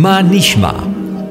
Manishma. 0.00 0.74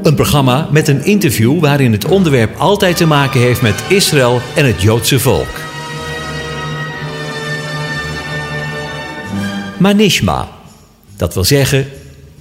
Een 0.04 0.15
programma 0.15 0.67
met 0.71 0.88
een 0.88 1.04
interview 1.05 1.59
waarin 1.59 1.91
het 1.91 2.05
onderwerp 2.05 2.55
altijd 2.57 2.97
te 2.97 3.05
maken 3.05 3.39
heeft 3.39 3.61
met 3.61 3.84
Israël 3.88 4.41
en 4.55 4.65
het 4.65 4.81
Joodse 4.81 5.20
volk. 5.20 5.47
Manishma. 9.77 10.47
Dat 11.17 11.34
wil 11.34 11.44
zeggen, 11.44 11.88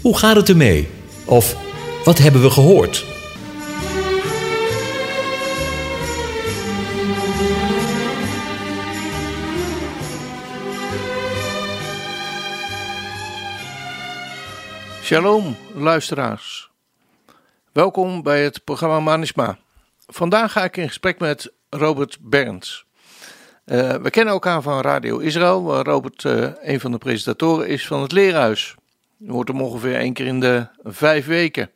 hoe 0.00 0.18
gaat 0.18 0.36
het 0.36 0.48
ermee? 0.48 0.88
Of 1.24 1.56
wat 2.04 2.18
hebben 2.18 2.42
we 2.42 2.50
gehoord? 2.50 3.04
Shalom, 15.08 15.56
luisteraars. 15.80 16.70
Welkom 17.72 18.22
bij 18.22 18.44
het 18.44 18.64
programma 18.64 19.00
Manisma. 19.00 19.58
Vandaag 20.06 20.52
ga 20.52 20.64
ik 20.64 20.76
in 20.76 20.88
gesprek 20.88 21.18
met 21.18 21.52
Robert 21.70 22.18
Berns. 22.20 22.84
Uh, 23.64 23.94
we 23.94 24.10
kennen 24.10 24.32
elkaar 24.32 24.62
van 24.62 24.80
Radio 24.80 25.18
Israël, 25.18 25.62
waar 25.62 25.84
Robert 25.84 26.24
uh, 26.24 26.50
een 26.60 26.80
van 26.80 26.92
de 26.92 26.98
presentatoren 26.98 27.68
is 27.68 27.86
van 27.86 28.02
het 28.02 28.12
Leerhuis. 28.12 28.74
Hoort 29.26 29.48
hem 29.48 29.60
ongeveer 29.60 29.96
één 29.96 30.12
keer 30.12 30.26
in 30.26 30.40
de 30.40 30.66
vijf 30.82 31.26
weken. 31.26 31.70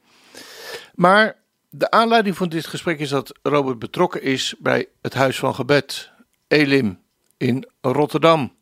Maar 0.95 1.37
de 1.69 1.91
aanleiding 1.91 2.37
van 2.37 2.49
dit 2.49 2.67
gesprek 2.67 2.99
is 2.99 3.09
dat 3.09 3.39
Robert 3.43 3.79
betrokken 3.79 4.23
is 4.23 4.55
bij 4.59 4.89
het 5.03 5.15
Huis 5.15 5.39
van 5.39 5.55
Gebed, 5.55 6.11
Elim, 6.49 7.01
in 7.37 7.69
Rotterdam. 7.81 8.55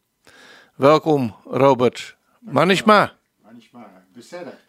Welkom, 0.75 1.37
Robert. 1.45 2.17
Manishma. 2.39 3.13
Manishma, 3.43 4.05
bezellig. 4.13 4.69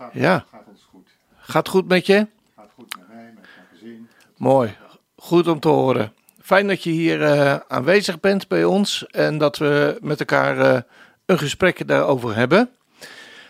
Het 0.00 0.08
gaat, 0.12 0.22
Ja. 0.22 0.44
gaat 0.50 0.64
ons 0.68 0.88
goed. 0.90 1.08
Gaat 1.38 1.68
goed 1.68 1.88
met 1.88 2.06
je? 2.06 2.12
Het 2.14 2.28
gaat 2.56 2.70
goed 2.74 2.96
met 2.98 3.08
mij, 3.08 3.24
met 3.24 3.34
mijn 3.34 3.66
gezin. 3.72 4.08
Mooi, 4.36 4.76
goed 5.16 5.48
om 5.48 5.60
te 5.60 5.68
horen. 5.68 6.12
Fijn 6.42 6.66
dat 6.66 6.82
je 6.82 6.90
hier 6.90 7.22
eh, 7.22 7.56
aanwezig 7.68 8.20
bent 8.20 8.48
bij 8.48 8.64
ons 8.64 9.06
en 9.06 9.38
dat 9.38 9.58
we 9.58 9.98
met 10.00 10.20
elkaar 10.20 10.58
eh, 10.58 10.80
een 11.26 11.38
gesprek 11.38 11.86
daarover 11.88 12.34
hebben. 12.36 12.70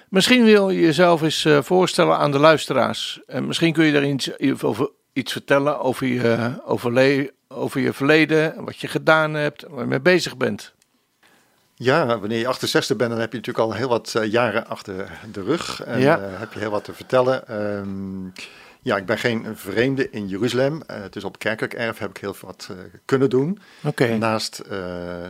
Misschien 0.08 0.44
wil 0.44 0.70
je 0.70 0.80
jezelf 0.80 1.22
eens 1.22 1.44
eh, 1.44 1.62
voorstellen 1.62 2.16
aan 2.18 2.30
de 2.30 2.38
luisteraars. 2.38 3.20
En 3.26 3.46
misschien 3.46 3.72
kun 3.72 3.84
je 3.84 3.92
daar 3.92 4.04
iets, 4.04 4.62
over, 4.62 4.90
iets 5.12 5.32
vertellen 5.32 5.80
over 5.80 6.06
je, 6.06 6.52
overle- 6.64 7.32
over 7.48 7.80
je 7.80 7.92
verleden, 7.92 8.64
wat 8.64 8.78
je 8.78 8.88
gedaan 8.88 9.34
hebt, 9.34 9.64
waar 9.68 9.80
je 9.80 9.86
mee 9.86 10.00
bezig 10.00 10.36
bent. 10.36 10.74
Ja, 11.82 12.18
wanneer 12.18 12.38
je 12.38 12.46
68 12.48 12.96
bent, 12.96 13.10
dan 13.10 13.20
heb 13.20 13.32
je 13.32 13.38
natuurlijk 13.38 13.66
al 13.66 13.74
heel 13.74 13.88
wat 13.88 14.14
eh, 14.14 14.30
jaren 14.30 14.66
achter 14.66 15.18
de 15.32 15.42
rug. 15.42 15.82
En 15.84 16.00
Ja. 16.00 16.18
eh, 16.18 16.38
heb 16.38 16.52
je 16.52 16.58
heel 16.58 16.70
wat 16.70 16.84
te 16.84 16.92
vertellen. 16.92 17.48
Ehm, 17.48 18.42
ja, 18.82 18.96
ik 18.96 19.06
ben 19.06 19.18
geen 19.18 19.56
vreemde 19.56 20.10
in 20.10 20.28
Jeruzalem. 20.28 20.82
Eh, 20.86 20.96
dus 21.10 21.24
op 21.24 21.38
kerkelijk 21.38 21.74
erf 21.74 21.98
heb 21.98 22.10
ik 22.10 22.16
heel 22.16 22.36
wat 22.40 22.68
kunnen 23.04 23.30
doen. 23.30 23.58
Oké, 23.84 24.16
Naast 24.16 24.62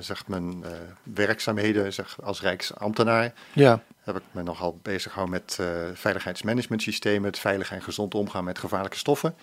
zeg 0.00 0.26
mijn 0.28 0.64
werkzaamheden 1.02 1.92
zeg, 1.92 2.16
als 2.22 2.40
Rijksambtenaar 2.40 3.32
ja, 3.52 3.82
heb 4.00 4.16
ik 4.16 4.22
me 4.30 4.42
nogal 4.42 4.78
bezig 4.82 5.12
gehouden 5.12 5.40
met 5.46 5.58
veiligheidsmanagementsystemen, 5.98 7.28
het 7.28 7.38
veilig 7.38 7.70
en 7.72 7.82
gezond 7.82 8.14
omgaan 8.14 8.44
met 8.44 8.58
gevaarlijke 8.58 8.98
stoffen 8.98 9.34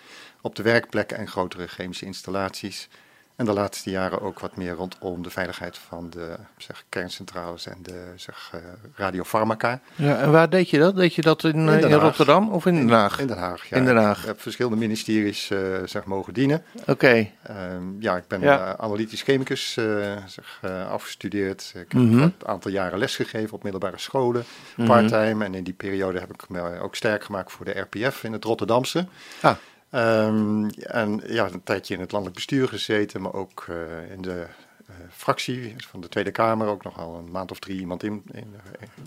op 0.41 0.55
de 0.55 0.63
werkplekken 0.63 1.17
en 1.17 1.27
grotere 1.27 1.67
chemische 1.67 2.05
installaties. 2.05 2.89
En 3.37 3.45
de 3.45 3.53
laatste 3.53 3.89
jaren 3.89 4.21
ook 4.21 4.39
wat 4.39 4.55
meer 4.55 4.73
rondom 4.73 5.23
de 5.23 5.29
veiligheid 5.29 5.77
van 5.77 6.09
de 6.09 6.35
zeg, 6.57 6.83
kerncentrales 6.89 7.65
en 7.67 7.77
de 7.81 8.11
zeg, 8.15 8.49
eh, 8.53 8.59
radiofarmaca. 8.95 9.79
ja. 9.95 10.17
En 10.19 10.31
waar 10.31 10.49
deed 10.49 10.69
je 10.69 10.79
dat? 10.79 10.95
Deed 10.95 11.13
je 11.13 11.21
dat 11.21 11.43
in, 11.43 11.69
eh, 11.69 11.79
in 11.81 11.91
Haag. 11.91 12.01
Rotterdam 12.01 12.49
of 12.51 12.65
in 12.65 12.75
Den 12.75 12.89
Haag? 12.89 13.19
In 13.19 13.27
Den 13.27 13.37
Haag, 13.37 13.65
ja. 13.69 13.77
In 13.77 13.85
Den 13.85 13.95
Haag. 13.97 14.19
Ik 14.19 14.25
heb 14.25 14.41
verschillende 14.41 14.77
ministeries 14.77 15.49
eh, 15.49 15.59
zeg, 15.85 16.05
mogen 16.05 16.33
dienen. 16.33 16.63
Oké, 16.87 17.29
Ehm, 17.43 17.83
ja, 17.99 18.17
ik 18.17 18.27
ben 18.27 18.41
Ja. 18.41 18.65
eh, 18.73 18.83
analytisch 18.83 19.21
chemicus 19.21 19.77
eh, 19.77 19.85
zeg, 20.25 20.59
eh, 20.61 20.91
afgestudeerd. 20.91 21.73
Ik 21.75 21.93
Mhm. 21.93 22.19
heb 22.19 22.33
een 22.41 22.47
aantal 22.47 22.71
jaren 22.71 22.99
lesgegeven 22.99 23.53
op 23.53 23.63
middelbare 23.63 23.97
scholen, 23.99 24.43
Mhm. 24.75 24.87
parttime. 24.87 25.45
En 25.45 25.55
in 25.55 25.63
die 25.63 25.73
periode 25.73 26.19
heb 26.19 26.33
ik 26.33 26.49
me 26.49 26.79
ook 26.79 26.95
sterk 26.95 27.23
gemaakt 27.23 27.51
voor 27.51 27.65
de 27.65 27.79
RPF 27.79 28.23
in 28.23 28.33
het 28.33 28.43
Rotterdamse. 28.43 29.07
Ah. 29.41 29.55
Ehm, 29.97 30.69
en 30.79 31.21
ja, 31.27 31.45
een 31.51 31.63
tijdje 31.63 31.93
in 31.93 31.99
het 31.99 32.11
landelijk 32.11 32.35
bestuur 32.37 32.67
gezeten, 32.67 33.21
maar 33.21 33.33
ook 33.33 33.65
eh, 33.69 34.11
in 34.11 34.21
de 34.21 34.45
eh, 34.87 34.95
fractie 35.11 35.75
van 35.77 36.01
de 36.01 36.09
Tweede 36.09 36.31
Kamer. 36.31 36.67
Ook 36.67 36.83
nogal 36.83 37.15
een 37.15 37.31
maand 37.31 37.51
of 37.51 37.59
drie 37.59 37.79
iemand 37.79 38.03
in, 38.03 38.23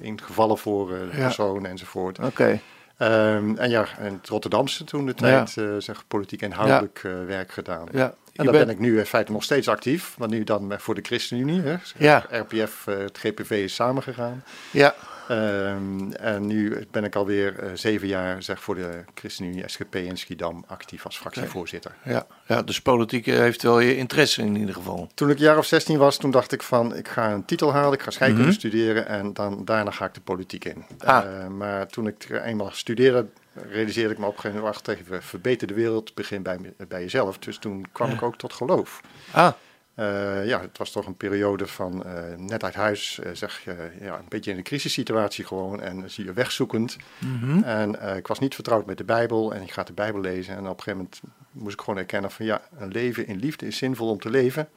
in, 0.00 0.20
voor 0.54 0.92
eh, 0.94 1.00
de 1.00 1.16
Ja. 1.16 1.22
persoon 1.22 1.66
enzovoort. 1.66 2.18
oké. 2.18 2.60
Ehm, 2.96 3.56
en 3.56 3.70
ja, 3.70 3.86
in 4.00 4.12
het 4.12 4.28
Rotterdamse 4.28 4.84
toen 4.84 5.06
de 5.06 5.14
tijd, 5.14 5.56
eh, 5.56 5.74
zeg, 5.78 6.04
politiek 6.08 6.42
inhoudelijk 6.42 7.00
werk 7.26 7.52
gedaan. 7.52 7.88
Ja, 7.92 8.14
En 8.34 8.44
daar 8.44 8.52
ben 8.52 8.68
ik 8.68 8.78
nu 8.78 8.98
in 8.98 9.06
feite 9.06 9.32
nog 9.32 9.42
steeds 9.42 9.68
actief, 9.68 10.18
maar 10.18 10.28
nu 10.28 10.44
dan 10.44 10.74
voor 10.78 10.94
de 10.94 11.02
ChristenUnie. 11.02 11.60
Hè. 11.60 11.76
Ja. 11.98 12.24
RPF, 12.30 12.84
het 12.84 13.18
GPV 13.18 13.50
is 13.50 13.74
samengegaan. 13.74 14.44
Ja, 14.70 14.94
Ehm, 15.30 16.12
en 16.12 16.46
nu 16.46 16.86
ben 16.90 17.04
ik 17.04 17.14
alweer 17.16 17.58
eh, 17.58 17.70
zeven 17.74 18.08
jaar 18.08 18.42
zeg, 18.42 18.62
voor 18.62 18.74
de 18.74 19.04
ChristenUnie 19.14 19.62
SGP 19.68 19.94
in 19.94 20.18
Schiedam 20.18 20.64
actief 20.66 21.04
als 21.04 21.18
fractievoorzitter. 21.18 21.94
ja, 22.04 22.26
ja, 22.46 22.62
dus 22.62 22.80
politiek 22.82 23.26
eh, 23.26 23.36
heeft 23.38 23.62
wel 23.62 23.80
je 23.80 23.96
interesse 23.96 24.42
in 24.42 24.56
ieder 24.56 24.74
geval. 24.74 25.08
Toen 25.14 25.30
ik 25.30 25.36
een 25.36 25.42
jaar 25.42 25.58
of 25.58 25.66
16 25.66 25.98
was, 25.98 26.16
toen 26.16 26.30
dacht 26.30 26.52
ik 26.52 26.62
van 26.62 26.96
ik 26.96 27.08
ga 27.08 27.30
een 27.32 27.44
titel 27.44 27.72
halen, 27.72 27.92
ik 27.92 28.02
ga 28.02 28.10
scheikunde 28.10 28.44
Mhm. 28.44 28.52
studeren 28.52 29.06
en 29.06 29.32
dan, 29.32 29.64
daarna 29.64 29.90
ga 29.90 30.04
ik 30.04 30.14
de 30.14 30.20
politiek 30.20 30.64
in. 30.64 30.84
Ah. 30.98 31.24
Eh, 31.24 31.46
maar 31.48 31.86
toen 31.86 32.06
ik 32.06 32.26
er 32.28 32.42
eenmaal 32.42 32.70
studeerde, 32.72 33.26
realiseerde 33.70 34.12
ik 34.12 34.18
me 34.18 34.26
op 34.26 34.34
een 34.34 34.40
gegeven 34.40 34.60
moment, 34.62 34.84
wacht 34.84 34.98
even, 34.98 35.22
verbeter 35.22 35.66
de 35.66 35.74
wereld, 35.74 36.14
begin 36.14 36.42
bij, 36.42 36.58
bij 36.88 37.00
jezelf. 37.00 37.38
Dus 37.38 37.58
toen 37.58 37.86
kwam 37.92 38.10
ik 38.10 38.22
ook 38.22 38.36
tot 38.36 38.52
geloof. 38.52 39.00
Ah, 39.30 39.52
Eh, 40.00 40.46
ja, 40.46 40.60
het 40.60 40.78
was 40.78 40.90
toch 40.90 41.06
een 41.06 41.16
periode 41.16 41.66
van 41.66 42.04
eh, 42.04 42.22
net 42.36 42.64
uit 42.64 42.74
huis, 42.74 43.18
eh, 43.18 43.30
zeg 43.32 43.60
je, 43.64 43.90
ja, 44.00 44.14
een 44.18 44.24
beetje 44.28 44.50
in 44.50 44.56
een 44.56 44.62
crisissituatie 44.62 45.44
gewoon 45.44 45.80
en 45.80 46.10
zie 46.10 46.24
je 46.24 46.32
wegzoekend. 46.32 46.96
mhm. 47.18 47.62
En 47.62 48.16
ik 48.16 48.26
was 48.26 48.38
niet 48.38 48.54
vertrouwd 48.54 48.86
met 48.86 48.98
de 48.98 49.04
Bijbel 49.04 49.54
en 49.54 49.62
ik 49.62 49.70
ga 49.72 49.82
de 49.82 49.92
Bijbel 49.92 50.20
lezen. 50.20 50.54
En 50.54 50.60
op 50.60 50.76
een 50.76 50.82
gegeven 50.82 50.96
moment 50.96 51.20
moest 51.52 51.74
ik 51.74 51.80
gewoon 51.80 51.98
erkennen 51.98 52.30
van 52.30 52.46
ja, 52.46 52.60
een 52.78 52.88
leven 52.88 53.26
in 53.26 53.38
liefde 53.38 53.66
is 53.66 53.76
zinvol 53.76 54.08
om 54.08 54.20
te 54.20 54.30
leven. 54.30 54.68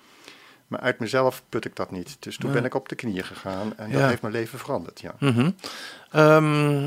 Maar 0.67 0.79
uit 0.79 0.99
mezelf 0.99 1.43
put 1.49 1.65
ik 1.65 1.75
dat 1.75 1.91
niet. 1.91 2.17
Dus 2.19 2.37
toen 2.37 2.51
ben 2.51 2.65
ik 2.65 2.73
op 2.73 2.89
de 2.89 2.95
knieën 2.95 3.23
gegaan 3.23 3.73
en 3.77 3.89
Ja. 3.89 3.99
dat 3.99 4.09
heeft 4.09 4.21
mijn 4.21 4.33
leven 4.33 4.59
veranderd, 4.59 5.01
ja. 5.01 5.15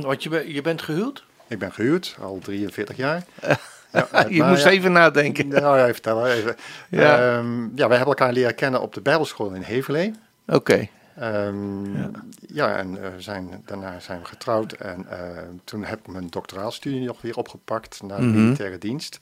Want 0.02 0.22
je, 0.22 0.28
ben- 0.28 0.52
je 0.52 0.62
bent 0.62 0.82
gehuwd? 0.82 1.24
Ik 1.48 1.58
ben 1.58 1.72
gehuwd, 1.72 2.16
al 2.20 2.38
43 2.42 2.96
jaar. 2.96 3.24
Ja, 4.12 4.20
je 4.28 4.42
moest 4.42 4.64
najaar- 4.64 4.72
even 4.72 4.92
nadenken. 4.92 5.48
Nou 5.48 5.78
ja, 5.78 5.86
vertel 5.86 6.26
even. 6.26 6.56
Ja. 6.88 7.00
Ja. 7.00 7.36
ja, 7.74 7.88
wij 7.88 7.96
hebben 7.96 8.06
elkaar 8.16 8.32
leren 8.32 8.54
kennen 8.54 8.80
op 8.80 8.94
de 8.94 9.00
Bijbelschool 9.00 9.50
in 9.50 9.62
Heverlee. 9.62 10.12
Oké. 10.46 10.88
Ehm, 11.18 11.96
Ja. 11.98 12.10
ja. 12.48 12.76
en 12.76 13.02
eh, 13.02 13.08
zijn, 13.18 13.62
daarna 13.64 14.00
zijn 14.00 14.18
we 14.20 14.24
getrouwd. 14.24 14.72
En 14.72 15.06
eh, 15.10 15.18
toen 15.64 15.84
heb 15.84 15.98
ik 15.98 16.06
mijn 16.06 16.26
doctoraalstudie 16.30 17.06
nog 17.06 17.20
weer 17.20 17.36
opgepakt 17.36 18.02
na 18.02 18.16
de 18.16 18.22
Mhm. 18.22 18.42
militaire 18.42 18.78
dienst. 18.78 19.18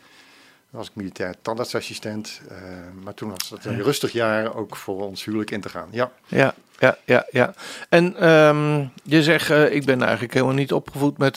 Toen 0.71 0.79
was 0.83 0.89
ik 0.89 0.95
militair 0.95 1.35
tandartsassistent. 1.43 2.41
eh, 2.49 2.57
maar 3.05 3.15
toen 3.15 3.31
was 3.31 3.51
het 3.51 3.65
een 3.65 3.83
rustig 3.83 4.13
jaar 4.13 4.55
ook 4.57 4.77
voor 4.77 5.01
ons 5.07 5.25
huwelijk 5.25 5.51
in 5.51 5.61
te 5.61 5.69
gaan. 5.69 5.89
Ja, 5.91 6.11
Ja, 6.27 6.55
ja, 6.79 6.97
ja, 7.05 7.27
ja. 7.31 7.55
En 7.89 8.17
ehm, 8.17 8.85
je 9.03 9.23
zegt, 9.23 9.51
ik 9.51 9.85
ben 9.85 10.03
eigenlijk 10.03 10.33
helemaal 10.35 10.55
niet 10.55 10.73
opgevoed 10.73 11.19
met, 11.19 11.37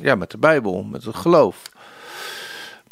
ja, 0.00 0.14
met 0.14 0.30
de 0.30 0.38
Bijbel, 0.38 0.82
met 0.82 1.04
het 1.04 1.16
geloof. 1.16 1.62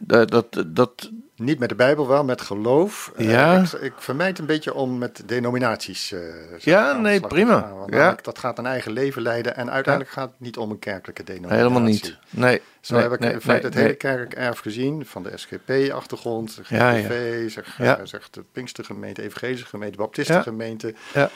Dat, 0.04 0.30
dat, 0.30 0.64
dat, 0.66 1.10
niet 1.38 1.58
met 1.58 1.68
de 1.68 1.74
Bijbel, 1.74 2.08
wel 2.08 2.24
met 2.24 2.40
geloof. 2.40 3.12
Eh, 3.16 3.30
Ja. 3.30 3.60
ik, 3.62 3.72
ik 3.72 3.92
vermijd 3.96 4.38
een 4.38 4.46
beetje 4.46 4.74
om 4.74 4.98
met 4.98 5.22
denominaties. 5.26 6.12
eh, 6.12 6.20
Ja, 6.58 6.92
nee, 6.92 7.20
prima. 7.20 7.60
gaan, 7.60 7.84
Ja. 7.86 8.16
Dat 8.22 8.38
gaat 8.38 8.58
een 8.58 8.66
eigen 8.66 8.92
leven 8.92 9.22
leiden. 9.22 9.56
En 9.56 9.70
uiteindelijk 9.70 10.14
gaat 10.14 10.28
het 10.30 10.40
niet 10.40 10.56
om 10.56 10.70
een 10.70 10.78
kerkelijke 10.78 11.24
denominatie. 11.24 11.58
helemaal 11.62 11.82
niet. 11.88 12.16
Nee. 12.30 12.60
Zo 12.80 12.94
nee, 12.94 13.02
heb 13.02 13.12
ik 13.12 13.18
nee, 13.20 13.32
in 13.32 13.40
feite 13.40 13.66
het 13.66 13.74
hele 13.74 13.94
kerkelijk 13.94 14.34
erf 14.34 14.58
gezien, 14.58 15.06
van 15.06 15.22
de 15.22 15.30
SGP-achtergrond, 15.34 16.56
de 16.56 16.62
Ja, 16.76 16.90
ja. 16.90 17.48
Zeg, 17.48 17.76
Ja. 17.78 17.98
eh, 17.98 18.04
zeg 18.06 18.30
de 18.30 18.44
Pinkstergemeente, 18.52 19.22
Evangelische 19.22 19.66
gemeente, 19.66 19.96
Baptistengemeente, 19.96 20.94
Ja, 21.14 21.30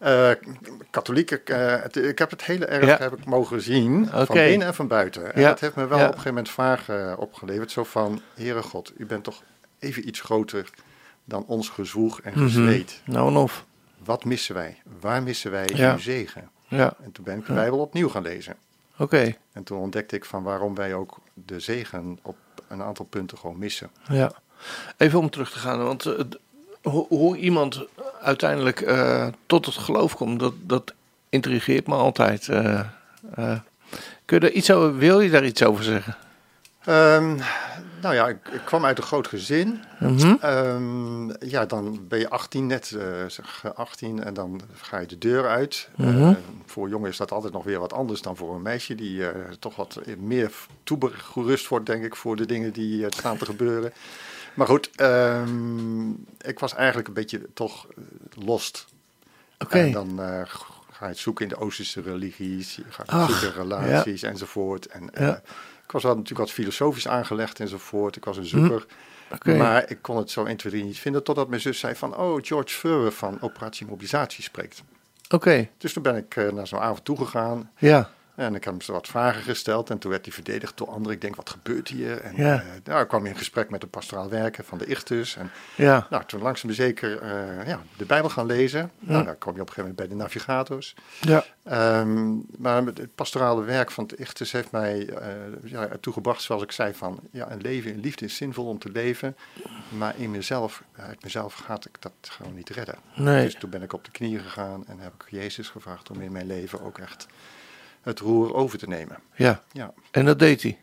ja. 0.00 0.36
katholieke. 0.90 1.40
het- 1.54 1.96
ik 1.96 2.18
heb 2.18 2.30
het 2.30 2.44
hele 2.44 2.64
erf 2.66 2.84
Ja. 2.86 2.96
heb 2.98 3.12
ik 3.18 3.24
mogen 3.24 3.60
zien, 3.60 4.08
van 4.12 4.26
binnen 4.34 4.66
en 4.66 4.74
van 4.74 4.88
buiten. 4.88 5.34
En 5.34 5.42
dat 5.42 5.60
heeft 5.60 5.74
me 5.74 5.86
wel 5.86 5.98
op 5.98 6.04
een 6.04 6.08
gegeven 6.08 6.28
moment 6.28 6.50
vragen 6.50 7.10
eh, 7.10 7.18
opgeleverd, 7.18 7.70
zo 7.70 7.84
van, 7.84 8.20
Heere 8.34 8.62
God, 8.62 8.92
u 8.96 9.06
bent 9.06 9.24
toch 9.24 9.42
even 9.78 10.08
iets 10.08 10.20
groter 10.20 10.70
dan 11.24 11.44
ons 11.46 11.68
gezwoeg 11.68 12.20
en 12.20 12.32
Mhm. 12.32 12.42
gezweet. 12.42 13.00
Nou 13.04 13.28
en 13.28 13.36
of. 13.36 13.64
Wat 14.04 14.24
missen 14.24 14.54
wij? 14.54 14.82
Waar 15.00 15.22
missen 15.22 15.50
wij 15.50 15.68
Ja. 15.74 15.92
uw 15.92 15.98
zegen? 15.98 16.50
Ja, 16.68 16.94
En 17.02 17.12
toen 17.12 17.24
ben 17.24 17.38
ik 17.38 17.46
de. 17.46 17.52
Bijbel 17.52 17.78
opnieuw 17.78 18.08
gaan 18.08 18.22
lezen. 18.22 18.56
oké. 18.98 19.34
En 19.52 19.62
toen 19.64 19.78
ontdekte 19.78 20.16
ik 20.16 20.24
van 20.24 20.42
waarom 20.42 20.74
wij 20.74 20.94
ook 20.94 21.18
de 21.34 21.60
zegen 21.60 22.18
op 22.22 22.36
een 22.68 22.82
aantal 22.82 23.04
punten 23.04 23.38
gewoon 23.38 23.58
missen. 23.58 23.90
Ja. 24.08 24.32
Even 24.96 25.18
om 25.18 25.30
terug 25.30 25.50
te 25.52 25.58
gaan, 25.58 25.82
want 25.84 26.06
eh, 26.06 26.24
hoe, 26.82 27.06
hoe 27.08 27.36
iemand 27.36 27.84
uiteindelijk 28.22 28.80
eh, 28.80 29.26
tot 29.46 29.66
het 29.66 29.74
geloof 29.74 30.16
komt, 30.16 30.40
dat, 30.40 30.52
dat 30.62 30.94
intrigeert 31.28 31.86
me 31.86 31.94
altijd. 31.94 32.48
eh. 32.48 32.80
Kun 34.24 34.36
je 34.36 34.40
daar 34.40 34.50
iets 34.50 34.70
over, 34.70 34.96
wil 34.96 35.20
je 35.20 35.30
daar 35.30 35.44
iets 35.44 35.62
over 35.64 35.84
zeggen? 35.84 36.16
Ehm, 36.84 37.38
nou 38.06 38.18
ja, 38.18 38.28
ik, 38.28 38.48
ik, 38.48 38.60
kwam 38.64 38.84
uit 38.84 38.98
een 38.98 39.04
groot 39.04 39.28
gezin. 39.28 39.82
Mhm. 39.98 40.34
Ehm, 40.40 41.48
ja, 41.48 41.66
dan 41.66 42.06
ben 42.08 42.18
je 42.18 42.30
18, 42.30 42.66
net 42.66 42.90
uh, 42.90 43.02
zeg 43.26 43.74
18, 43.74 44.24
en 44.24 44.34
dan 44.34 44.60
ga 44.74 44.98
je 44.98 45.06
de 45.06 45.18
deur 45.18 45.48
uit. 45.48 45.88
Mhm. 45.96 46.18
Uh, 46.18 46.30
voor 46.66 46.88
jongen 46.88 47.10
is 47.10 47.16
dat 47.16 47.32
altijd 47.32 47.52
nog 47.52 47.64
weer 47.64 47.78
wat 47.78 47.92
anders 47.92 48.22
dan 48.22 48.36
voor 48.36 48.54
een 48.54 48.62
meisje, 48.62 48.94
die 48.94 49.18
uh, 49.18 49.28
toch 49.58 49.76
wat 49.76 50.00
meer 50.18 50.52
toegerust 50.82 51.68
wordt, 51.68 51.86
denk 51.86 52.04
ik, 52.04 52.16
voor 52.16 52.36
de 52.36 52.46
dingen 52.46 52.72
die 52.72 53.06
staan 53.08 53.36
te 53.36 53.44
gebeuren. 53.44 53.92
Maar 54.54 54.66
goed, 54.66 54.90
um, 55.00 56.26
ik 56.40 56.58
was 56.58 56.74
eigenlijk 56.74 57.08
een 57.08 57.14
beetje 57.14 57.40
toch 57.54 57.86
lost. 58.34 58.86
Oké. 59.58 59.78
En 59.78 59.92
dan 59.92 60.20
ga 60.90 61.04
je 61.04 61.10
het 61.10 61.18
zoeken 61.18 61.44
in 61.44 61.48
de 61.48 61.56
Oosterse 61.56 62.00
religies, 62.00 62.76
je 62.76 62.82
gaat 62.88 63.06
Ach, 63.06 63.30
zoeken 63.30 63.62
relaties 63.62 64.20
ja. 64.20 64.28
enzovoort. 64.28 64.86
En 64.86 65.10
ja. 65.14 65.42
Ik 65.86 65.92
was 65.92 66.02
natuurlijk 66.02 66.38
wat 66.38 66.50
filosofisch 66.50 67.08
aangelegd 67.08 67.60
enzovoort. 67.60 68.16
Ik 68.16 68.24
was 68.24 68.36
een 68.36 68.46
zoeker. 68.46 68.86
Hm. 69.28 69.34
Okay. 69.34 69.56
Maar 69.56 69.90
ik 69.90 69.98
kon 70.00 70.16
het 70.16 70.30
zo 70.30 70.44
1, 70.44 70.56
2, 70.56 70.72
3 70.72 70.84
niet 70.84 70.98
vinden, 70.98 71.24
totdat 71.24 71.48
mijn 71.48 71.60
zus 71.60 71.78
zei 71.78 71.94
van, 71.94 72.16
oh, 72.16 72.38
George 72.42 72.74
Furrer 72.74 73.12
van 73.12 73.38
Operatie 73.40 73.86
Mobilisatie 73.86 74.42
spreekt. 74.42 74.82
Oké. 75.24 75.34
Okay. 75.34 75.70
Dus 75.78 75.92
toen 75.92 76.02
ben 76.02 76.16
ik 76.16 76.36
uh, 76.36 76.52
naar 76.52 76.66
zo'n 76.66 76.78
avond 76.78 77.04
toegegaan. 77.04 77.70
Ja. 77.78 78.10
En 78.36 78.54
ik 78.54 78.64
heb 78.64 78.72
hem 78.72 78.82
zo 78.82 78.92
wat 78.92 79.08
vragen 79.08 79.42
gesteld 79.42 79.90
en 79.90 79.98
toen 79.98 80.10
werd 80.10 80.24
hij 80.24 80.34
verdedigd 80.34 80.76
door 80.76 80.88
anderen. 80.88 81.12
Ik 81.12 81.20
denk, 81.20 81.36
wat 81.36 81.50
gebeurt 81.50 81.88
hier? 81.88 82.20
En 82.20 82.36
ja. 82.36 82.54
uh, 82.54 82.68
nou, 82.84 83.02
ik 83.02 83.08
kwam 83.08 83.26
in 83.26 83.36
gesprek 83.36 83.70
met 83.70 83.80
de 83.80 83.86
pastoraal 83.86 84.28
werker 84.28 84.64
van 84.64 84.78
de 84.78 84.86
Ichtus. 84.86 85.36
En 85.36 85.50
ja. 85.74 86.06
nou, 86.10 86.24
toen 86.26 86.42
langzaam 86.42 86.70
zeker 86.70 87.22
uh, 87.22 87.66
ja, 87.66 87.80
de 87.96 88.04
Bijbel 88.04 88.30
gaan 88.30 88.46
lezen. 88.46 88.90
Ja. 88.98 89.12
Nou, 89.12 89.24
dan 89.24 89.38
kom 89.38 89.54
je 89.54 89.60
op 89.60 89.68
een 89.68 89.74
gegeven 89.74 89.90
moment 89.90 89.96
bij 89.96 90.08
de 90.08 90.14
navigators. 90.14 90.94
Ja. 91.20 91.44
Um, 92.00 92.46
maar 92.58 92.84
het 92.84 93.14
pastorale 93.14 93.62
werk 93.62 93.90
van 93.90 94.04
het 94.04 94.18
Ichtus 94.18 94.52
heeft 94.52 94.70
mij 94.70 95.08
uh, 95.08 95.18
ja, 95.64 95.88
ertoe 95.88 96.12
gebracht, 96.12 96.42
zoals 96.42 96.62
ik 96.62 96.72
zei, 96.72 96.94
van 96.94 97.20
ja, 97.30 97.50
een 97.50 97.60
leven 97.60 97.92
in 97.92 98.00
liefde 98.00 98.24
is 98.24 98.36
zinvol 98.36 98.66
om 98.66 98.78
te 98.78 98.90
leven. 98.90 99.36
Maar 99.88 100.14
in 100.18 100.30
mezelf, 100.30 100.82
uit 100.96 101.22
mezelf 101.22 101.54
gaat 101.54 101.84
ik 101.84 101.96
dat 102.00 102.12
gewoon 102.20 102.54
niet 102.54 102.70
redden. 102.70 102.98
Nee. 103.14 103.44
Dus 103.44 103.54
toen 103.54 103.70
ben 103.70 103.82
ik 103.82 103.92
op 103.92 104.04
de 104.04 104.10
knieën 104.10 104.40
gegaan 104.40 104.86
en 104.86 104.98
heb 104.98 105.12
ik 105.14 105.26
Jezus 105.30 105.68
gevraagd 105.68 106.10
om 106.10 106.20
in 106.20 106.32
mijn 106.32 106.46
leven 106.46 106.82
ook 106.82 106.98
echt 106.98 107.26
het 108.06 108.20
roer 108.20 108.54
over 108.54 108.78
te 108.78 108.88
nemen. 108.88 109.16
Ja. 109.34 109.62
ja. 109.72 109.92
En 110.10 110.24
dat 110.24 110.38
deed 110.38 110.62
hij? 110.62 110.78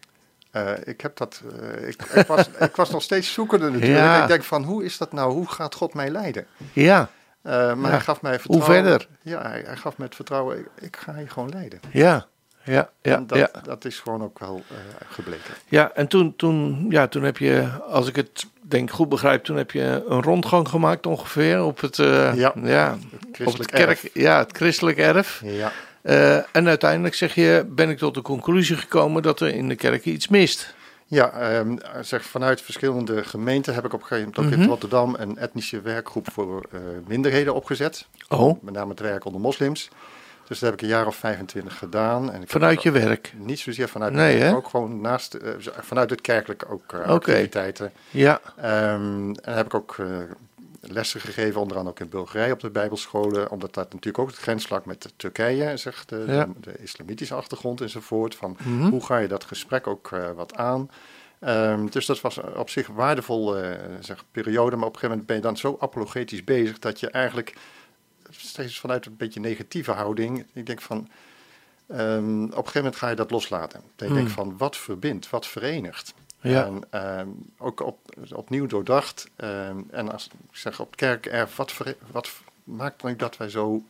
Uh, 0.56 0.72
ik 0.84 1.02
heb 1.02 1.18
dat. 1.18 1.42
Uh, 1.62 1.88
ik, 1.88 2.02
ik, 2.02 2.28
was, 2.28 2.50
ik 2.70 2.76
was 2.76 2.90
nog 2.90 3.02
steeds 3.02 3.34
zoekende 3.34 3.70
natuurlijk. 3.70 4.00
Ja. 4.00 4.22
Ik 4.22 4.28
denk 4.28 4.44
van 4.44 4.64
hoe 4.64 4.84
is 4.84 4.98
dat 4.98 5.14
nou? 5.14 5.32
Hoe 5.34 5.50
gaat 5.50 5.76
God 5.76 5.94
mij 5.94 6.10
leiden? 6.10 6.46
Ja. 6.74 7.10
Uh, 7.44 7.52
maar 7.52 7.78
ja. 7.78 7.90
hij 7.90 8.00
gaf 8.00 8.22
mij 8.22 8.40
vertrouwen. 8.40 8.70
Hoe 8.70 8.82
verder? 8.82 9.08
Ja, 9.22 9.42
hij, 9.42 9.64
hij 9.66 9.76
gaf 9.76 9.98
me 9.98 10.06
het 10.06 10.16
vertrouwen. 10.16 10.60
Ik, 10.60 10.68
ik, 10.80 10.98
ga 10.98 11.18
je 11.18 11.28
gewoon 11.28 11.50
leiden. 11.50 11.80
Ja. 11.92 12.26
Ja, 12.66 12.90
ja, 13.02 13.16
en 13.16 13.28
dat, 13.28 13.38
ja. 13.38 13.50
dat 13.64 13.86
is 13.86 14.00
gewoon 14.00 14.24
ook 14.24 14.40
wel 14.40 14.64
gebleken. 15.08 15.54
Ja, 15.68 15.92
en 15.94 16.08
toen, 16.08 16.36
toen, 16.36 16.86
ja, 16.90 17.08
toen 17.08 17.24
heb 17.24 17.38
je, 17.38 17.68
als 17.88 18.08
ik 18.08 18.16
het 18.16 18.46
denk 18.62 18.92
goed 18.92 19.10
begrijp, 19.10 19.44
toen 19.44 19.58
heb 19.58 19.72
je 19.72 20.04
een 20.08 20.22
rondgang 20.22 20.68
gemaakt 20.68 21.06
ongeveer 21.06 21.64
op 21.64 21.82
het, 21.82 21.96
ja, 21.96 22.54
ja, 22.64 22.98
het 23.32 23.48
op 23.48 23.58
het 23.58 23.72
kerk, 23.72 24.04
erf. 24.04 24.14
ja, 24.14 24.38
het 24.38 24.58
christelijk 24.58 24.98
erf. 24.98 25.42
Ja. 25.46 25.72
Uh, 26.04 26.36
en 26.36 26.68
uiteindelijk 26.68 27.16
zeg 27.16 27.36
je, 27.36 27.66
ben 27.70 27.90
ik 27.90 27.98
tot 27.98 28.14
de 28.14 28.22
conclusie 28.22 28.76
gekomen 28.76 29.22
dat 29.22 29.40
er 29.40 29.48
in 29.48 29.68
de 29.68 29.76
kerk 29.76 30.06
iets 30.06 30.28
mist. 30.28 30.74
Ja, 31.06 31.58
um, 31.58 31.78
zeg, 32.02 32.24
vanuit 32.24 32.62
verschillende 32.62 33.24
gemeenten 33.24 33.74
heb 33.74 33.86
ik 33.86 33.94
op 33.94 34.02
een 34.02 34.08
gegeven 34.08 34.32
moment 34.36 34.46
ook 34.46 34.54
Mhm. 34.54 34.62
in 34.64 34.70
Rotterdam 34.70 35.16
een 35.20 35.38
etnische 35.38 35.82
werkgroep 35.82 36.28
voor 36.32 36.66
uh, 36.74 36.80
minderheden 37.08 37.54
opgezet. 37.54 38.08
Oh. 38.30 38.64
Met 38.64 38.74
name 38.74 38.90
het 38.90 39.00
werk 39.00 39.26
onder 39.26 39.42
moslims. 39.42 39.90
Dus 40.48 40.60
dat 40.60 40.70
heb 40.70 40.74
ik 40.74 40.82
een 40.82 40.96
jaar 40.96 41.08
of 41.08 41.16
25 41.16 41.78
gedaan. 41.78 42.32
En 42.32 42.42
ik 42.42 42.50
vanuit 42.50 42.84
je 42.84 42.92
werk? 42.92 43.34
Niet 43.38 43.60
zozeer 43.60 43.90
vanuit 43.90 44.14
nee, 44.14 44.40
werk, 44.40 44.56
ook 44.56 44.68
gewoon 44.68 45.02
naast, 45.02 45.38
uh, 45.42 45.50
vanuit 45.80 46.10
het 46.10 46.22
kerkelijk 46.22 46.66
ook 46.70 46.94
uh, 46.94 47.00
okay. 47.00 47.14
activiteiten. 47.14 47.92
Ja. 48.10 48.42
Um, 48.94 49.36
en 49.36 49.54
heb 49.56 49.66
ik 49.66 49.74
ook 49.74 49.96
lessen 50.92 51.22
gegeven, 51.22 51.62
onder 51.62 51.78
andere 51.78 51.96
ook 51.96 52.02
in 52.02 52.10
Bulgarije 52.10 52.54
op 52.54 52.60
de 52.60 52.70
bijbelscholen, 52.70 53.52
omdat 53.52 53.74
dat 53.74 53.84
natuurlijk 53.84 54.20
ook 54.20 54.28
het 54.28 54.38
grens 54.38 54.70
lag 54.70 54.86
met 54.86 55.14
Turkije, 55.16 55.78
zegt 55.78 56.10
de, 56.10 56.24
Ja. 56.28 56.46
de, 56.46 56.52
de 56.72 56.78
islamitische 56.84 57.34
achtergrond 57.36 57.82
enzovoort. 57.82 58.36
Van 58.36 58.58
Mhm. 58.64 58.90
hoe 58.90 59.06
ga 59.06 59.18
je 59.18 59.28
dat 59.28 59.44
gesprek 59.44 59.88
ook 59.88 60.12
uh, 60.12 60.32
wat 60.32 60.56
aan? 60.56 60.90
Um, 61.48 61.90
dus 61.90 62.06
dat 62.06 62.22
was 62.22 62.38
op 62.56 62.70
zich 62.70 62.88
een 62.88 62.94
waardevolle 62.96 63.80
zeg, 64.00 64.24
periode, 64.32 64.76
maar 64.76 64.88
op 64.88 64.94
een 64.94 65.00
gegeven 65.00 65.10
moment 65.10 65.26
ben 65.28 65.36
je 65.36 65.42
dan 65.42 65.58
zo 65.58 65.78
apologetisch 65.80 66.44
bezig 66.44 66.80
dat 66.80 67.00
je 67.00 67.10
eigenlijk 67.10 67.56
steeds 68.30 68.80
vanuit 68.80 69.06
een 69.06 69.18
beetje 69.18 69.40
negatieve 69.40 69.92
houding, 69.92 70.46
ik 70.54 70.66
denk 70.66 70.82
van, 70.82 70.98
um, 71.92 72.44
op 72.44 72.50
een 72.50 72.54
gegeven 72.58 72.74
moment 72.76 72.96
ga 72.96 73.10
je 73.10 73.16
dat 73.16 73.32
loslaten. 73.32 73.82
Je 73.96 74.06
Hmm. 74.06 74.14
denkt 74.16 74.32
van, 74.32 74.58
wat 74.58 74.78
verbindt, 74.78 75.30
wat 75.30 75.48
verenigt? 75.48 76.14
Ja. 76.44 76.66
En 76.92 77.20
um, 77.20 77.54
ook 77.58 77.80
op, 77.80 77.98
opnieuw 78.34 78.66
doordacht. 78.66 79.30
Um, 79.38 79.88
en 79.92 80.12
als 80.12 80.26
ik 80.28 80.32
zeg 80.52 80.80
op 80.80 80.88
het 80.88 80.96
kerkerf, 80.96 81.56
wat, 81.56 81.72
ver, 81.72 81.96
wat 82.12 82.30
maakt 82.64 83.04
nu 83.04 83.16
dat 83.16 83.38
wij 83.38 83.50
zo 83.50 83.84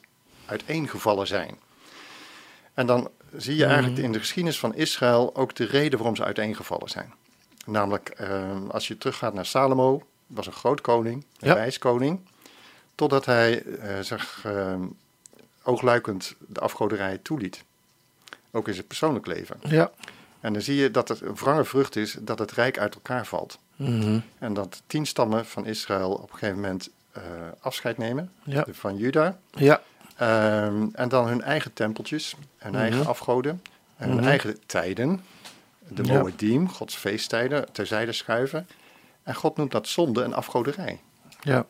uiteengevallen 0.46 1.28
zijn? 1.28 1.58
En 2.74 2.86
dan 2.86 3.10
zie 3.38 3.56
je 3.56 3.66
eigenlijk 3.66 3.98
in 3.98 4.12
de 4.12 4.20
geschiedenis 4.20 4.60
van 4.60 4.76
Israël 4.76 5.36
ook 5.36 5.56
de 5.56 5.66
reden 5.66 5.98
waarom 5.98 6.16
ze 6.16 6.24
uiteengevallen 6.24 6.90
zijn. 6.90 7.14
Namelijk, 7.66 8.22
als 8.70 8.88
je 8.88 8.98
teruggaat 8.98 9.34
naar 9.34 9.46
Salomo, 9.46 10.04
was 10.28 10.48
een 10.48 10.54
groot 10.54 10.82
koning, 10.82 11.26
een 11.40 11.48
Ja. 11.48 11.54
wijskoning. 11.54 12.20
Totdat 12.96 13.26
hij 13.26 13.64
uh, 13.64 14.00
zich 14.00 14.46
oogluikend 15.64 16.36
de 16.48 16.60
afgoderij 16.60 17.18
toeliet. 17.18 17.64
Ook 18.52 18.68
in 18.68 18.74
zijn 18.74 18.88
persoonlijk 18.88 19.26
leven. 19.28 19.58
Ja. 19.62 19.92
En 20.44 20.54
dan 20.54 20.62
zie 20.62 20.76
je 20.76 20.92
dat 20.92 21.08
het 21.08 21.22
een 21.22 21.36
wrange 21.36 21.66
vrucht 21.66 21.96
is 21.96 22.18
dat 22.20 22.40
het 22.40 22.52
rijk 22.52 22.78
uit 22.80 22.94
elkaar 22.94 23.26
valt. 23.26 23.60
Mhm. 23.76 24.20
En 24.40 24.54
dat 24.54 24.82
tien 24.88 25.06
stammen 25.06 25.46
van 25.46 25.66
Israël 25.66 26.12
op 26.14 26.32
een 26.32 26.38
gegeven 26.38 26.62
moment 26.62 26.90
uh, 27.18 27.24
afscheid 27.60 27.98
nemen 27.98 28.32
Ja. 28.44 28.66
van 28.72 28.98
Juda. 28.98 29.38
Ja. 29.52 29.82
Um, 30.66 30.90
en 30.94 31.10
dan 31.10 31.28
hun 31.28 31.42
eigen 31.42 31.74
tempeltjes, 31.74 32.36
hun 32.58 32.72
Mhm. 32.72 32.82
eigen 32.82 33.06
afgoden, 33.06 33.62
en 33.98 34.08
hun 34.10 34.18
Mhm. 34.18 34.28
eigen 34.28 34.60
tijden, 34.66 35.22
de 35.88 36.04
Ja. 36.04 36.20
Moedim, 36.20 36.70
Gods 36.70 36.96
feesttijden, 36.96 37.72
terzijde 37.72 38.12
schuiven. 38.12 38.68
En 39.24 39.36
God 39.36 39.58
noemt 39.58 39.72
dat 39.72 39.88
zonde 39.88 40.24
en 40.24 40.34
afgoderij. 40.34 41.00
Ja. 41.42 41.66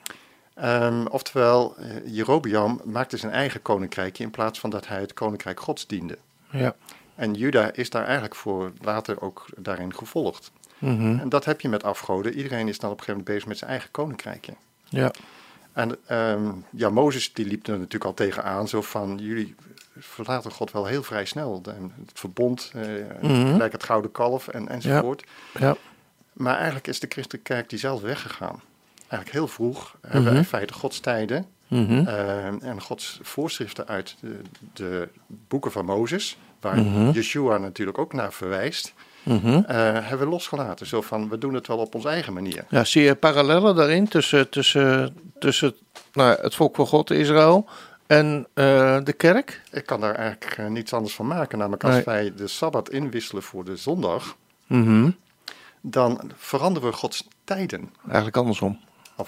Um, 0.63 1.07
oftewel, 1.07 1.75
uh, 1.79 1.85
Jerobeam 2.05 2.81
maakte 2.83 3.17
zijn 3.17 3.31
eigen 3.31 3.61
koninkrijkje 3.61 4.23
in 4.23 4.31
plaats 4.31 4.59
van 4.59 4.69
dat 4.69 4.87
hij 4.87 4.99
het 4.99 5.13
koninkrijk 5.13 5.59
Gods 5.59 5.87
diende. 5.87 6.17
Ja. 6.51 6.75
En 7.15 7.33
Juda 7.33 7.71
is 7.73 7.89
daar 7.89 8.03
eigenlijk 8.03 8.35
voor 8.35 8.71
later 8.81 9.21
ook 9.21 9.45
daarin 9.57 9.95
gevolgd. 9.95 10.51
Mhm. 10.77 11.17
En 11.19 11.29
dat 11.29 11.45
heb 11.45 11.61
je 11.61 11.69
met 11.69 11.83
afgoden. 11.83 12.33
Iedereen 12.33 12.67
is 12.67 12.79
dan 12.79 12.91
op 12.91 12.97
een 12.99 13.03
gegeven 13.03 13.23
moment 13.23 13.25
bezig 13.35 13.47
met 13.47 13.57
zijn 13.57 13.69
eigen 13.69 13.91
koninkrijkje. 13.91 14.53
Ja. 14.89 15.11
En 15.73 15.97
um, 16.11 16.65
ja, 16.69 16.89
Mozes 16.89 17.33
die 17.33 17.45
liep 17.45 17.67
er 17.67 17.73
natuurlijk 17.73 18.03
al 18.05 18.13
tegenaan, 18.13 18.67
zo 18.67 18.81
van 18.81 19.17
jullie 19.21 19.55
verlaten 19.99 20.51
God 20.51 20.71
wel 20.71 20.85
heel 20.85 21.03
vrij 21.03 21.25
snel. 21.25 21.61
Het 21.65 22.19
verbond, 22.19 22.71
uh, 22.75 22.83
Mhm. 23.21 23.51
gelijk 23.51 23.71
het 23.71 23.83
gouden 23.83 24.11
kalf 24.11 24.47
en, 24.47 24.67
enzovoort. 24.67 25.23
Ja. 25.59 25.75
Maar 26.33 26.55
eigenlijk 26.55 26.87
is 26.87 26.99
de 26.99 27.07
christelijke 27.09 27.53
kerk 27.53 27.69
die 27.69 27.79
zelf 27.79 28.01
weggegaan. 28.01 28.61
Eigenlijk 28.97 29.31
heel 29.31 29.47
vroeg 29.47 29.95
hebben 30.01 30.31
we 30.31 30.37
in 30.37 30.45
feite 30.45 30.73
Gods 30.73 30.99
tijden 30.99 31.45
Mhm. 31.67 31.91
uh, 31.91 32.45
en 32.63 32.81
Gods 32.81 33.19
voorschriften 33.21 33.87
uit 33.87 34.15
de, 34.19 34.39
de 34.73 35.09
boeken 35.27 35.71
van 35.71 35.85
Mozes, 35.85 36.37
waar 36.63 36.77
Mhm. 36.77 37.09
Yeshua 37.11 37.57
natuurlijk 37.57 37.97
ook 37.97 38.13
naar 38.13 38.33
verwijst, 38.33 38.93
Mhm. 39.23 39.47
uh, 39.47 39.63
hebben 39.67 40.19
we 40.19 40.25
losgelaten. 40.25 40.85
Zo 40.85 41.01
van, 41.01 41.29
we 41.29 41.37
doen 41.37 41.53
het 41.53 41.67
wel 41.67 41.77
op 41.77 41.95
onze 41.95 42.07
eigen 42.09 42.33
manier. 42.33 42.65
Ja, 42.69 42.83
zie 42.83 43.03
je 43.03 43.15
parallellen 43.15 43.75
daarin 43.75 44.07
tussen, 44.07 44.49
tussen, 44.49 45.15
tussen 45.39 45.75
nou, 46.13 46.41
het 46.41 46.55
volk 46.55 46.75
van 46.75 46.87
God, 46.87 47.11
Israël, 47.11 47.65
en 48.07 48.47
uh, 48.53 48.97
de 49.03 49.13
kerk? 49.13 49.61
Ik 49.71 49.85
kan 49.85 49.99
daar 50.01 50.15
eigenlijk 50.15 50.57
uh, 50.57 50.67
niets 50.67 50.93
anders 50.93 51.15
van 51.15 51.27
maken. 51.27 51.57
Namelijk 51.57 51.83
als 51.83 51.93
Nee. 51.93 52.03
wij 52.03 52.33
de 52.35 52.47
Sabbat 52.47 52.89
inwisselen 52.89 53.43
voor 53.43 53.63
de 53.65 53.75
zondag, 53.77 54.35
Mhm. 54.67 55.09
dan 55.81 56.31
veranderen 56.35 56.89
we 56.89 56.95
Gods 56.95 57.27
tijden. 57.43 57.93
Eigenlijk 58.05 58.37
andersom. 58.37 58.79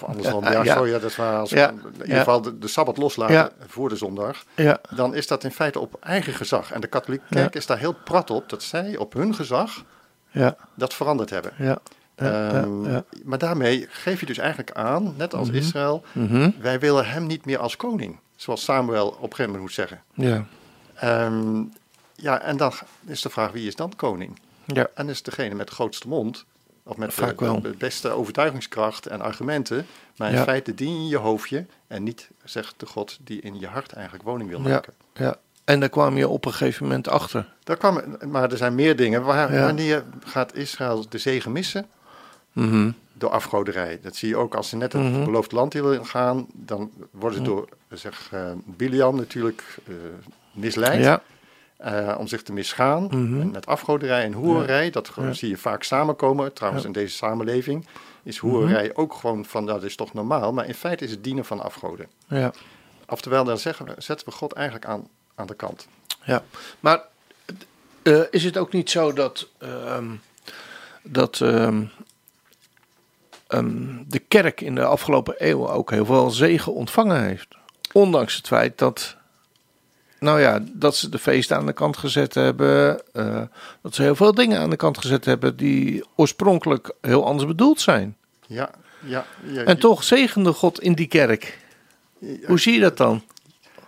Of 0.02 0.04
andersom, 0.08 0.44
Ja, 0.44 0.62
ja, 0.62 0.74
sorry, 0.74 0.90
dat 0.90 1.02
is 1.02 1.16
waar. 1.16 1.38
Als 1.38 1.50
Ja, 1.50 1.68
in 1.70 1.80
ieder 2.02 2.16
geval 2.18 2.42
de, 2.42 2.58
de 2.58 2.68
Sabbat 2.68 2.96
loslaten 2.96 3.52
voor 3.66 3.88
de 3.88 3.96
zondag, 3.96 4.44
Ja. 4.56 4.78
dan 4.94 5.14
is 5.14 5.26
dat 5.26 5.44
in 5.44 5.50
feite 5.52 5.78
op 5.80 5.96
eigen 6.00 6.32
gezag. 6.32 6.72
En 6.72 6.80
de 6.80 6.86
katholieke 6.86 7.24
kerk 7.30 7.54
is 7.54 7.66
daar 7.66 7.78
heel 7.78 7.94
prat 8.04 8.30
op, 8.30 8.48
dat 8.48 8.62
zij 8.62 8.96
op 8.96 9.12
hun 9.12 9.34
gezag 9.34 9.84
Ja. 10.30 10.56
dat 10.74 10.94
veranderd 10.94 11.30
hebben. 11.30 11.52
Ja. 11.58 11.78
Ehm, 12.14 12.84
ja, 12.84 12.90
ja. 12.90 13.04
Maar 13.24 13.38
daarmee 13.38 13.86
geef 13.90 14.20
je 14.20 14.26
dus 14.26 14.38
eigenlijk 14.38 14.72
aan, 14.72 15.14
net 15.16 15.34
als 15.34 15.48
Mhm. 15.48 15.56
Israël, 15.56 16.02
Mhm. 16.12 16.50
wij 16.60 16.78
willen 16.80 17.06
hem 17.08 17.26
niet 17.26 17.44
meer 17.44 17.58
als 17.58 17.76
koning. 17.76 18.18
Zoals 18.36 18.64
Samuel 18.64 19.06
op 19.08 19.14
een 19.14 19.20
gegeven 19.20 19.44
moment 19.44 19.62
moet 19.62 19.72
zeggen. 19.72 20.02
Ja. 20.14 20.44
Ehm, 20.94 21.62
ja, 22.14 22.40
en 22.40 22.56
dan 22.56 22.72
is 23.06 23.22
de 23.22 23.30
vraag, 23.30 23.52
wie 23.52 23.66
is 23.66 23.76
dan 23.76 23.92
koning? 23.96 24.38
Ja. 24.64 24.86
En 24.94 25.08
is 25.08 25.22
degene 25.22 25.54
met 25.54 25.68
de 25.68 25.74
grootste 25.74 26.08
mond, 26.08 26.44
of 26.88 26.96
met 26.96 27.14
Vaak 27.14 27.38
de, 27.38 27.44
wel. 27.44 27.60
de 27.60 27.74
beste 27.78 28.08
overtuigingskracht 28.10 29.06
en 29.06 29.20
argumenten, 29.20 29.86
maar 30.16 30.28
in 30.30 30.34
Ja. 30.34 30.42
feite 30.42 30.74
dien 30.74 31.02
je 31.02 31.08
je 31.08 31.16
hoofdje 31.16 31.66
en 31.86 32.02
niet, 32.02 32.28
zegt 32.44 32.74
de 32.76 32.86
God, 32.86 33.18
die 33.20 33.40
in 33.40 33.58
je 33.60 33.66
hart 33.66 33.92
eigenlijk 33.92 34.24
woning 34.24 34.50
wil 34.50 34.60
Ja. 34.62 34.68
maken. 34.68 34.92
Ja. 35.14 35.36
En 35.64 35.80
daar 35.80 35.88
kwam 35.88 36.16
je 36.16 36.28
op 36.28 36.44
een 36.44 36.52
gegeven 36.52 36.82
moment 36.84 37.08
achter. 37.08 37.52
Daar 37.64 37.76
kwam, 37.76 38.00
maar 38.28 38.50
er 38.50 38.56
zijn 38.56 38.74
meer 38.74 38.96
dingen. 38.96 39.22
Waar, 39.22 39.52
Ja. 39.54 39.64
Wanneer 39.64 40.04
gaat 40.24 40.54
Israël 40.54 41.08
de 41.08 41.18
zegen 41.18 41.52
missen? 41.52 41.86
Mhm. 42.52 42.90
Door 43.12 43.30
afgoderij. 43.30 43.98
Dat 44.02 44.16
zie 44.16 44.28
je 44.28 44.36
ook 44.36 44.54
als 44.54 44.68
ze 44.68 44.76
net 44.76 44.92
het 44.92 45.02
Mhm. 45.02 45.24
beloofd 45.24 45.52
land 45.52 45.74
in 45.74 45.82
willen 45.82 46.06
gaan. 46.06 46.46
Dan 46.52 46.90
worden 47.10 47.38
ze 47.38 47.44
door 47.44 47.68
zeg, 47.90 48.28
eh 48.32 48.50
Biliam 48.64 49.16
natuurlijk 49.16 49.78
eh, 49.86 49.94
misleid. 50.52 51.02
Ja, 51.02 51.22
eh, 51.76 52.14
om 52.18 52.26
zich 52.26 52.42
te 52.42 52.52
misgaan. 52.52 53.02
Mhm. 53.04 53.50
Met 53.50 53.66
afgoderij 53.66 54.22
en 54.24 54.32
hoererij, 54.32 54.90
dat 54.90 55.10
Ja. 55.16 55.32
zie 55.32 55.48
je 55.48 55.56
vaak 55.56 55.82
samenkomen. 55.82 56.52
Trouwens, 56.52 56.82
Ja. 56.82 56.88
in 56.88 56.94
deze 56.94 57.16
samenleving 57.16 57.86
is 58.22 58.38
hoererij 58.38 58.94
ook 58.94 59.14
gewoon 59.14 59.44
van, 59.44 59.64
nou, 59.64 59.78
dat 59.80 59.88
is 59.88 59.96
toch 59.96 60.12
normaal. 60.12 60.52
Maar 60.52 60.66
in 60.66 60.74
feite 60.74 61.04
is 61.04 61.10
het 61.10 61.24
dienen 61.24 61.44
van 61.44 61.60
afgoden. 61.60 62.06
ja, 62.28 62.52
Oftewel, 63.08 63.44
dan 63.44 63.58
zeggen 63.58 63.86
we, 63.86 63.94
zetten 63.98 64.26
we 64.28 64.32
God 64.32 64.52
eigenlijk 64.52 64.86
aan, 64.86 65.08
aan 65.34 65.46
de 65.46 65.54
kant. 65.54 65.88
ja. 66.24 66.42
Maar 66.80 67.02
eh, 68.02 68.20
is 68.30 68.44
het 68.44 68.56
ook 68.58 68.72
niet 68.72 68.90
zo 68.90 69.12
dat, 69.12 69.48
ehm, 69.58 70.06
dat 71.02 71.40
ehm, 71.40 71.84
ehm, 73.46 74.02
de 74.06 74.18
kerk 74.18 74.60
in 74.60 74.74
de 74.74 74.84
afgelopen 74.84 75.34
eeuwen 75.38 75.70
ook 75.70 75.90
heel 75.90 76.04
veel 76.04 76.30
zegen 76.30 76.72
ontvangen 76.74 77.22
heeft? 77.22 77.48
Ondanks 77.92 78.36
het 78.36 78.46
feit 78.46 78.78
dat, 78.78 79.15
nou 80.18 80.40
ja, 80.40 80.60
dat 80.72 80.96
ze 80.96 81.08
de 81.08 81.18
feesten 81.18 81.56
aan 81.56 81.66
de 81.66 81.72
kant 81.72 81.96
gezet 81.96 82.34
hebben. 82.34 83.02
eh, 83.12 83.42
dat 83.82 83.94
ze 83.94 84.02
heel 84.02 84.16
veel 84.16 84.34
dingen 84.34 84.60
aan 84.60 84.70
de 84.70 84.76
kant 84.76 84.98
gezet 84.98 85.24
hebben 85.24 85.56
die 85.56 86.04
oorspronkelijk 86.16 86.90
heel 87.00 87.24
anders 87.26 87.46
bedoeld 87.48 87.80
zijn. 87.80 88.16
Ja, 88.46 88.70
ja. 89.00 89.26
ja 89.42 89.62
En 89.64 89.78
toch 89.78 90.04
zegende 90.04 90.52
God 90.52 90.80
in 90.80 90.92
die 90.92 91.06
kerk. 91.08 91.58
ja, 92.18 92.46
Hoe 92.46 92.60
zie 92.60 92.74
je 92.74 92.80
dat 92.80 92.96
dan? 92.96 93.22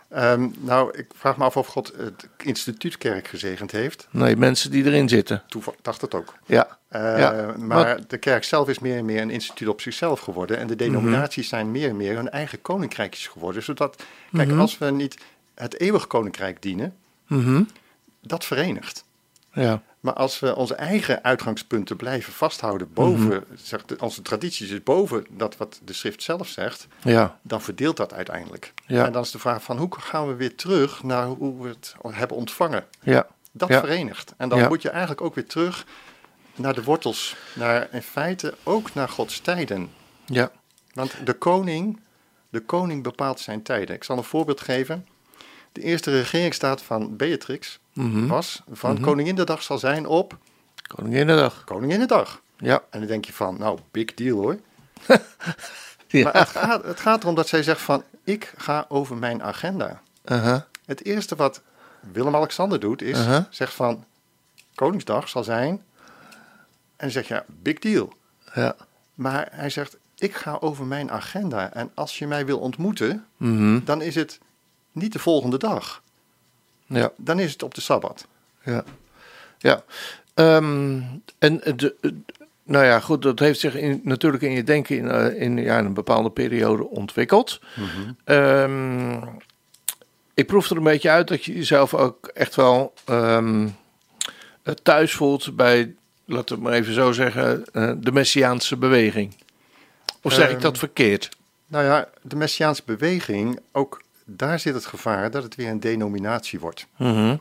ehm, 0.09 0.49
nou, 0.59 0.99
ik 0.99 1.07
vraag 1.15 1.37
me 1.37 1.45
af 1.45 1.57
of 1.57 1.67
God 1.67 1.93
het 1.97 2.29
instituutkerk 2.43 3.29
gezegend 3.29 3.71
heeft. 3.71 4.09
Nee, 4.11 4.37
mensen 4.37 4.71
die 4.71 4.85
erin 4.85 5.09
zitten. 5.09 5.43
Toeval, 5.49 5.75
dacht 5.83 6.01
het 6.01 6.15
ook. 6.15 6.35
Ja, 6.47 6.77
Eh, 6.89 7.19
Ja, 7.19 7.55
maar 7.59 8.01
de 8.07 8.19
kerk 8.19 8.45
zelf 8.45 8.69
is 8.69 8.79
meer 8.79 8.97
en 8.99 9.05
meer 9.05 9.23
een 9.23 9.31
instituut 9.31 9.69
op 9.69 9.81
zichzelf 9.81 10.21
geworden. 10.21 10.59
En 10.59 10.67
de 10.67 10.75
Mhm. 10.75 10.83
denominaties 10.85 11.49
zijn 11.49 11.71
meer 11.71 11.89
en 11.89 11.97
meer 11.97 12.17
hun 12.17 12.31
eigen 12.31 12.63
koninkrijkjes 12.63 13.27
geworden. 13.27 13.63
Zodat, 13.63 14.03
kijk, 14.33 14.49
Mhm. 14.49 14.61
als 14.61 14.79
we 14.79 14.91
niet 14.91 15.17
het 15.59 15.81
eeuwig 15.81 16.07
koninkrijk 16.07 16.63
dienen, 16.63 16.97
Mhm. 17.27 17.63
dat 18.21 18.45
verenigt. 18.45 19.05
ja, 19.53 19.83
Maar 20.01 20.15
als 20.15 20.41
we 20.41 20.57
onze 20.57 20.75
eigen 20.75 21.25
uitgangspunten 21.25 21.97
blijven 21.97 22.33
vasthouden 22.33 22.93
boven, 22.93 23.45
zeg, 23.55 23.85
de- 23.85 23.97
onze 24.01 24.23
tradities 24.23 24.71
is 24.71 24.83
boven 24.83 25.27
dat 25.31 25.57
wat 25.57 25.81
de 25.85 25.93
schrift 25.93 26.23
zelf 26.23 26.49
zegt, 26.49 26.87
ja, 27.03 27.39
dan 27.43 27.61
verdeelt 27.61 27.97
dat 27.97 28.13
uiteindelijk. 28.13 28.73
Ja. 28.87 29.07
En 29.07 29.13
dan 29.13 29.23
is 29.23 29.31
de 29.31 29.39
vraag 29.39 29.63
van 29.63 29.79
hoe 29.79 29.89
gaan 30.01 30.27
we 30.29 30.35
weer 30.35 30.55
terug 30.55 31.03
naar 31.03 31.27
hoe 31.27 31.63
we 31.63 31.69
het 31.69 31.95
hebben 32.09 32.37
ontvangen. 32.37 32.85
ja, 33.03 33.27
Dat 33.53 33.69
Ja. 33.69 33.81
verenigt. 33.81 34.35
En 34.37 34.49
dan 34.49 34.69
moet 34.69 34.83
je 34.83 34.91
eigenlijk 34.91 35.21
ook 35.21 35.35
weer 35.35 35.47
terug 35.47 35.87
naar 36.55 36.75
de 36.75 36.83
wortels, 36.85 37.37
naar 37.55 37.89
in 37.93 38.03
feite 38.03 38.55
ook 38.63 38.95
naar 38.95 39.09
Gods 39.09 39.41
tijden. 39.41 39.91
ja. 40.27 40.51
Want 40.93 41.15
de 41.27 41.33
koning, 41.33 42.01
de 42.49 42.61
koning 42.61 43.03
bepaalt 43.03 43.41
zijn 43.41 43.63
tijden. 43.63 43.95
Ik 43.97 44.05
zal 44.05 44.17
een 44.19 44.25
voorbeeld 44.25 44.61
geven. 44.61 45.07
De 45.79 45.85
eerste 45.85 46.11
regeringsstaat 46.11 46.83
van 46.83 47.17
Beatrix 47.17 47.79
Mhm. 47.93 48.27
was 48.27 48.63
van 48.71 49.01
Koninginnedag 49.01 49.63
zal 49.63 49.79
zijn 49.79 50.07
op 50.07 50.37
Koninginnedag. 50.87 51.65
Koninginnedag. 51.65 52.41
Ja. 52.57 52.83
En 52.91 52.99
dan 52.99 53.09
denk 53.09 53.25
je 53.25 53.33
van, 53.33 53.57
nou, 53.59 53.79
big 53.91 54.15
deal 54.15 54.39
hoor. 54.39 54.59
ja. 56.07 56.23
Maar 56.25 56.39
het 56.39 56.49
gaat, 56.49 56.85
het 56.85 57.01
gaat 57.01 57.23
erom 57.23 57.35
dat 57.35 57.49
zij 57.49 57.63
zegt 57.63 57.81
van, 57.81 58.03
ik 58.25 58.53
ga 58.57 58.85
over 58.89 59.17
mijn 59.17 59.43
agenda. 59.43 60.01
Uh-huh. 60.25 60.61
Het 60.87 61.05
eerste 61.05 61.37
wat 61.37 61.63
Willem-Alexander 62.13 62.81
doet 62.81 63.03
is, 63.03 63.19
Uh-huh. 63.19 63.45
zegt 63.51 63.75
van, 63.75 64.05
Koningsdag 64.75 65.29
zal 65.29 65.45
zijn. 65.45 65.71
En 65.71 65.83
dan 66.97 67.11
zeg 67.11 67.29
je, 67.29 67.35
ja, 67.35 67.45
big 67.63 67.79
deal. 67.79 68.13
Ja. 68.55 68.77
Maar 69.15 69.49
hij 69.53 69.71
zegt, 69.71 69.97
ik 70.17 70.35
ga 70.35 70.57
over 70.61 70.85
mijn 70.87 71.11
agenda. 71.11 71.73
En 71.73 71.91
als 71.95 72.19
je 72.19 72.27
mij 72.27 72.47
wil 72.47 72.59
ontmoeten, 72.59 73.27
Mhm. 73.37 73.81
dan 73.85 74.03
is 74.03 74.15
het 74.15 74.39
niet 74.93 75.13
de 75.13 75.19
volgende 75.19 75.59
dag. 75.59 76.03
Ja. 76.87 77.13
Dan 77.17 77.39
is 77.39 77.53
het 77.53 77.63
op 77.63 77.75
de 77.75 77.81
Sabbat. 77.81 78.27
Ja. 78.65 78.85
Ja. 79.59 79.85
Ehm, 80.35 81.03
en 81.39 81.61
de, 81.77 81.97
nou 82.69 82.85
ja, 82.85 83.01
goed, 83.01 83.23
dat 83.23 83.39
heeft 83.39 83.61
zich 83.61 83.75
in, 83.75 84.01
natuurlijk 84.05 84.43
in 84.43 84.53
je 84.53 84.65
denken 84.65 84.97
in, 84.97 85.11
eh, 85.11 85.41
in, 85.41 85.57
ja, 85.57 85.79
in 85.79 85.85
een 85.85 85.95
bepaalde 85.95 86.31
periode 86.31 86.89
ontwikkeld. 86.89 87.61
Ehm, 88.25 89.17
ik 90.35 90.47
proef 90.47 90.71
er 90.71 90.77
een 90.77 90.83
beetje 90.83 91.11
uit 91.11 91.29
dat 91.29 91.45
je 91.45 91.55
jezelf 91.55 91.95
ook 91.95 92.27
echt 92.27 92.55
wel 92.55 92.95
ehm, 93.05 93.69
eh, 94.63 94.75
thuis 94.83 95.13
voelt 95.13 95.57
bij, 95.57 95.95
laten 96.25 96.49
we 96.49 96.55
het 96.55 96.63
maar 96.63 96.73
even 96.73 96.95
zo 96.95 97.13
zeggen, 97.13 97.65
eh, 97.73 97.93
de 97.97 98.13
Messiaanse 98.13 98.77
beweging. 98.77 99.35
Of 100.23 100.33
zeg 100.33 100.51
ik 100.51 100.61
dat 100.61 100.79
verkeerd? 100.79 101.29
Nou 101.67 101.85
ja, 101.85 102.09
de 102.23 102.37
Messiaanse 102.37 102.83
beweging, 102.85 103.61
ook 103.73 104.03
daar 104.31 104.59
zit 104.59 104.75
het 104.75 104.87
gevaar 104.87 105.31
dat 105.31 105.43
het 105.43 105.55
weer 105.55 105.69
een 105.69 105.81
denominatie 105.81 106.61
wordt. 106.61 106.87
Mhm. 106.97 107.37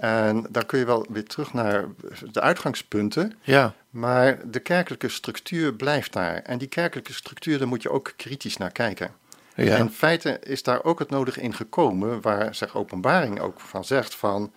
En 0.00 0.46
daar 0.50 0.66
kun 0.66 0.78
je 0.78 0.84
wel 0.84 1.06
weer 1.08 1.24
terug 1.24 1.52
naar 1.52 1.84
de 2.32 2.40
uitgangspunten. 2.40 3.32
Ja, 3.40 3.74
Maar 3.90 4.50
de 4.50 4.60
kerkelijke 4.60 5.08
structuur 5.08 5.74
blijft 5.74 6.12
daar. 6.12 6.34
En 6.36 6.58
die 6.58 6.68
kerkelijke 6.68 7.12
structuur, 7.12 7.58
daar 7.58 7.68
moet 7.68 7.82
je 7.82 7.90
ook 7.90 8.12
kritisch 8.16 8.56
naar 8.56 8.72
kijken. 8.72 9.10
ja. 9.54 9.76
In 9.76 9.90
feite 9.90 10.38
is 10.42 10.62
daar 10.62 10.84
ook 10.84 10.98
het 10.98 11.10
nodige 11.10 11.40
in 11.40 11.54
gekomen, 11.54 12.20
waar 12.20 12.54
zeg 12.54 12.76
openbaring 12.76 13.40
ook 13.40 13.60
van 13.60 13.84
zegt 13.84 14.14
van, 14.14 14.52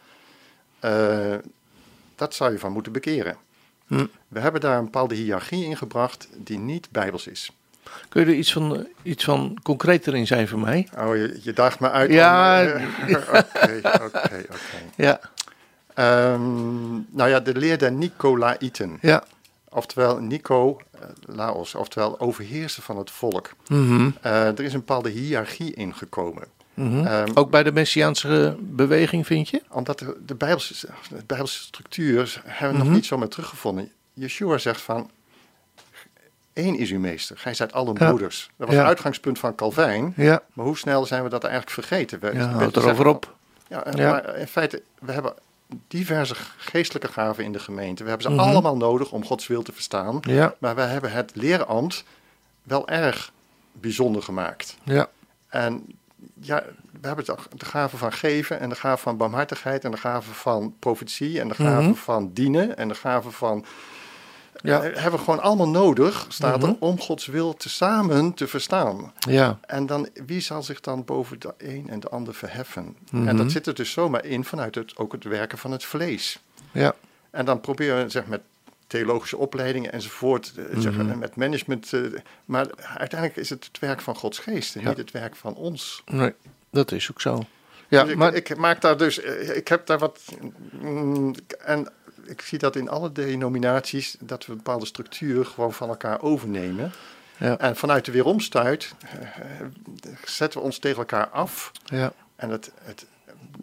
eh, 0.79 1.35
dat 2.15 2.33
zou 2.35 2.51
je 2.51 2.59
van 2.59 2.71
moeten 2.71 2.91
bekeren. 2.91 3.37
Hm. 3.87 4.05
We 4.27 4.39
hebben 4.39 4.61
daar 4.61 4.77
een 4.77 4.83
bepaalde 4.83 5.15
hiërarchie 5.15 5.65
in 5.65 5.77
gebracht 5.77 6.27
die 6.37 6.59
niet 6.59 6.87
bijbels 6.91 7.27
is. 7.27 7.51
Kun 8.09 8.21
je 8.25 8.27
er 8.31 8.37
iets 8.37 8.53
van, 8.53 8.75
eh, 8.77 8.83
iets 9.03 9.23
van 9.23 9.57
concreter 9.63 10.15
in 10.15 10.27
zijn 10.27 10.47
voor 10.47 10.59
mij? 10.59 10.87
Oh, 10.97 11.15
je, 11.15 11.39
je 11.41 11.53
daagt 11.53 11.79
me 11.79 11.89
uit. 11.91 12.11
Ja. 12.11 12.63
eh, 12.63 12.81
Oké, 13.17 13.81
oké, 13.83 14.43
oké. 14.45 14.45
Ja, 14.95 15.19
Ehm, 15.93 16.91
Nou 17.09 17.29
ja, 17.29 17.39
de 17.39 17.55
leer 17.55 17.77
der 17.77 17.91
Nicolaïten. 17.91 18.97
ja. 19.01 19.23
Oftewel 19.69 20.17
Nico, 20.19 20.77
eh, 20.91 20.99
Laos, 21.25 21.75
oftewel 21.75 22.19
overheersen 22.19 22.83
van 22.83 22.97
het 22.97 23.11
volk. 23.11 23.49
Mhm. 23.67 24.09
Er 24.21 24.59
is 24.61 24.73
een 24.73 24.79
bepaalde 24.79 25.09
hiërarchie 25.09 25.73
ingekomen. 25.73 26.43
Mhm. 26.73 27.05
Ehm, 27.05 27.27
Ook 27.33 27.49
bij 27.51 27.63
de 27.63 27.71
Messiaanse 27.71 28.55
beweging, 28.59 29.25
vind 29.25 29.49
je? 29.49 29.61
Omdat 29.69 29.99
de, 29.99 30.17
de, 30.25 30.35
Bijbelse, 30.35 30.87
de 31.09 31.23
Bijbelse 31.25 31.61
structuur 31.63 32.41
hebben 32.45 32.69
we 32.71 32.77
Mhm. 32.77 32.85
nog 32.87 32.95
niet 32.95 33.05
zomaar 33.05 33.27
teruggevonden. 33.27 33.91
Yeshua 34.13 34.57
zegt 34.57 34.81
van, 34.81 35.09
één 36.57 36.77
is 36.77 36.91
uw 36.91 36.99
meester, 36.99 37.37
gij 37.37 37.53
zijt 37.53 37.73
alle 37.73 37.93
Ja. 37.93 38.07
broeders. 38.07 38.49
Dat 38.57 38.67
was 38.67 38.75
Ja. 38.75 38.81
het 38.81 38.89
uitgangspunt 38.89 39.39
van 39.39 39.55
Calvijn. 39.55 40.13
Ja, 40.15 40.41
Maar 40.53 40.65
hoe 40.65 40.77
snel 40.77 41.05
zijn 41.05 41.23
we 41.23 41.29
dat 41.29 41.43
eigenlijk 41.43 41.73
vergeten? 41.73 42.19
We, 42.19 42.33
ja 42.33 42.47
houd 42.47 42.75
erover 42.77 43.07
op. 43.07 43.35
Ja, 43.67 43.83
en- 43.85 43.97
maar 44.09 44.35
in 44.37 44.47
feite, 44.47 44.81
we 44.99 45.11
hebben 45.11 45.33
diverse 45.87 46.35
geestelijke 46.57 47.07
gaven 47.11 47.43
in 47.43 47.51
de 47.51 47.59
gemeente. 47.59 48.03
We 48.03 48.09
hebben 48.09 48.27
ze 48.31 48.33
Mhm. 48.37 48.47
allemaal 48.49 48.77
nodig 48.77 49.11
om 49.11 49.25
Gods 49.25 49.47
wil 49.47 49.61
te 49.63 49.71
verstaan. 49.71 50.17
Ja, 50.21 50.55
Maar 50.57 50.75
we 50.75 50.81
hebben 50.81 51.11
het 51.11 51.31
leerambt 51.35 52.03
wel 52.63 52.87
erg 52.87 53.31
bijzonder 53.71 54.21
gemaakt. 54.23 54.77
ja, 54.83 55.07
En 55.49 55.85
ja, 56.39 56.63
we 57.01 57.07
hebben 57.07 57.25
toch 57.25 57.47
de 57.55 57.65
gave 57.65 57.97
van 57.97 58.13
geven 58.13 58.59
en 58.59 58.69
de 58.69 58.75
gave 58.75 59.01
van 59.01 59.17
barmhartigheid 59.17 59.83
en 59.83 59.91
de 59.91 59.97
gave 59.97 60.31
van 60.33 60.75
profetie 60.79 61.39
en 61.39 61.47
de 61.47 61.55
gave 61.55 61.81
Mhm. 61.81 61.93
van 61.93 62.29
dienen 62.33 62.77
en 62.77 62.87
de 62.87 62.95
gave 62.95 63.31
van... 63.31 63.65
Ja. 64.63 64.81
eh, 64.83 65.01
hebben 65.01 65.19
we 65.19 65.25
gewoon 65.25 65.41
allemaal 65.41 65.69
nodig, 65.69 66.25
staat 66.29 66.63
er, 66.63 66.69
Mhm. 66.69 66.77
om 66.79 66.99
Gods 66.99 67.25
wil 67.25 67.53
te 67.53 67.69
samen 67.69 68.33
te 68.33 68.47
verstaan. 68.47 69.13
ja, 69.19 69.59
En 69.61 69.85
dan, 69.85 70.09
wie 70.25 70.39
zal 70.41 70.63
zich 70.63 70.79
dan 70.79 71.05
boven 71.05 71.39
de 71.39 71.53
een 71.57 71.85
en 71.89 71.99
de 71.99 72.09
ander 72.09 72.33
verheffen? 72.33 72.95
Mhm. 73.11 73.27
En 73.27 73.37
dat 73.37 73.51
zit 73.51 73.67
er 73.67 73.73
dus 73.75 73.91
zomaar 73.91 74.25
in 74.25 74.43
vanuit 74.43 74.75
het, 74.75 74.97
ook 74.97 75.11
het 75.11 75.23
werken 75.23 75.57
van 75.57 75.71
het 75.71 75.83
vlees. 75.85 76.39
ja, 76.71 76.95
En 77.31 77.45
dan 77.45 77.61
proberen 77.61 78.03
we 78.03 78.09
zeg, 78.09 78.25
met 78.25 78.41
theologische 78.87 79.37
opleidingen 79.37 79.91
enzovoort, 79.91 80.53
zeg, 80.77 80.93
Mhm. 80.93 81.17
met 81.19 81.35
management. 81.35 81.93
eh, 81.93 82.01
maar 82.45 82.67
uiteindelijk 82.97 83.39
is 83.39 83.49
het 83.49 83.65
het 83.65 83.79
werk 83.79 84.01
van 84.01 84.15
Gods 84.15 84.39
geest 84.39 84.75
en 84.75 84.81
Ja. 84.81 84.87
niet 84.89 84.97
het 84.97 85.11
werk 85.11 85.35
van 85.35 85.53
ons. 85.55 86.03
nee, 86.05 86.33
dat 86.69 86.91
is 86.91 87.11
ook 87.11 87.21
zo. 87.21 87.43
Ja, 87.87 88.01
Dus 88.03 88.11
ik, 88.11 88.17
maar 88.17 88.33
ik 88.33 88.57
maak 88.57 88.81
daar 88.81 88.97
dus, 88.97 89.17
ik 89.53 89.67
heb 89.67 89.85
daar 89.85 89.99
wat, 89.99 90.19
mm, 90.81 91.35
en 91.59 91.87
ik 92.27 92.41
zie 92.41 92.57
dat 92.57 92.75
in 92.75 92.89
alle 92.89 93.11
denominaties, 93.11 94.15
dat 94.19 94.45
we 94.45 94.51
een 94.51 94.57
bepaalde 94.57 94.85
structuur 94.85 95.45
gewoon 95.45 95.73
van 95.73 95.89
elkaar 95.89 96.21
overnemen. 96.21 96.91
ja, 97.37 97.57
En 97.57 97.75
vanuit 97.75 98.05
de 98.05 98.11
weeromstuit 98.11 98.93
eh, 99.09 99.19
zetten 100.25 100.59
we 100.59 100.65
ons 100.65 100.79
tegen 100.79 100.97
elkaar 100.97 101.27
af. 101.29 101.71
ja, 101.85 102.13
En 102.35 102.49
het, 102.49 102.71
het 102.81 103.05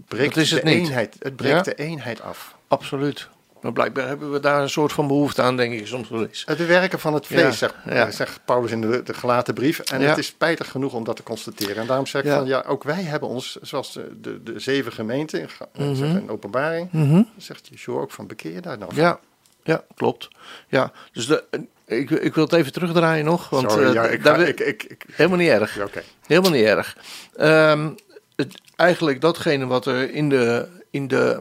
breekt, 0.09 0.35
het 0.35 0.49
de, 0.49 0.55
niet. 0.55 0.65
eenheid, 0.65 1.17
het 1.19 1.37
breekt 1.37 1.55
Ja. 1.57 1.63
de 1.63 1.75
eenheid 1.75 2.21
af. 2.21 2.57
absoluut. 2.69 3.29
Maar 3.65 3.73
blijkbaar 3.73 4.07
hebben 4.07 4.33
we 4.33 4.41
daar 4.41 4.63
een 4.63 4.71
soort 4.71 4.93
van 4.93 5.07
behoefte 5.07 5.43
aan, 5.43 5.57
denk 5.57 5.73
ik 5.73 5.87
soms 5.87 6.09
wel 6.09 6.23
eens. 6.27 6.43
Het 6.47 6.67
werken 6.67 7.01
van 7.01 7.15
het 7.15 7.27
vlees, 7.27 7.43
Ja, 7.43 7.53
zegt, 7.53 8.15
zegt 8.15 8.41
Paulus 8.45 8.71
in 8.71 8.81
de, 8.81 9.03
de 9.03 9.15
gelaten 9.15 9.55
brief. 9.55 9.79
En 9.79 10.01
het 10.01 10.19
is 10.19 10.27
spijtig 10.27 10.71
genoeg 10.71 10.93
om 10.93 11.05
dat 11.05 11.17
te 11.17 11.23
constateren. 11.23 11.77
En 11.77 11.87
daarom 11.87 12.07
zeg 12.07 12.23
ik 12.25 12.31
van, 12.31 12.47
ja, 12.47 12.65
ook 12.67 12.83
wij 12.83 13.03
hebben 13.03 13.29
ons, 13.29 13.59
zoals 13.63 13.93
de, 13.93 14.21
de, 14.21 14.43
de 14.43 14.59
zeven 14.59 14.93
gemeenten, 14.93 15.49
in, 15.73 15.97
in 15.97 16.31
openbaring, 16.31 16.89
Mhm. 16.93 17.23
zegt 17.37 17.69
Yeshua 17.71 18.01
ook 18.01 18.11
van, 18.11 18.27
bekeer 18.27 18.63
daar 18.63 18.79
nou 18.79 18.95
van? 18.95 19.03
Ja, 19.03 19.19
ja, 19.63 19.85
klopt. 19.95 20.29
Ja, 20.69 20.93
dus 21.13 21.27
de, 21.27 21.45
ik, 21.87 22.11
ik 22.11 22.35
wil 22.35 22.45
het 22.45 22.53
even 22.53 22.73
terugdraaien 22.73 23.25
nog, 23.25 23.49
want 23.51 23.71
Sorry, 23.71 23.87
eh, 23.87 23.93
ja, 23.93 24.05
ik, 24.05 24.25
daar 24.25 24.39
ga- 24.39 24.45
ik, 24.47 24.61
ik, 24.61 25.05
helemaal 25.13 25.39
niet 25.39 25.49
erg. 25.51 25.77
ja, 25.77 25.85
oké. 25.85 26.03
Helemaal 26.27 26.51
niet 26.51 26.65
erg. 26.65 26.97
Ehm, 27.37 27.91
het, 28.37 28.61
eigenlijk 28.77 29.21
datgene 29.21 29.67
wat 29.67 29.87
er 29.87 30.11
in, 30.11 30.29
de, 30.29 30.69
in, 30.91 31.09
de, 31.09 31.39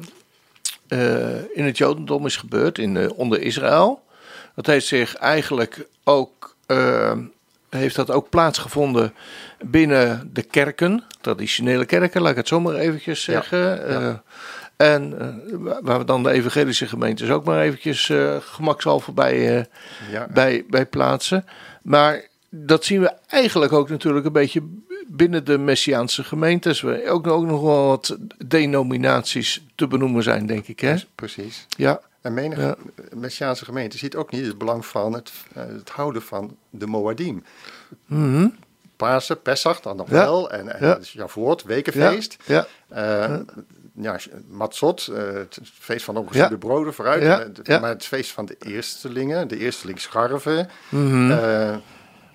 in 1.53 1.65
het 1.65 1.77
Jodendom 1.77 2.25
is 2.25 2.37
gebeurd, 2.37 2.77
in 2.77 2.93
de, 2.93 3.15
onder 3.15 3.41
Israël, 3.41 4.01
dat 4.55 4.65
heeft 4.65 4.85
zich 4.85 5.15
eigenlijk 5.15 5.85
ook, 6.03 6.55
ehm, 6.65 7.19
heeft 7.69 7.95
dat 7.95 8.11
ook 8.11 8.29
plaatsgevonden 8.29 9.13
binnen 9.61 10.29
de 10.33 10.41
kerken, 10.43 11.03
traditionele 11.21 11.85
kerken, 11.85 12.21
laat 12.21 12.31
ik 12.31 12.37
het 12.37 12.47
zo 12.47 12.59
maar 12.59 12.75
eventjes 12.75 13.23
zeggen. 13.23 13.59
ja. 13.59 13.75
Eh, 13.77 14.13
en 14.75 15.19
eh, 15.19 15.27
wa- 15.59 15.79
waar 15.81 15.99
we 15.99 16.05
dan 16.05 16.23
de 16.23 16.29
evangelische 16.31 16.87
gemeentes 16.87 17.29
ook 17.29 17.43
maar 17.45 17.61
eventjes 17.61 18.09
eh 18.09 18.35
gemakshalve 18.39 19.11
bij, 19.11 19.57
eh, 19.57 19.63
Ja, 20.11 20.27
bij, 20.33 20.65
bij 20.69 20.85
plaatsen. 20.85 21.45
Maar 21.81 22.21
dat 22.55 22.85
zien 22.85 23.01
we 23.01 23.13
eigenlijk 23.27 23.71
ook 23.73 23.89
natuurlijk 23.89 24.25
een 24.25 24.31
beetje 24.31 24.61
binnen 25.07 25.45
de 25.45 25.57
Messiaanse 25.57 26.23
gemeentes. 26.23 26.81
We 26.81 27.09
ook, 27.09 27.27
ook 27.27 27.45
nog 27.45 27.61
wel 27.61 27.87
wat 27.87 28.17
denominaties 28.45 29.63
te 29.75 29.87
benoemen 29.87 30.23
zijn, 30.23 30.45
denk 30.45 30.67
ik. 30.67 30.79
Hè? 30.79 30.95
precies. 31.15 31.65
Ja, 31.77 32.01
En 32.21 32.33
menige 32.33 32.61
Ja. 32.61 32.75
Messiaanse 33.15 33.65
gemeente 33.65 33.97
ziet 33.97 34.15
ook 34.15 34.31
niet 34.31 34.45
het 34.45 34.57
belang 34.57 34.85
van 34.85 35.13
het, 35.13 35.31
eh, 35.53 35.63
het 35.65 35.89
houden 35.89 36.21
van 36.21 36.57
de 36.69 36.87
Moadim. 36.87 37.43
Mhm. 38.05 38.47
Pasen, 38.95 39.41
Pesach 39.41 39.79
dan 39.79 39.95
nog 39.97 40.09
Ja. 40.09 40.13
wel. 40.13 40.51
En, 40.51 40.79
en 40.79 40.87
Ja. 40.87 40.99
Javoort, 41.01 41.63
wekenfeest. 41.63 42.37
ja, 42.45 42.67
Eh, 42.87 43.35
ja, 43.95 44.19
Matzot, 44.47 45.07
eh, 45.07 45.23
het 45.33 45.59
feest 45.79 46.05
van 46.05 46.13
de 46.15 46.23
Ja. 46.31 46.57
broden 46.57 46.93
vooruit. 46.93 47.21
Ja, 47.21 47.27
Maar 47.37 47.39
het- 47.45 47.59
ja. 47.63 47.95
Feest 47.99 48.31
van 48.31 48.45
de 48.45 48.55
eerstelingen, 48.59 49.47
de 49.47 49.57
eerstelingsscharven. 49.57 50.69
Mhm. 50.89 51.31
Eh, 51.31 51.75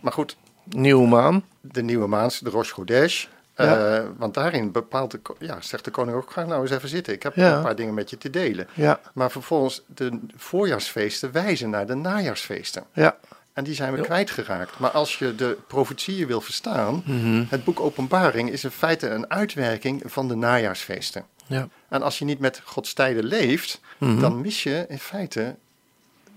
maar 0.00 0.12
goed, 0.12 0.36
nieuwe 0.64 1.06
maan. 1.08 1.44
de 1.60 1.82
nieuwe 1.82 2.06
maand, 2.06 2.44
de 2.44 2.50
Rosh 2.50 2.72
Chodesh. 2.72 3.24
Ja. 3.56 3.96
Eh, 3.96 4.04
want 4.16 4.34
daarin 4.34 4.72
bepaalt 4.72 5.10
de, 5.10 5.20
ja, 5.38 5.60
zegt 5.60 5.84
de 5.84 5.90
koning 5.90 6.16
ook, 6.16 6.30
ga 6.30 6.44
nou 6.44 6.62
eens 6.62 6.70
even 6.70 6.88
zitten. 6.88 7.12
Ik 7.12 7.22
heb 7.22 7.34
Ja. 7.34 7.56
een 7.56 7.62
paar 7.62 7.76
dingen 7.76 7.94
met 7.94 8.10
je 8.10 8.18
te 8.18 8.30
delen. 8.30 8.68
Ja, 8.74 9.00
Maar 9.14 9.30
vervolgens, 9.30 9.82
de 9.86 10.18
voorjaarsfeesten 10.36 11.32
wijzen 11.32 11.70
naar 11.70 11.86
de 11.86 11.94
najaarsfeesten. 11.94 12.84
ja, 12.92 13.16
En 13.52 13.64
die 13.64 13.74
zijn 13.74 13.94
we 13.94 14.00
kwijtgeraakt. 14.00 14.78
Maar 14.78 14.90
als 14.90 15.18
je 15.18 15.34
de 15.34 15.58
profetieën 15.66 16.26
wil 16.26 16.40
verstaan, 16.40 17.02
Mhm. 17.06 17.44
het 17.48 17.64
boek 17.64 17.80
Openbaring 17.80 18.50
is 18.50 18.64
in 18.64 18.70
feite 18.70 19.08
een 19.08 19.30
uitwerking 19.30 20.02
van 20.06 20.28
de 20.28 20.34
najaarsfeesten. 20.34 21.24
ja. 21.46 21.68
En 21.88 22.02
als 22.02 22.18
je 22.18 22.24
niet 22.24 22.38
met 22.38 22.60
Gods 22.64 22.92
tijden 22.92 23.24
leeft, 23.24 23.80
Mhm. 23.98 24.20
dan 24.20 24.40
mis 24.40 24.62
je 24.62 24.84
in 24.88 24.98
feite 24.98 25.56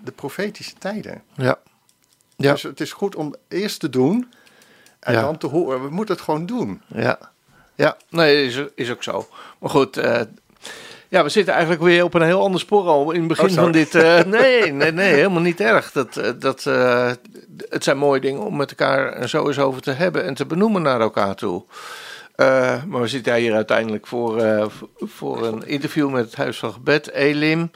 de 0.03 0.11
profetische 0.11 0.73
tijden. 0.77 1.21
ja. 1.35 1.59
Ja. 2.43 2.51
Dus 2.51 2.63
het 2.63 2.79
is 2.81 2.91
goed 2.93 3.15
om 3.15 3.35
eerst 3.47 3.79
te 3.79 3.89
doen 3.89 4.31
en 4.99 5.13
Ja. 5.13 5.21
dan 5.21 5.37
te 5.37 5.47
horen. 5.47 5.83
We 5.83 5.89
moeten 5.89 6.15
het 6.15 6.23
gewoon 6.23 6.45
doen. 6.45 6.81
Ja, 6.87 7.17
ja. 7.75 7.97
nee, 8.09 8.45
is, 8.45 8.59
is 8.75 8.91
ook 8.91 9.03
zo. 9.03 9.27
Maar 9.59 9.69
goed, 9.69 9.97
eh, 9.97 10.21
ja, 11.09 11.23
we 11.23 11.29
zitten 11.29 11.53
eigenlijk 11.53 11.83
weer 11.83 12.03
op 12.03 12.13
een 12.13 12.21
heel 12.21 12.41
ander 12.41 12.59
spoor 12.59 12.87
al 12.87 13.11
in 13.11 13.19
het 13.19 13.27
begin 13.27 13.49
Oh, 13.49 13.53
van 13.55 13.71
dit. 13.71 13.95
eh, 13.95 14.23
nee, 14.39 14.71
nee, 14.73 14.91
nee, 14.91 15.13
helemaal 15.13 15.41
niet 15.41 15.59
erg. 15.59 15.91
Dat, 15.91 16.17
eh, 16.17 16.29
dat, 16.39 16.63
het 17.69 17.83
zijn 17.83 17.97
mooie 17.97 18.19
dingen 18.21 18.41
om 18.45 18.55
met 18.55 18.69
elkaar 18.69 19.29
zo 19.29 19.47
eens 19.47 19.59
over 19.59 19.81
te 19.81 19.91
hebben 19.91 20.23
en 20.25 20.33
te 20.33 20.45
benoemen 20.45 20.81
naar 20.81 21.01
elkaar 21.01 21.35
toe. 21.35 21.63
Maar 22.87 23.01
we 23.01 23.07
zitten 23.07 23.35
hier 23.35 23.53
uiteindelijk 23.53 24.07
voor, 24.07 24.41
voor- 24.71 24.89
voor 24.99 25.45
een 25.47 25.67
interview 25.67 26.09
met 26.09 26.25
het 26.25 26.35
Huis 26.35 26.57
van 26.59 26.73
Gebed, 26.73 27.11
Elim. 27.11 27.71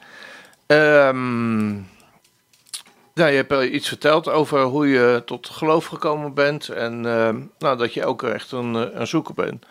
Ehm 0.66 1.72
nou, 3.16 3.30
je 3.30 3.36
hebt 3.36 3.62
iets 3.72 3.88
verteld 3.88 4.28
over 4.28 4.62
hoe 4.62 4.88
je 4.88 5.22
tot 5.24 5.48
geloof 5.48 5.86
gekomen 5.86 6.34
bent 6.34 6.68
en 6.68 7.06
eh, 7.06 7.34
nou, 7.58 7.76
dat 7.76 7.94
je 7.94 8.04
ook 8.04 8.22
echt 8.22 8.52
een, 8.52 8.76
eh, 8.76 9.00
een 9.00 9.06
zoeker 9.06 9.34
bent. 9.34 9.64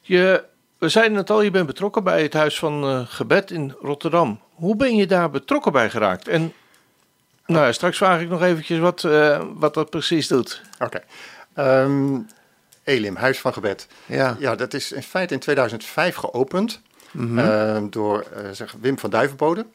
Je, 0.00 0.44
we 0.78 0.88
zeiden 0.88 1.16
het 1.16 1.30
al, 1.30 1.42
je 1.42 1.50
bent 1.50 1.66
betrokken 1.66 2.04
bij 2.04 2.22
het 2.22 2.32
Huis 2.32 2.58
van 2.58 2.84
eh, 2.84 3.00
Gebed 3.06 3.50
in 3.50 3.74
Rotterdam. 3.80 4.40
Hoe 4.54 4.76
ben 4.76 4.96
je 4.96 5.06
daar 5.06 5.30
betrokken 5.30 5.72
bij 5.72 5.90
geraakt? 5.90 6.28
En 6.28 6.52
nou, 7.46 7.64
ja, 7.66 7.72
straks 7.72 7.96
vraag 7.96 8.20
ik 8.20 8.28
nog 8.28 8.42
eventjes 8.42 8.78
wat, 8.78 9.00
wat 9.54 9.74
dat 9.74 9.90
precies 9.90 10.28
doet. 10.28 10.62
Oké. 10.78 11.00
Ehm, 11.54 12.18
Elim, 12.84 13.16
Huis 13.16 13.40
van 13.40 13.52
Gebed. 13.52 13.86
Ja. 14.06 14.36
Ja, 14.38 14.54
dat 14.54 14.74
is 14.74 14.92
in 14.92 15.02
feite 15.02 15.34
in 15.34 15.40
2005 15.40 16.14
geopend 16.16 16.80
Mhm. 17.10 17.38
ehm, 17.38 17.86
door 17.90 18.24
zeg, 18.52 18.74
Wim 18.80 18.98
van 18.98 19.10
Duivenbode. 19.10 19.66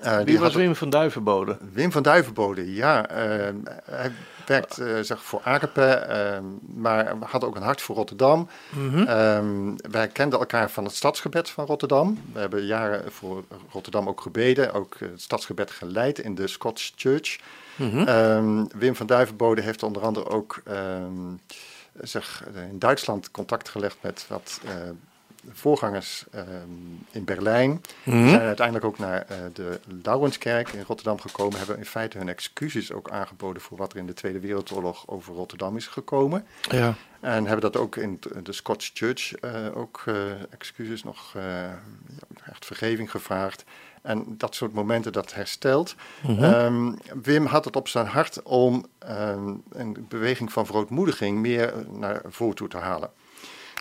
Eh, 0.00 0.16
die 0.16 0.24
Wie 0.24 0.38
was 0.38 0.52
had- 0.52 0.60
Wim 0.62 0.74
van 0.76 0.90
Duivenbode? 0.90 1.56
Wim 1.72 1.92
van 1.92 2.02
Duivenbode, 2.02 2.74
ja. 2.74 3.08
ehm, 3.08 3.54
hij 3.84 4.12
werkt 4.46 4.78
eh, 4.78 4.86
zeg, 5.00 5.22
voor 5.22 5.40
Akepe, 5.44 5.82
ehm, 5.84 6.44
maar 6.74 7.14
had 7.20 7.44
ook 7.44 7.56
een 7.56 7.62
hart 7.62 7.80
voor 7.82 7.96
Rotterdam. 7.96 8.48
Mhm. 8.70 9.02
Ehm, 9.02 9.76
wij 9.90 10.08
kenden 10.08 10.38
elkaar 10.38 10.70
van 10.70 10.84
het 10.84 10.94
stadsgebed 10.94 11.50
van 11.50 11.66
Rotterdam. 11.66 12.22
We 12.32 12.40
hebben 12.40 12.64
jaren 12.66 13.12
voor 13.12 13.44
Rotterdam 13.72 14.08
ook 14.08 14.20
gebeden, 14.20 14.72
ook 14.72 14.94
eh, 14.94 15.08
het 15.08 15.20
stadsgebed 15.22 15.70
geleid 15.70 16.18
in 16.18 16.34
de 16.34 16.46
Scots 16.46 16.92
Church. 16.96 17.38
Mhm. 17.76 17.98
Ehm, 17.98 18.64
Wim 18.78 18.96
van 18.96 19.06
Duivenbode 19.06 19.60
heeft 19.60 19.82
onder 19.82 20.02
andere 20.02 20.28
ook 20.28 20.60
ehm, 20.64 21.12
zeg, 22.00 22.44
in 22.70 22.78
Duitsland 22.78 23.30
contact 23.30 23.68
gelegd 23.68 23.96
met 24.00 24.24
wat 24.28 24.60
eh, 24.64 24.72
voorgangers 25.52 26.24
ehm, 26.30 26.46
in 27.10 27.24
Berlijn. 27.24 27.82
Mhm. 28.04 28.28
zijn 28.28 28.40
uiteindelijk 28.40 28.86
ook 28.86 28.98
naar 28.98 29.22
eh, 29.28 29.36
de 29.52 29.80
Laurenskerk 30.02 30.68
in 30.68 30.82
Rotterdam 30.86 31.20
gekomen. 31.20 31.58
Hebben 31.58 31.78
in 31.78 31.84
feite 31.84 32.18
hun 32.18 32.28
excuses 32.28 32.92
ook 32.92 33.10
aangeboden 33.10 33.62
voor 33.62 33.78
wat 33.78 33.92
er 33.92 33.98
in 33.98 34.06
de 34.06 34.14
Tweede 34.14 34.40
Wereldoorlog 34.40 35.08
over 35.08 35.34
Rotterdam 35.34 35.76
is 35.76 35.86
gekomen. 35.86 36.46
Ja. 36.70 36.94
En 37.20 37.44
hebben 37.46 37.60
dat 37.72 37.76
ook 37.76 37.96
in 37.96 38.18
t- 38.18 38.44
de 38.46 38.52
Scots 38.52 38.90
Church 38.94 39.34
eh, 39.34 39.52
ook 39.74 40.02
eh, 40.06 40.14
excuses 40.50 41.02
nog 41.04 41.32
eh, 41.36 41.64
echt 42.46 42.66
vergeving 42.66 43.10
gevraagd. 43.10 43.64
En 44.02 44.24
dat 44.28 44.54
soort 44.54 44.72
momenten 44.72 45.12
dat 45.12 45.34
herstelt. 45.34 45.94
Mhm. 46.22 46.42
Ehm, 46.44 46.92
Wim 47.22 47.46
had 47.46 47.64
het 47.64 47.76
op 47.76 47.88
zijn 47.88 48.06
hart 48.06 48.42
om 48.42 48.86
ehm, 48.98 49.54
een 49.70 50.06
beweging 50.08 50.52
van 50.52 50.66
verootmoediging 50.66 51.38
meer 51.38 51.72
naar 51.90 52.20
voren 52.28 52.54
toe 52.56 52.68
te 52.68 52.76
halen. 52.76 53.10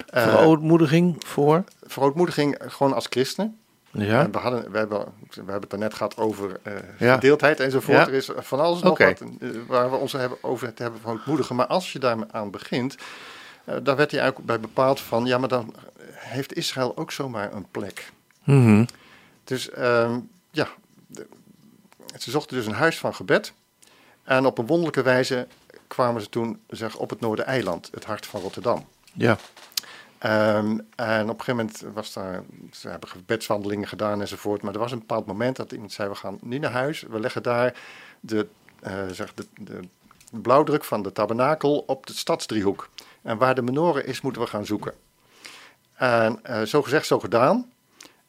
Eh, 0.06 0.24
Verootmoediging 0.24 1.16
voor? 1.26 1.64
verootmoediging 1.84 2.58
gewoon 2.60 2.94
als 2.94 3.06
christenen. 3.10 3.58
Ja. 3.92 4.30
We, 4.30 4.38
hadden, 4.38 4.72
we, 4.72 4.78
hebben, 4.78 5.00
we 5.30 5.36
hebben 5.36 5.60
het 5.62 5.70
daarnet 5.70 5.94
gehad 5.94 6.18
over 6.18 6.60
eh 6.64 6.74
Ja. 7.00 7.12
verdeeldheid 7.12 7.60
enzovoort. 7.60 7.98
Ja. 7.98 8.08
Er 8.08 8.14
is 8.14 8.30
van 8.38 8.60
alles 8.60 8.82
nog 8.82 8.98
wat 8.98 9.22
eh, 9.22 9.28
waar 9.68 9.90
we 9.92 9.96
ons 9.96 10.12
hebben 10.12 10.38
over 10.44 10.74
te 10.74 10.82
hebben 10.82 11.02
van 11.02 11.22
moedigen. 11.26 11.56
Maar 11.56 11.68
als 11.68 11.92
je 11.94 12.00
daar 12.00 12.18
aan 12.32 12.52
begint, 12.52 12.96
eh, 13.64 13.76
daar 13.84 13.96
werd 13.96 14.12
hij 14.12 14.20
eigenlijk 14.20 14.50
bij 14.50 14.60
bepaald 14.60 15.00
van... 15.02 15.26
ja, 15.26 15.38
maar 15.38 15.50
dan 15.50 15.74
heeft 16.14 16.54
Israël 16.54 16.98
ook 16.98 17.12
zomaar 17.12 17.54
een 17.54 17.68
plek. 17.72 18.12
Mhm. 18.44 18.86
Dus 19.44 19.70
ehm, 19.70 20.20
ja, 20.52 20.68
de- 21.08 21.28
ze 22.18 22.32
zochten 22.32 22.58
dus 22.58 22.66
een 22.66 22.74
huis 22.74 22.98
van 23.00 23.16
gebed. 23.16 23.54
En 24.24 24.46
op 24.46 24.58
een 24.58 24.66
wonderlijke 24.66 25.02
wijze 25.02 25.48
kwamen 25.88 26.22
ze 26.22 26.30
toen 26.30 26.60
zeg, 26.70 26.96
op 26.96 27.10
het 27.10 27.20
Noordereiland, 27.20 27.90
het 27.94 28.06
hart 28.06 28.26
van 28.26 28.42
Rotterdam. 28.42 28.86
Ja. 29.14 29.38
Ehm, 30.18 30.80
en 30.96 31.30
op 31.30 31.40
een 31.40 31.46
gegeven 31.46 31.56
moment 31.56 31.84
was 31.94 32.14
daar, 32.14 32.44
ze 32.72 32.90
hebben 32.90 33.10
gebedswandelingen 33.10 33.88
gedaan 33.88 34.22
enzovoort. 34.22 34.62
Maar 34.62 34.74
er 34.74 34.80
was 34.80 34.92
een 34.92 35.00
bepaald 35.00 35.26
moment 35.26 35.56
dat 35.56 35.72
iemand 35.72 35.92
zei: 35.92 36.10
We 36.10 36.16
gaan 36.16 36.38
nu 36.42 36.58
naar 36.58 36.72
huis, 36.72 37.02
we 37.02 37.20
leggen 37.20 37.44
daar 37.44 37.74
de, 38.20 38.48
eh, 38.80 39.08
zeg, 39.12 39.34
de, 39.34 39.46
de 39.56 39.80
blauwdruk 40.30 40.84
van 40.84 41.02
de 41.04 41.12
tabernakel 41.12 41.84
op 41.88 42.06
de 42.08 42.14
stadsdriehoek. 42.14 42.90
En 43.22 43.38
waar 43.38 43.56
de 43.56 43.62
menorah 43.62 44.06
is, 44.06 44.22
moeten 44.22 44.42
we 44.42 44.48
gaan 44.48 44.66
zoeken. 44.66 44.94
En 45.94 46.40
eh, 46.44 46.62
zo 46.62 46.82
gezegd, 46.82 47.06
zo 47.08 47.20
gedaan. 47.20 47.72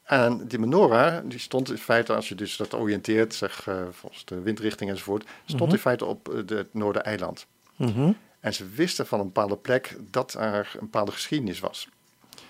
En 0.03 0.47
die 0.47 0.59
menorah, 0.59 1.19
die 1.23 1.39
stond 1.39 1.69
in 1.69 1.77
feite, 1.77 2.15
als 2.15 2.29
je 2.29 2.35
dus 2.35 2.57
dat 2.57 2.73
oriënteert, 2.73 3.33
zeg, 3.33 3.67
eh, 3.67 3.75
volgens 3.91 4.25
de 4.25 4.41
windrichting 4.41 4.89
enzovoort, 4.89 5.27
stond 5.45 5.61
Mhm. 5.63 5.71
in 5.71 5.79
feite 5.79 6.05
op 6.05 6.41
de, 6.45 6.55
het 6.55 6.73
Noordereiland. 6.73 7.45
Mhm. 7.75 8.11
En 8.39 8.53
ze 8.53 8.67
wisten 8.75 9.07
van 9.07 9.19
een 9.19 9.25
bepaalde 9.25 9.57
plek 9.57 9.95
dat 9.99 10.33
er 10.33 10.69
een 10.73 10.79
bepaalde 10.79 11.11
geschiedenis 11.11 11.59
was. 11.59 11.87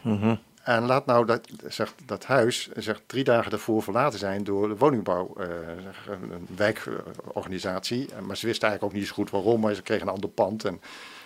Mhm. 0.02 0.36
En 0.63 0.86
laat 0.86 1.06
nou 1.06 1.25
dat, 1.25 1.47
zegt, 1.67 1.93
dat 2.06 2.25
huis 2.25 2.69
zegt, 2.75 3.02
drie 3.06 3.23
dagen 3.23 3.49
daarvoor 3.52 3.84
verlaten 3.84 4.19
zijn 4.19 4.43
door 4.43 4.67
de 4.67 4.78
woningbouw, 4.78 5.34
eh, 5.38 5.47
zeg, 5.84 6.08
een 6.08 6.47
wijkorganisatie. 6.56 8.08
Maar 8.25 8.38
ze 8.38 8.45
wisten 8.45 8.67
eigenlijk 8.67 8.84
ook 8.84 8.93
niet 8.99 9.08
zo 9.08 9.13
goed 9.13 9.30
waarom, 9.30 9.60
maar 9.62 9.73
ze 9.73 9.82
kregen 9.82 10.08
een 10.08 10.13
ander 10.13 10.30
pand. 10.30 10.65
En 10.65 10.82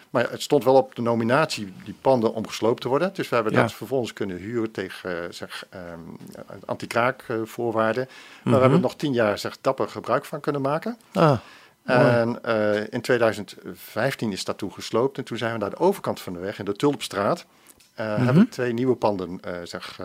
Maar 0.09 0.29
het 0.31 0.41
stond 0.41 0.63
wel 0.63 0.75
op 0.75 0.95
de 0.95 1.01
nominatie 1.01 1.73
die 1.83 1.95
panden 2.01 2.33
om 2.33 2.47
gesloopt 2.47 2.81
te 2.81 2.87
worden. 2.87 3.11
Dus 3.13 3.29
we 3.29 3.35
hebben 3.35 3.53
Ja. 3.53 3.61
dat 3.61 3.73
vervolgens 3.73 4.13
kunnen 4.13 4.37
huren 4.37 4.71
tegen 4.71 5.23
eh, 5.23 5.31
zeg, 5.31 5.65
ehm 5.69 5.99
anti-kraakvoorwaarden. 6.65 8.05
Maar 8.05 8.15
Mhm. 8.43 8.53
we 8.55 8.59
hebben 8.59 8.77
er 8.77 8.83
nog 8.83 8.95
tien 8.95 9.13
jaar 9.13 9.37
zeg, 9.37 9.57
dapper 9.61 9.89
gebruik 9.89 10.25
van 10.25 10.39
kunnen 10.39 10.61
maken. 10.61 10.97
Ah. 11.13 11.37
En 11.83 12.43
eh, 12.43 12.81
in 12.89 13.01
2015 13.01 14.31
is 14.31 14.43
dat 14.45 14.57
toen 14.57 14.73
gesloopt. 14.73 15.17
En 15.17 15.23
toen 15.23 15.37
zijn 15.37 15.53
we 15.53 15.57
naar 15.59 15.69
de 15.69 15.77
overkant 15.77 16.21
van 16.21 16.33
de 16.33 16.39
weg, 16.39 16.59
in 16.59 16.65
de 16.65 16.75
Tulpstraat. 16.75 17.45
eh, 17.93 18.05
Mhm. 18.15 18.23
Hebben 18.25 18.43
we 18.43 18.49
twee 18.49 18.73
nieuwe 18.73 18.95
panden 18.95 19.39
eh, 19.41 19.53
zeg, 19.63 19.99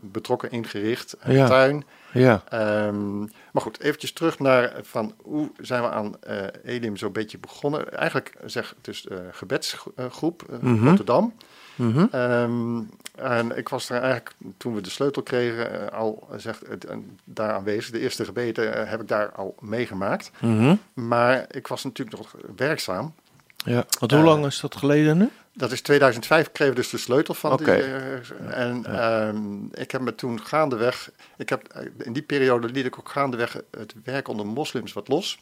betrokken 0.00 0.50
ingericht. 0.50 1.16
Een 1.20 1.34
Ja. 1.34 1.46
tuin. 1.46 1.84
ja. 2.12 2.42
Ehm, 2.48 3.18
maar 3.20 3.62
goed, 3.62 3.80
eventjes 3.80 4.12
terug 4.12 4.38
naar 4.38 4.72
van 4.82 5.14
hoe 5.22 5.50
zijn 5.60 5.82
we 5.82 5.88
aan 5.90 6.14
Elim 6.64 6.96
zo'n 6.96 7.12
beetje 7.12 7.38
begonnen. 7.38 7.92
Eigenlijk 7.92 8.32
zeg 8.44 8.74
dus 8.80 9.06
gebedsgroep 9.30 10.42
Mhm. 10.60 10.86
Rotterdam. 10.86 11.34
Mhm. 11.74 12.06
Ehm, 12.10 12.78
en 13.14 13.56
ik 13.56 13.68
was 13.68 13.90
er 13.90 14.00
eigenlijk, 14.00 14.34
toen 14.56 14.74
we 14.74 14.80
de 14.80 14.90
sleutel 14.90 15.22
kregen, 15.22 15.90
eh, 15.90 15.98
al 15.98 16.28
eh, 16.30 16.38
zeg, 16.38 16.60
het, 16.68 16.84
eh, 16.84 16.96
daar 17.24 17.52
aanwezig. 17.52 17.90
De 17.90 18.00
eerste 18.00 18.24
gebeden 18.24 18.74
eh, 18.74 18.90
heb 18.90 19.00
ik 19.00 19.08
daar 19.08 19.32
al 19.32 19.54
meegemaakt. 19.60 20.30
Mhm. 20.40 20.74
Maar 20.94 21.44
ik 21.50 21.66
was 21.66 21.84
natuurlijk 21.84 22.16
nog 22.16 22.34
werkzaam. 22.56 23.14
Ja. 23.56 23.84
Want 23.98 24.12
hoe 24.12 24.22
lang 24.22 24.46
is 24.46 24.60
dat 24.60 24.76
geleden 24.76 25.18
nu? 25.18 25.28
Dat 25.52 25.72
is 25.72 25.80
2005, 25.80 26.52
kregen 26.52 26.74
we 26.74 26.80
dus 26.80 26.90
de 26.90 26.98
sleutel 26.98 27.34
van 27.34 27.52
Oké. 27.52 27.64
die. 27.64 28.52
en 28.52 28.84
ehm, 28.84 29.64
ik 29.82 29.90
heb 29.90 30.00
me 30.00 30.14
toen 30.14 30.40
gaandeweg. 30.40 31.10
Ik 31.36 31.48
heb, 31.48 31.88
in 31.98 32.12
die 32.12 32.22
periode 32.22 32.68
liet 32.68 32.84
ik 32.84 32.98
ook 32.98 33.08
gaandeweg 33.08 33.60
het 33.70 33.94
werk 34.04 34.28
onder 34.28 34.46
moslims 34.46 34.92
wat 34.92 35.08
los. 35.08 35.38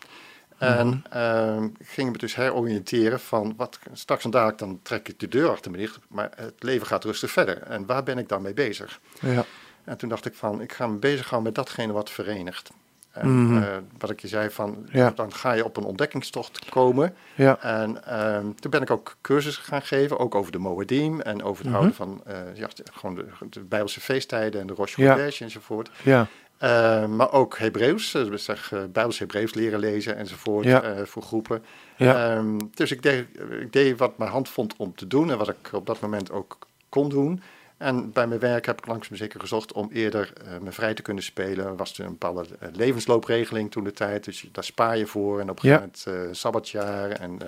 En 0.63 1.05
ehm, 1.11 1.69
ging 1.83 2.13
me 2.13 2.19
dus 2.19 2.35
heroriënteren 2.35 3.21
van 3.21 3.55
wat 3.57 3.79
straks 3.93 4.25
en 4.25 4.31
dadelijk 4.31 4.59
dan 4.59 4.81
trek 4.83 5.09
ik 5.09 5.19
de 5.21 5.29
deur 5.29 5.51
achter 5.51 5.71
me 5.71 5.77
dicht. 5.77 5.99
Maar 6.09 6.31
het 6.37 6.55
leven 6.63 6.87
gaat 6.87 7.05
rustig 7.05 7.31
verder. 7.31 7.63
En 7.63 7.87
waar 7.87 8.03
ben 8.03 8.19
ik 8.19 8.29
dan 8.29 8.43
mee 8.43 8.55
bezig? 8.55 9.01
Ja. 9.21 9.45
En 9.85 9.97
toen 9.97 10.09
dacht 10.09 10.27
ik 10.27 10.35
van, 10.35 10.61
ik 10.61 10.73
ga 10.73 10.87
me 10.87 10.97
bezighouden 10.97 11.53
met 11.53 11.65
datgene 11.65 11.93
wat 11.93 12.11
verenigt. 12.11 12.71
En 13.13 13.45
Mhm. 13.47 13.63
eh, 13.63 13.69
wat 13.99 14.11
ik 14.11 14.21
je 14.21 14.29
zei 14.29 14.51
van, 14.51 14.87
Ja. 14.93 15.11
dan 15.11 15.33
ga 15.35 15.53
je 15.53 15.65
op 15.65 15.77
een 15.77 15.85
ontdekkingstocht 15.85 16.69
komen. 16.69 17.15
Ja. 17.35 17.59
En 17.61 18.05
ehm, 18.05 18.53
toen 18.55 18.71
ben 18.71 18.83
ik 18.83 18.91
ook 18.91 19.17
cursussen 19.21 19.65
gaan 19.65 19.83
geven, 19.83 20.19
ook 20.19 20.35
over 20.35 20.53
de 20.53 20.59
Moedim 20.59 21.21
en 21.21 21.43
over 21.43 21.65
het 21.65 21.73
Mhm. 21.73 21.73
houden 21.73 21.95
van 21.95 22.23
eh, 22.27 22.37
ja, 22.55 22.69
gewoon 22.93 23.15
de, 23.15 23.25
de 23.51 23.61
Bijbelse 23.61 24.01
feesttijden 24.01 24.61
en 24.61 24.67
de 24.67 24.73
Rosh. 24.73 24.95
Chodesh 24.95 25.41
enzovoort. 25.41 25.91
Ja. 26.03 26.27
Eh, 26.63 27.07
maar 27.07 27.33
ook 27.33 27.59
Hebreeuws, 27.59 28.11
dus 28.11 28.45
zeg, 28.45 28.73
eh, 28.73 28.81
Bijbels 28.93 29.19
Hebreeuws 29.19 29.55
leren 29.55 29.79
lezen 29.79 30.17
enzovoort 30.17 30.65
Ja. 30.65 31.05
voor 31.07 31.23
groepen. 31.23 31.65
Ja. 31.97 32.35
Ehm, 32.37 32.59
dus 32.75 32.91
ik 32.93 33.03
deed, 33.03 33.27
ik 33.61 33.73
deed 33.73 33.99
wat 33.99 34.19
mijn 34.19 34.31
hand 34.31 34.49
vond 34.49 34.75
om 34.77 34.95
te 34.95 35.07
doen 35.07 35.31
en 35.31 35.39
wat 35.39 35.49
ik 35.49 35.73
op 35.73 35.87
dat 35.87 36.01
moment 36.01 36.31
ook 36.31 36.59
kon 36.89 37.09
doen. 37.09 37.43
En 37.77 38.13
bij 38.13 38.27
mijn 38.27 38.41
werk 38.41 38.67
heb 38.67 38.79
ik 38.79 38.87
langzaam 38.87 39.17
zeker 39.17 39.41
gezocht 39.41 39.73
om 39.73 39.89
eerder 39.93 40.33
me 40.61 40.73
vrij 40.73 40.95
te 40.95 41.03
kunnen 41.03 41.23
spelen. 41.23 41.67
Er 41.67 41.77
was 41.77 41.93
toen 41.93 42.05
een 42.07 42.13
bepaalde 42.19 42.47
levensloopregeling 42.73 43.71
toen 43.71 43.85
de 43.85 43.93
tijd, 43.93 44.25
dus 44.25 44.49
daar 44.53 44.65
spaar 44.65 44.99
je 44.99 45.07
voor. 45.07 45.41
En 45.41 45.51
op 45.51 45.63
een 45.63 45.69
Ja. 45.69 45.77
gegeven 45.79 46.13
moment 46.21 46.37
sabbatjaar 46.37 47.11
en 47.11 47.39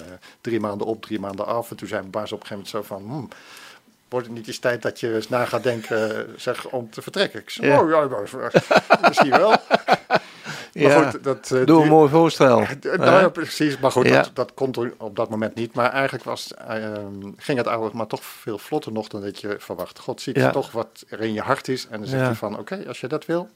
drie 0.41 0.61
maanden 0.61 0.87
op, 0.87 1.03
drie 1.03 1.21
maanden 1.21 1.47
af. 1.47 1.71
En 1.71 1.77
toen 1.77 1.89
zei 1.89 2.01
mijn 2.01 2.13
baas 2.13 2.33
op 2.33 2.41
een 2.41 2.47
gegeven 2.47 2.71
moment 2.73 2.89
zo 2.89 2.95
van... 2.95 3.03
Hmm, 3.11 3.29
Wordt 4.09 4.27
het 4.27 4.37
niet 4.37 4.47
eens 4.47 4.59
tijd 4.59 4.83
dat 4.83 5.01
je 5.01 5.15
eens 5.15 5.29
na 5.29 5.45
gaat 5.45 5.63
denken 5.63 6.17
eh, 6.29 6.35
zeg, 6.37 6.67
om 6.67 6.91
te 6.91 7.03
vertrekken? 7.03 7.41
Ik 7.41 7.51
zei, 7.51 7.67
Ja. 7.67 7.81
oh 7.81 7.91
ja, 7.91 8.51
misschien 9.09 9.31
wel. 9.31 9.49
Maar 9.49 10.23
Ja. 10.73 11.11
goed, 11.11 11.25
dat, 11.25 11.51
eh, 11.51 11.67
Doe 11.67 11.83
een 11.83 11.89
mooi 11.89 12.11
voorstel. 12.11 12.59
Nou 12.83 13.21
ja, 13.21 13.29
precies. 13.29 13.79
Maar 13.79 13.91
goed, 13.91 14.07
Ja. 14.07 14.23
dat, 14.23 14.31
dat 14.35 14.55
komt 14.55 14.77
er 14.77 14.95
op 14.99 15.17
dat 15.17 15.31
moment 15.31 15.55
niet. 15.55 15.75
Maar 15.75 15.91
eigenlijk 15.93 16.25
was, 16.25 16.55
ehm, 16.55 17.21
ging 17.37 17.59
het 17.59 17.67
eigenlijk 17.67 17.97
maar 17.97 18.07
toch 18.07 18.25
veel 18.25 18.59
vlotter 18.59 18.93
nog 18.93 19.09
dan 19.09 19.21
dat 19.21 19.41
je 19.41 19.57
verwacht. 19.59 19.99
God 19.99 20.21
ziet 20.21 20.37
Ja. 20.37 20.51
toch 20.51 20.73
wat 20.73 21.05
er 21.09 21.21
in 21.21 21.33
je 21.33 21.41
hart 21.41 21.69
is. 21.69 21.87
En 21.91 21.99
dan 21.99 22.09
zegt 22.09 22.25
hij 22.25 22.35
van, 22.35 22.59
oké, 22.59 22.85
als 22.89 23.01
je 23.01 23.07
dat 23.07 23.27
wil, 23.27 23.49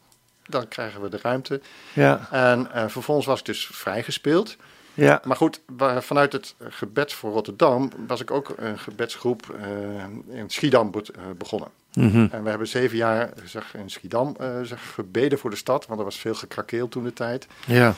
dan 0.47 0.69
krijgen 0.69 1.01
we 1.01 1.09
de 1.09 1.19
ruimte. 1.23 1.61
Ja. 1.93 2.29
En 2.31 2.73
eh, 2.73 2.85
vervolgens 2.89 3.27
was 3.27 3.39
ik 3.39 3.45
dus 3.45 3.69
vrijgespeeld. 3.73 4.57
Ja. 5.05 5.21
Maar 5.25 5.37
goed, 5.37 5.61
vanuit 5.99 6.33
het 6.33 6.55
gebed 6.69 7.13
voor 7.13 7.33
Rotterdam 7.33 7.91
was 8.07 8.21
ik 8.21 8.31
ook 8.31 8.53
een 8.57 8.79
gebedsgroep 8.79 9.57
eh, 9.61 10.37
in 10.39 10.51
Schiedam 10.51 10.91
be- 10.91 11.05
eh, 11.15 11.23
begonnen. 11.39 11.69
Mhm. 11.95 12.27
En 12.31 12.43
we 12.43 12.49
hebben 12.49 12.69
zeven 12.69 12.97
jaar 12.97 13.31
zeg, 13.45 13.75
in 13.75 13.91
Schiedam 13.91 14.35
eh, 14.39 14.61
zeg, 14.63 14.93
gebeden 14.95 15.39
voor 15.39 15.51
de 15.51 15.57
stad, 15.57 15.87
want 15.87 15.99
er 15.99 16.05
was 16.05 16.19
veel 16.19 16.35
gekrakeel 16.35 16.89
toen 16.89 17.05
de 17.05 17.13
tijd. 17.13 17.47
Ja. 17.67 17.95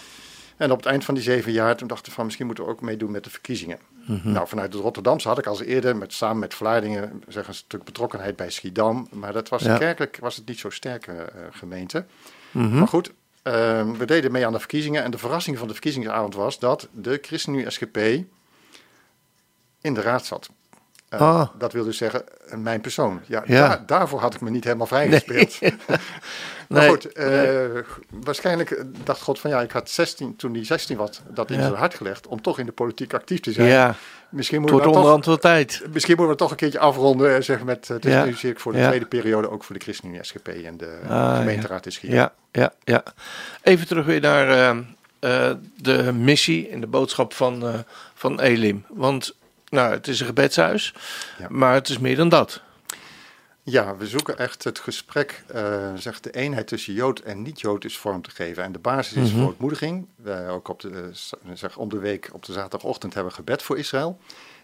En 0.56 0.70
op 0.70 0.76
het 0.76 0.86
eind 0.86 1.04
van 1.04 1.14
die 1.14 1.22
zeven 1.22 1.52
jaar, 1.52 1.76
toen 1.76 1.88
dachten 1.88 2.08
we 2.08 2.14
van 2.14 2.24
misschien 2.24 2.46
moeten 2.46 2.64
we 2.64 2.70
ook 2.70 2.80
meedoen 2.80 3.10
met 3.10 3.24
de 3.24 3.30
verkiezingen. 3.30 3.78
Mhm. 4.06 4.32
Nou, 4.32 4.48
vanuit 4.48 4.72
het 4.72 4.82
Rotterdamse 4.82 5.28
had 5.28 5.38
ik 5.38 5.46
als 5.46 5.60
eerder 5.60 5.96
met, 5.96 6.12
samen 6.12 6.38
met 6.38 6.54
Vlaardingen 6.54 7.22
zeg, 7.28 7.48
een 7.48 7.54
stuk 7.54 7.84
betrokkenheid 7.84 8.36
bij 8.36 8.50
Schiedam. 8.50 9.06
Maar 9.10 9.32
dat 9.32 9.48
was 9.48 9.62
Ja. 9.62 9.78
kerkelijk 9.78 10.18
was 10.20 10.36
het 10.36 10.46
niet 10.46 10.58
zo 10.58 10.70
sterke 10.70 11.32
gemeente. 11.50 12.04
Mhm. 12.50 12.78
Maar 12.78 12.88
goed, 12.88 13.12
ehm, 13.42 13.92
we 13.92 14.04
deden 14.04 14.32
mee 14.32 14.46
aan 14.46 14.52
de 14.52 14.58
verkiezingen. 14.58 15.02
En 15.02 15.10
de 15.10 15.18
verrassing 15.18 15.58
van 15.58 15.66
de 15.66 15.72
verkiezingsavond 15.72 16.34
was 16.34 16.58
dat 16.58 16.88
de 16.92 17.18
ChristenUnie 17.22 17.70
SGP 17.70 17.96
in 19.80 19.94
de 19.94 20.00
raad 20.00 20.26
zat. 20.26 20.50
Eh, 21.10 21.20
Ah. 21.20 21.48
Dat 21.58 21.72
wil 21.72 21.84
dus 21.84 21.96
zeggen, 21.96 22.24
mijn 22.56 22.80
persoon. 22.80 23.20
Ja, 23.26 23.42
Ja. 23.46 23.68
daar- 23.68 23.86
daarvoor 23.86 24.20
had 24.20 24.34
ik 24.34 24.40
me 24.40 24.50
niet 24.50 24.64
helemaal 24.64 24.86
vrijgespeeld. 24.86 25.58
maar 25.88 26.00
Nee. 26.68 26.88
goed, 26.88 27.12
eh, 27.12 27.60
waarschijnlijk 28.10 28.70
eh, 28.70 28.84
dacht 29.04 29.22
God 29.22 29.40
van 29.40 29.50
ja, 29.50 29.60
ik 29.60 29.70
had 29.70 29.90
16, 29.90 30.36
toen 30.36 30.52
die 30.52 30.64
16 30.64 30.96
was, 30.96 31.20
dat 31.28 31.50
in 31.50 31.56
Ja. 31.56 31.62
zijn 31.62 31.74
hart 31.74 31.94
gelegd 31.94 32.26
om 32.26 32.42
toch 32.42 32.58
in 32.58 32.66
de 32.66 32.72
politiek 32.72 33.14
actief 33.14 33.40
te 33.40 33.52
zijn. 33.52 33.68
Ja. 33.68 33.94
Misschien 34.28 34.60
moeten 34.60 34.76
we 34.78 34.82
toch, 34.82 35.24
wel 35.24 35.36
tijd. 35.38 35.82
misschien 35.92 36.16
moeten 36.16 36.34
we 36.34 36.40
toch 36.40 36.50
een 36.50 36.56
keertje 36.56 36.78
afronden. 36.78 37.34
eh, 37.34 37.42
Zeg 37.42 37.64
met, 37.64 37.86
dus 38.00 38.12
Ja. 38.12 38.24
nu 38.24 38.36
ik 38.50 38.60
voor 38.60 38.72
de 38.72 38.78
tweede 38.86 39.06
periode 39.06 39.50
ook 39.50 39.64
voor 39.64 39.74
de 39.78 39.82
ChristenUnie 39.84 40.24
SGP 40.24 40.48
en 40.48 40.76
de 40.76 40.98
Ah, 41.08 41.36
gemeenteraad 41.36 41.86
in 41.86 41.92
Schiedam. 41.92 42.18
Ja, 42.18 42.32
ja, 42.52 42.72
ja. 42.84 43.02
Even 43.62 43.86
terug 43.86 44.04
weer 44.06 44.20
naar 44.20 44.76
de 45.76 46.12
missie 46.12 46.68
en 46.68 46.80
de 46.80 46.86
boodschap 46.86 47.32
van, 47.34 47.84
van 48.14 48.40
Elim. 48.40 48.84
Want 48.88 49.34
nou, 49.70 49.92
het 49.92 50.08
is 50.08 50.20
een 50.20 50.26
gebedshuis, 50.26 50.94
Ja. 51.38 51.46
maar 51.48 51.74
het 51.74 51.88
is 51.88 51.98
meer 51.98 52.16
dan 52.16 52.28
dat. 52.28 52.62
Ja, 53.62 53.96
we 53.96 54.06
zoeken 54.06 54.38
echt 54.38 54.64
het 54.64 54.78
gesprek, 54.78 55.44
zeg 55.96 56.20
de 56.20 56.30
eenheid 56.30 56.66
tussen 56.66 56.92
Jood 56.92 57.18
en 57.20 57.42
niet-Jood 57.42 57.84
is 57.84 57.98
vorm 57.98 58.22
te 58.22 58.30
geven. 58.30 58.62
En 58.62 58.72
de 58.72 58.78
basis 58.78 59.16
is 59.16 59.28
Mhm. 59.28 59.38
verootmoediging. 59.38 60.06
Wij 60.16 60.48
ook 60.48 60.68
op 60.68 60.80
de, 60.80 61.10
eh, 61.44 61.50
zeg, 61.54 61.76
om 61.76 61.88
de 61.88 61.98
week 61.98 62.30
op 62.32 62.44
de 62.44 62.52
zaterdagochtend 62.52 63.14
hebben 63.14 63.30
we 63.32 63.38
gebed 63.38 63.62
voor 63.62 63.78
Israël. 63.78 64.18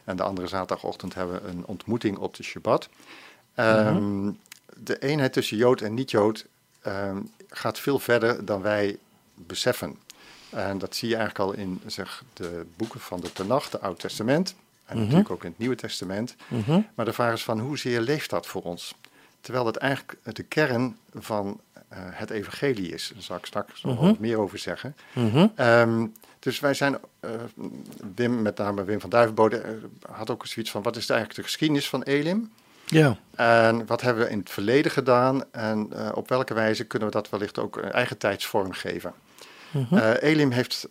En 0.04 0.16
de 0.16 0.22
andere 0.22 0.46
zaterdagochtend 0.46 1.14
hebben 1.14 1.42
we 1.42 1.48
een 1.48 1.66
ontmoeting 1.66 2.16
op 2.18 2.34
de 2.36 2.42
Shabbat. 2.42 2.88
Ehm, 3.54 4.30
De 4.78 4.98
eenheid 4.98 5.32
tussen 5.32 5.56
Jood 5.56 5.80
en 5.80 5.94
niet-Jood 5.94 6.46
ehm, 6.82 7.18
gaat 7.48 7.78
veel 7.78 7.98
verder 7.98 8.44
dan 8.44 8.62
wij 8.62 8.98
beseffen. 9.34 9.96
En 10.50 10.78
dat 10.78 10.96
zie 10.96 11.08
je 11.08 11.16
eigenlijk 11.16 11.50
al 11.50 11.56
in 11.62 11.80
zeg, 11.86 12.22
de 12.32 12.66
boeken 12.76 13.00
van 13.00 13.20
de 13.20 13.32
Tenach, 13.32 13.70
het 13.70 13.80
Oude 13.80 13.98
Testament. 14.00 14.54
En 14.86 14.98
natuurlijk 14.98 15.30
ook 15.30 15.42
in 15.44 15.50
het 15.50 15.58
Nieuwe 15.58 15.74
Testament. 15.74 16.34
Maar 16.94 17.04
de 17.04 17.12
vraag 17.12 17.32
is 17.32 17.44
van 17.44 17.60
hoezeer 17.60 18.00
leeft 18.00 18.30
dat 18.30 18.46
voor 18.46 18.62
ons? 18.62 18.94
Terwijl 19.40 19.66
het 19.66 19.76
eigenlijk 19.76 20.18
de 20.22 20.42
kern 20.42 20.96
van 21.14 21.60
eh, 21.88 21.98
het 22.00 22.30
evangelie 22.30 22.92
is. 22.92 23.10
Daar 23.14 23.22
zal 23.22 23.36
ik 23.36 23.46
straks 23.46 23.82
nog 23.82 23.94
Mhm. 23.94 24.04
wat 24.04 24.18
meer 24.18 24.38
over 24.38 24.58
zeggen. 24.58 24.96
Mhm. 25.12 25.46
Ehm, 25.54 26.06
dus 26.38 26.60
wij 26.60 26.74
zijn, 26.74 26.98
eh, 27.20 27.30
Wim, 28.14 28.42
met 28.42 28.56
name 28.58 28.84
Wim 28.84 29.00
van 29.00 29.10
Duivenbode, 29.10 29.56
eh, 29.58 29.70
had 30.10 30.30
ook 30.30 30.46
zoiets 30.46 30.70
van, 30.72 30.82
wat 30.82 30.96
is 30.96 31.08
eigenlijk 31.08 31.38
de 31.40 31.44
geschiedenis 31.46 31.88
van 31.88 32.02
Elim? 32.02 32.50
Ja. 32.86 33.16
En 33.34 33.86
wat 33.86 34.00
hebben 34.00 34.24
we 34.24 34.30
in 34.30 34.38
het 34.38 34.50
verleden 34.50 34.90
gedaan? 34.90 35.52
En 35.52 35.90
op 36.14 36.28
welke 36.28 36.54
wijze 36.54 36.84
kunnen 36.84 37.08
we 37.08 37.14
dat 37.14 37.28
wellicht 37.30 37.58
ook 37.58 37.76
een 37.76 37.92
eigen 37.92 38.18
tijdsvorm 38.18 38.72
geven? 38.72 39.12
Mhm. 39.70 39.96
Elim 40.20 40.50
heeft 40.50 40.86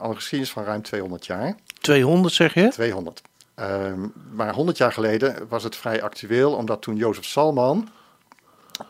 al 0.00 0.10
een 0.10 0.14
geschiedenis 0.16 0.52
van 0.52 0.64
ruim 0.64 0.82
200 0.82 1.26
jaar. 1.26 1.54
200 1.80 2.34
zeg 2.34 2.54
je? 2.54 2.68
200. 2.68 3.22
Ehm, 3.58 4.06
maar 4.32 4.54
100 4.54 4.78
jaar 4.78 4.92
geleden 4.92 5.48
was 5.48 5.62
het 5.62 5.76
vrij 5.76 6.02
actueel, 6.02 6.52
omdat 6.54 6.82
toen 6.82 6.96
Jozef 6.96 7.24
Salman. 7.24 7.88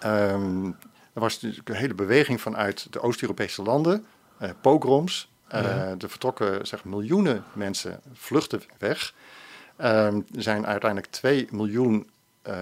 ehm, 0.01 0.67
er 1.13 1.21
was 1.21 1.41
natuurlijk 1.41 1.69
een 1.69 1.75
hele 1.75 1.95
beweging 1.95 2.41
vanuit 2.41 2.93
de 2.93 3.01
Oost-Europese 3.01 3.63
landen, 3.63 4.07
eh, 4.39 4.51
pogroms. 4.61 5.31
Ja. 5.51 5.59
Er 5.99 6.09
vertrokken 6.09 6.67
zeg, 6.67 6.85
miljoenen 6.85 7.45
mensen 7.53 8.01
vluchten 8.13 8.63
weg. 8.79 9.15
Ehm, 9.77 10.21
er 10.35 10.43
zijn 10.43 10.67
uiteindelijk 10.67 11.13
2 11.13 11.49
miljoen 11.51 12.11
eh, 12.43 12.55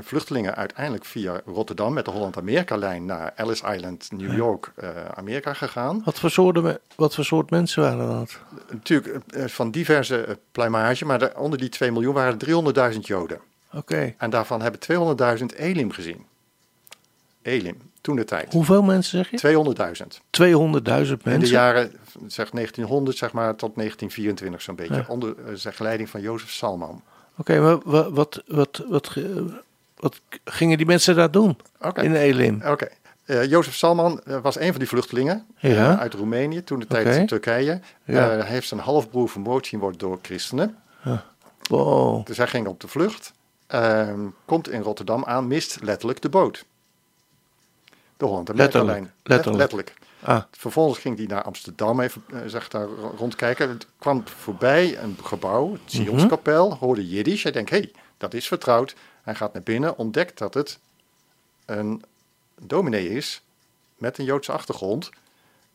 vluchtelingen 0.00 0.54
uiteindelijk 0.54 1.04
via 1.04 1.40
Rotterdam 1.46 1.92
met 1.92 2.04
de 2.04 2.10
Holland-Amerika-lijn 2.10 3.04
naar 3.04 3.32
Ellis 3.36 3.62
Island, 3.62 4.08
New 4.12 4.36
York, 4.36 4.72
eh, 4.76 4.88
Amerika 5.14 5.52
gegaan. 5.54 6.02
Wat 6.04 6.18
voor, 6.18 6.30
soorten, 6.30 6.78
wat 6.96 7.14
voor 7.14 7.24
soort 7.24 7.50
mensen 7.50 7.82
waren 7.82 8.08
dat? 8.08 8.38
Natuurlijk 8.70 9.24
eh, 9.34 9.44
van 9.46 9.70
diverse 9.70 10.24
eh, 10.24 10.34
pluimage, 10.52 11.04
maar 11.04 11.18
de- 11.18 11.32
onder 11.36 11.58
die 11.58 11.68
2 11.68 11.92
miljoen 11.92 12.14
waren 12.14 12.32
er 12.32 12.38
300.000 12.94 13.06
Joden. 13.06 13.38
Oké. 13.72 14.14
En 14.18 14.30
daarvan 14.30 14.62
hebben 14.62 14.80
200.000 14.80 15.44
Elim 15.56 15.90
gezien. 15.90 16.24
Elim, 17.42 17.76
toen 18.00 18.16
de 18.16 18.24
tijd. 18.24 18.52
Hoeveel 18.52 18.82
mensen 18.82 19.18
zeg 19.24 19.30
je? 19.30 19.36
200.000. 19.38 20.20
200.000 20.30 21.24
In 21.24 21.30
de 21.30 21.30
mensen. 21.30 21.48
jaren 21.48 21.90
zeg 22.26 22.50
1900 22.50 23.16
zeg 23.16 23.32
maar, 23.32 23.56
tot 23.56 23.74
1924 23.74 24.62
zo'n 24.62 24.74
beetje. 24.76 24.94
Ja. 24.94 25.04
Onder 25.08 25.34
eh, 25.46 25.54
zeg, 25.54 25.78
leiding 25.78 26.10
van 26.10 26.20
Jozef 26.20 26.50
Salman. 26.50 27.02
Oké, 27.36 27.60
maar 27.60 27.78
wat, 27.84 28.10
wat, 28.10 28.42
wat, 28.46 28.82
wat, 28.88 29.16
wat 30.04 30.20
gingen 30.44 30.76
die 30.76 30.86
mensen 30.86 31.16
daar 31.16 31.30
doen 31.30 31.56
in 31.94 32.14
Elim? 32.14 32.62
Oké. 32.66 32.88
Eh, 33.24 33.44
Jozef 33.44 33.74
Salman 33.74 34.20
eh, 34.24 34.38
was 34.42 34.58
een 34.58 34.70
van 34.70 34.78
die 34.78 34.88
vluchtelingen 34.88 35.46
Ja. 35.58 35.92
eh, 35.92 35.98
uit 36.00 36.14
Roemenië, 36.14 36.64
toen 36.64 36.78
de 36.78 36.86
tijd 36.86 37.16
in 37.16 37.26
Turkije. 37.26 37.80
Ja. 38.04 38.28
Hij 38.28 38.40
heeft 38.46 38.68
zijn 38.68 38.80
halfbroer 38.80 39.28
vermoord 39.28 39.66
zien 39.66 39.80
worden 39.80 39.98
door 39.98 40.18
christenen. 40.22 40.76
Wow. 41.68 42.26
Dus 42.26 42.36
hij 42.36 42.46
ging 42.46 42.66
op 42.66 42.80
de 42.80 42.88
vlucht. 42.88 43.32
Ehm, 43.66 44.20
komt 44.44 44.70
in 44.70 44.80
Rotterdam 44.82 45.24
aan, 45.24 45.46
mist 45.46 45.78
letterlijk 45.82 46.20
de 46.22 46.28
boot. 46.28 46.64
De 48.16 48.24
Holland 48.24 48.48
en 48.48 48.56
Letterlijk, 48.56 49.06
letterlijk. 49.22 49.58
letterlijk. 49.58 49.94
Ah, 50.22 50.42
Vervolgens 50.50 50.98
ging 50.98 51.16
hij 51.16 51.26
naar 51.26 51.42
Amsterdam, 51.42 52.00
even 52.00 52.24
eh, 52.32 52.38
zeg 52.46 52.68
daar 52.68 52.86
ro- 52.86 53.14
rondkijken. 53.16 53.68
Het 53.68 53.86
kwam 53.98 54.22
voorbij 54.28 54.98
een 54.98 55.16
gebouw, 55.22 55.72
het 55.72 55.80
Sionskapel, 55.84 56.74
hoorde 56.80 57.08
Jiddisch. 57.08 57.42
Hij 57.42 57.52
denkt, 57.52 57.70
hé, 57.70 57.76
hey, 57.76 57.92
dat 58.18 58.34
is 58.34 58.46
vertrouwd. 58.48 58.94
Hij 59.24 59.34
gaat 59.34 59.52
naar 59.52 59.62
binnen, 59.62 59.98
ontdekt 59.98 60.38
dat 60.38 60.54
het 60.54 60.78
een 61.66 62.02
dominee 62.60 63.08
is 63.08 63.42
met 63.96 64.18
een 64.18 64.24
Joodse 64.24 64.52
achtergrond. 64.52 65.10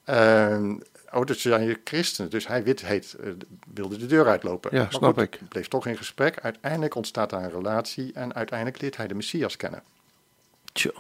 Ehm 0.04 0.72
oh, 1.12 1.26
dat 1.26 1.38
zijn 1.38 1.78
christenen, 1.84 2.32
dus 2.32 2.48
hij 2.48 2.64
wit 2.64 2.82
heet, 2.86 3.16
eh, 3.24 3.30
wilde 3.74 3.98
de 3.98 4.06
deur 4.06 4.28
uitlopen. 4.28 4.76
Ja, 4.76 4.82
Maar 4.84 4.92
snap 4.94 5.14
goed, 5.14 5.24
ik. 5.24 5.40
Bleef 5.50 5.68
toch 5.68 5.86
in 5.86 5.98
gesprek. 5.98 6.40
Uiteindelijk 6.40 6.96
ontstaat 6.96 7.30
daar 7.30 7.44
een 7.44 7.52
relatie 7.52 8.12
en 8.14 8.34
uiteindelijk 8.36 8.82
leert 8.82 8.98
hij 8.98 9.08
de 9.08 9.14
Messias 9.16 9.58
kennen. 9.58 9.84
tjo. 10.74 10.92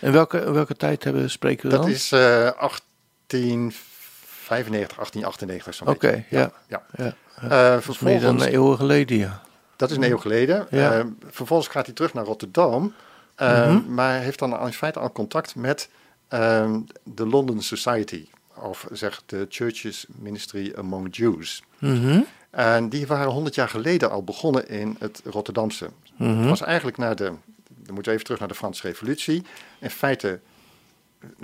En 0.00 0.12
welke, 0.12 0.52
welke 0.52 0.76
tijd 0.76 1.04
hebben, 1.04 1.30
spreken 1.30 1.64
we 1.64 1.70
Dat 1.74 1.82
dan? 1.82 1.90
is 1.90 2.12
eh 2.12 2.18
1895, 2.20 4.96
1898 4.96 5.74
zo'n 5.74 5.88
Oké, 5.88 6.10
beetje. 6.10 6.36
ja. 6.38 6.52
ja. 6.68 6.82
Ja, 6.96 7.14
Eh, 7.34 7.48
dat 7.48 7.88
is 7.88 7.98
meer 7.98 8.20
dan 8.20 8.38
vervolgens, 8.38 8.44
een 8.44 8.54
eeuw 8.54 8.76
geleden, 8.76 9.16
ja. 9.16 9.42
Dat 9.76 9.90
is 9.90 9.96
een 9.96 10.02
eeuw 10.02 10.18
geleden. 10.18 10.66
Ja. 10.70 10.92
Eh, 10.98 11.04
vervolgens 11.30 11.68
gaat 11.68 11.86
hij 11.86 11.94
terug 11.94 12.14
naar 12.14 12.24
Rotterdam. 12.24 12.94
Mhm. 13.38 13.94
Maar 13.94 14.20
heeft 14.20 14.38
dan 14.38 14.66
in 14.66 14.72
feite 14.72 14.98
al 14.98 15.12
contact 15.12 15.54
met 15.54 15.88
ehm, 16.28 16.80
de 17.02 17.26
London 17.26 17.62
Society. 17.62 18.26
Of 18.56 18.86
zeg 18.92 19.22
de 19.26 19.46
Churches 19.48 20.06
Ministry 20.08 20.72
Among 20.76 21.16
Jews. 21.16 21.62
Mhm. 21.78 22.20
En 22.50 22.88
die 22.88 23.06
waren 23.06 23.32
100 23.32 23.54
jaar 23.54 23.68
geleden 23.68 24.10
al 24.10 24.24
begonnen 24.24 24.68
in 24.68 24.96
het 24.98 25.22
Rotterdamse. 25.24 25.88
Mhm. 26.16 26.38
Het 26.38 26.48
was 26.48 26.60
eigenlijk 26.60 26.96
na 26.96 27.14
de, 27.14 27.24
dan 27.24 27.94
moeten 27.94 28.04
we 28.04 28.10
even 28.10 28.24
terug 28.24 28.38
naar 28.38 28.48
de 28.48 28.54
Franse 28.54 28.86
Revolutie. 28.86 29.42
In 29.78 29.90
feite, 29.90 30.40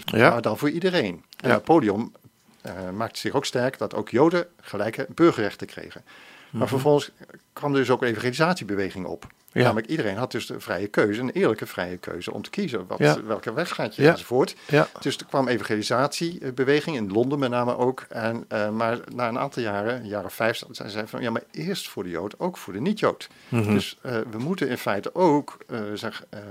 Ja. 0.05 0.31
maar 0.31 0.43
dan 0.43 0.59
voor 0.59 0.71
iedereen. 0.71 1.25
En 1.37 1.49
Ja. 1.49 1.55
Napoleon 1.55 2.15
eh, 2.63 2.91
maakte 2.91 3.19
zich 3.21 3.33
ook 3.35 3.45
sterk 3.45 3.79
dat 3.79 3.95
ook 3.95 4.09
Joden 4.09 4.47
gelijke 4.61 5.07
burgerrechten 5.15 5.67
kregen. 5.67 6.05
Maar 6.51 6.69
vervolgens 6.69 7.11
kwam 7.53 7.73
er 7.73 7.79
dus 7.79 7.91
ook 7.91 8.03
een 8.03 8.09
evangelisatiebeweging 8.09 9.07
op. 9.07 9.25
Mhm. 9.25 9.59
Ja. 9.59 9.65
Namelijk 9.65 9.87
iedereen 9.91 10.17
had 10.17 10.31
dus 10.31 10.47
de 10.47 10.61
vrije 10.61 10.87
keuze, 10.87 11.21
een 11.21 11.31
eerlijke 11.31 11.67
vrije 11.67 11.97
keuze 11.97 12.33
om 12.33 12.43
te 12.43 12.51
kiezen. 12.51 12.85
Wat, 12.87 12.99
Ja. 12.99 13.23
Welke 13.23 13.53
weg 13.53 13.69
gaat 13.75 13.97
je 13.97 14.03
Ja. 14.03 14.11
enzovoort. 14.11 14.57
Dus 15.01 15.17
er 15.17 15.27
kwam 15.27 15.49
evangelisatiebeweging 15.49 16.97
in 16.97 17.13
Londen 17.13 17.39
met 17.39 17.51
name 17.51 17.77
ook. 17.77 18.05
En, 18.09 18.45
eh, 18.49 18.71
maar 18.71 18.99
na 19.15 19.29
een 19.29 19.39
aantal 19.39 19.63
jaren, 19.63 20.07
jaren 20.07 20.31
vijf, 20.31 20.63
zeiden 20.71 20.99
ze 20.99 21.07
van 21.07 21.23
ja, 21.23 21.31
maar 21.31 21.43
eerst 21.51 21.89
voor 21.89 22.03
de 22.03 22.11
Jood, 22.11 22.39
ook 22.41 22.57
voor 22.57 22.73
de 22.73 22.81
niet-Jood. 22.81 23.29
Mhm. 23.49 23.73
Dus 23.73 23.99
eh, 24.03 24.17
we 24.31 24.39
moeten 24.39 24.69
in 24.69 24.79
feite 24.79 25.15
ook 25.15 25.59
eh, 25.67 25.81
zeg, 25.95 26.25
ehm, 26.31 26.43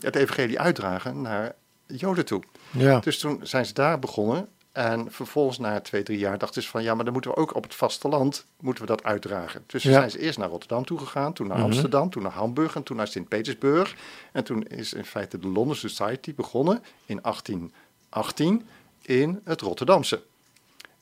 het 0.00 0.16
evangelie 0.16 0.60
uitdragen 0.60 1.20
naar 1.20 1.54
Joden 1.86 2.24
toe. 2.24 2.42
Ja. 2.70 2.98
Dus 3.00 3.18
toen 3.18 3.40
zijn 3.42 3.66
ze 3.66 3.72
daar 3.72 3.98
begonnen. 3.98 4.48
En 4.76 5.12
vervolgens 5.12 5.58
na 5.58 5.80
twee, 5.80 6.02
drie 6.02 6.18
jaar 6.18 6.38
dachten 6.38 6.62
ze 6.62 6.68
van 6.68 6.82
ja, 6.82 6.94
maar 6.94 7.04
dan 7.04 7.12
moeten 7.12 7.30
we 7.30 7.36
ook 7.36 7.54
op 7.54 7.62
het 7.62 7.74
vasteland 7.74 8.46
moeten 8.60 8.82
we 8.84 8.88
dat 8.90 9.02
uitdragen. 9.04 9.62
Dus 9.66 9.82
Ja. 9.82 9.92
zijn 9.92 10.10
ze 10.10 10.18
eerst 10.18 10.38
naar 10.38 10.48
Rotterdam 10.48 10.84
toe 10.84 10.98
gegaan, 10.98 11.32
toen 11.32 11.46
naar 11.46 11.56
Mhm. 11.56 11.66
Amsterdam, 11.66 12.10
toen 12.10 12.22
naar 12.22 12.32
Hamburg 12.32 12.74
en 12.74 12.82
toen 12.82 12.96
naar 12.96 13.06
Sint-Petersburg. 13.08 13.94
En 14.32 14.44
toen 14.44 14.62
is 14.62 14.92
in 14.92 15.04
feite 15.04 15.38
de 15.38 15.48
London 15.48 15.74
Society 15.74 16.34
begonnen 16.34 16.82
in 17.06 17.18
1818 17.22 18.66
in 19.02 19.40
het 19.44 19.60
Rotterdamse. 19.60 20.22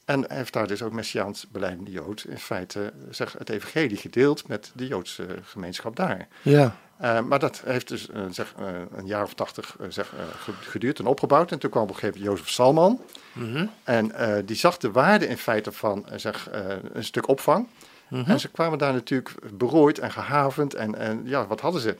En 0.05 0.33
heeft 0.33 0.53
daar 0.53 0.67
dus 0.67 0.83
ook 0.83 0.93
Messiaans 0.93 1.47
beleidende 1.53 1.91
Jood 1.91 2.25
in 2.29 2.39
feite 2.39 2.93
zeg, 3.11 3.33
het 3.39 3.49
evangelie 3.51 3.97
gedeeld 3.97 4.49
met 4.49 4.73
de 4.75 4.87
Joodse 4.87 5.27
gemeenschap 5.43 5.97
daar. 5.97 6.29
Ja. 6.43 6.77
Eh, 6.97 7.21
maar 7.21 7.39
dat 7.39 7.63
heeft 7.65 7.89
dus 7.89 8.11
eh, 8.11 8.23
zeg, 8.31 8.55
eh, 8.59 8.67
een 8.97 9.07
jaar 9.07 9.23
of 9.23 9.35
tachtig 9.35 9.77
zeg, 9.89 10.13
geduurd 10.61 10.99
en 10.99 11.07
opgebouwd. 11.07 11.53
En 11.53 11.59
toen 11.59 11.71
kwam 11.71 11.83
op 11.83 11.89
een 11.89 11.95
gegeven 11.95 12.21
moment 12.21 12.37
Jozef 12.39 12.53
Salman. 12.55 13.01
Mhm. 13.33 13.67
En 13.85 14.13
die 14.45 14.57
zag 14.57 14.77
de 14.77 14.91
waarde 14.91 15.27
in 15.27 15.39
feite 15.39 15.73
van 15.73 16.07
zeg, 16.17 16.49
een 16.93 17.05
stuk 17.05 17.29
opvang. 17.29 17.67
Mhm. 18.09 18.31
En 18.31 18.41
ze 18.41 18.49
kwamen 18.51 18.79
daar 18.79 18.93
natuurlijk 18.93 19.35
berooid 19.53 19.99
en 19.99 20.13
gehavend. 20.13 20.75
En, 20.75 20.95
en 20.99 21.21
ja, 21.25 21.47
wat 21.47 21.61
hadden 21.61 21.81
ze? 21.81 21.97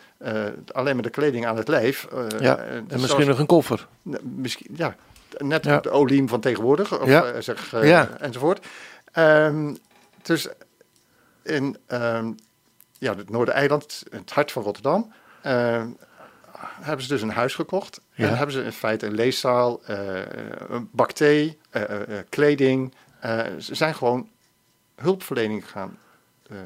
Alleen 0.73 0.95
maar 0.95 1.03
de 1.03 1.11
kleding 1.11 1.47
aan 1.47 1.57
het 1.57 1.69
lijf. 1.69 2.07
Ja, 2.39 2.57
En 2.59 2.85
zoals- 2.89 3.03
misschien 3.03 3.27
nog 3.27 3.39
een 3.39 3.47
koffer. 3.47 3.87
misschien, 4.23 4.75
ja, 4.77 4.97
net 5.39 5.65
Ja. 5.65 5.81
de 5.81 5.91
oliem 5.91 6.29
van 6.29 6.41
tegenwoordig. 6.41 7.01
Of, 7.01 7.09
Ja. 7.09 7.41
zeg, 7.41 7.71
Ja. 7.83 8.09
enzovoort. 8.21 8.67
Ehm, 9.13 9.75
dus 10.23 10.49
in 11.43 11.77
ehm, 11.87 12.33
ja, 13.05 13.17
het 13.17 13.31
Noordereiland, 13.31 14.03
het 14.11 14.31
hart 14.31 14.53
van 14.53 14.63
Rotterdam, 14.63 15.13
ehm, 15.43 15.89
hebben 16.81 17.03
ze 17.03 17.09
dus 17.13 17.23
een 17.23 17.31
huis 17.31 17.55
gekocht. 17.55 18.01
Ja. 18.13 18.29
En 18.29 18.37
hebben 18.37 18.55
ze 18.55 18.63
in 18.65 18.73
feite 18.73 19.07
een 19.07 19.15
leeszaal, 19.15 19.85
eh, 19.85 20.21
een 20.69 20.89
bak 20.93 21.13
thee, 21.13 21.59
eh, 21.71 21.83
eh, 21.83 22.19
eh, 22.19 22.25
kleding. 22.29 22.95
Eh, 23.21 23.39
ze 23.59 23.75
zijn 23.75 23.95
gewoon 23.95 24.29
hulpverlening 24.95 25.71
gaan 25.71 25.99
eh, 26.51 26.57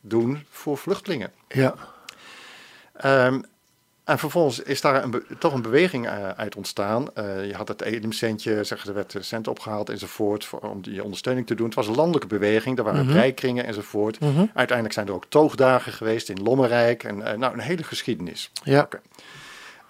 doen 0.00 0.46
voor 0.50 0.78
vluchtelingen. 0.78 1.32
Ja. 1.48 1.74
Ehm, 2.92 3.42
en 4.10 4.18
vervolgens 4.18 4.60
is 4.60 4.80
daar 4.80 5.02
een 5.04 5.24
toch 5.38 5.52
een 5.54 5.62
beweging 5.62 6.06
eh, 6.06 6.28
uit 6.28 6.56
ontstaan. 6.56 7.14
Eh, 7.14 7.46
je 7.46 7.54
had 7.54 7.68
het 7.68 7.82
Elimcentje, 7.82 8.64
zeg, 8.64 8.86
er 8.86 8.94
werd 8.94 9.16
cent 9.20 9.48
opgehaald 9.48 9.88
enzovoort 9.88 10.44
voor, 10.44 10.58
om 10.60 10.82
die 10.82 11.02
ondersteuning 11.04 11.46
te 11.46 11.54
doen. 11.54 11.66
Het 11.66 11.74
was 11.74 11.86
een 11.86 11.94
landelijke 11.94 12.26
beweging, 12.26 12.78
er 12.78 12.84
waren 12.84 13.04
Mhm. 13.04 13.12
breikringen 13.12 13.64
enzovoort. 13.66 14.20
Mhm. 14.20 14.44
Uiteindelijk 14.54 14.92
zijn 14.92 15.06
er 15.06 15.12
ook 15.14 15.24
toogdagen 15.28 15.92
geweest 15.92 16.28
in 16.28 16.42
Lommerrijk. 16.42 17.04
En 17.04 17.22
eh, 17.26 17.38
nou, 17.38 17.52
een 17.52 17.60
hele 17.60 17.82
geschiedenis. 17.82 18.50
Ja. 18.62 18.88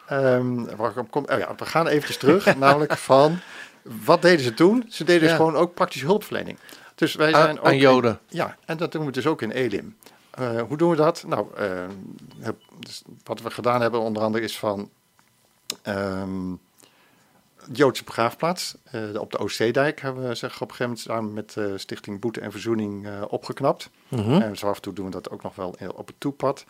Ehm, 0.06 0.64
kom, 1.10 1.24
oh 1.32 1.38
ja, 1.38 1.54
we 1.56 1.66
gaan 1.66 1.86
eventjes 1.86 2.16
terug, 2.16 2.56
namelijk 2.56 2.96
van 2.96 3.38
wat 3.82 4.22
deden 4.22 4.44
ze 4.44 4.54
toen? 4.54 4.84
Ze 4.88 5.04
deden 5.04 5.28
dus 5.28 5.36
gewoon 5.36 5.56
ook 5.56 5.74
praktische 5.74 6.06
hulpverlening. 6.06 6.58
Dus 6.94 7.14
wij 7.14 7.34
Aan- 7.34 7.42
zijn 7.42 7.58
ook 7.58 7.64
aan 7.66 7.72
in- 7.72 7.78
Joden. 7.78 8.18
ja, 8.28 8.56
en 8.64 8.76
dat 8.76 8.92
doen 8.92 9.04
we 9.06 9.12
dus 9.12 9.26
ook 9.26 9.42
in 9.42 9.50
Elim. 9.50 9.96
Eh, 10.30 10.60
hoe 10.62 10.76
doen 10.76 10.90
we 10.90 10.96
dat? 10.96 11.24
Nou, 11.26 11.46
eh, 11.56 11.86
heb- 12.38 12.60
dus 12.78 13.02
wat 13.24 13.40
we 13.40 13.50
gedaan 13.50 13.80
hebben 13.80 14.00
onder 14.00 14.22
andere 14.22 14.44
is 14.44 14.58
van 14.58 14.90
ehm, 15.82 16.50
de 17.64 17.72
Joodse 17.72 18.04
begraafplaats 18.04 18.74
eh, 18.84 19.20
op 19.20 19.30
de 19.30 19.38
Oostzeedijk 19.38 20.00
hebben 20.00 20.28
we 20.28 20.34
zeg, 20.34 20.60
op 20.60 20.70
een 20.70 20.74
gegeven 20.76 20.84
moment 20.84 21.00
samen 21.00 21.32
met 21.32 21.80
Stichting 21.80 22.20
Boete 22.20 22.40
en 22.40 22.50
Verzoening 22.50 23.22
opgeknapt. 23.28 23.90
Mhm. 24.08 24.32
En 24.40 24.56
zo 24.56 24.68
af 24.68 24.76
en 24.76 24.82
toe 24.82 24.92
doen 24.92 25.04
we 25.04 25.10
dat 25.10 25.30
ook 25.30 25.42
nog 25.42 25.54
wel 25.54 25.74
op 25.94 26.06
het 26.06 26.16
toepad. 26.18 26.64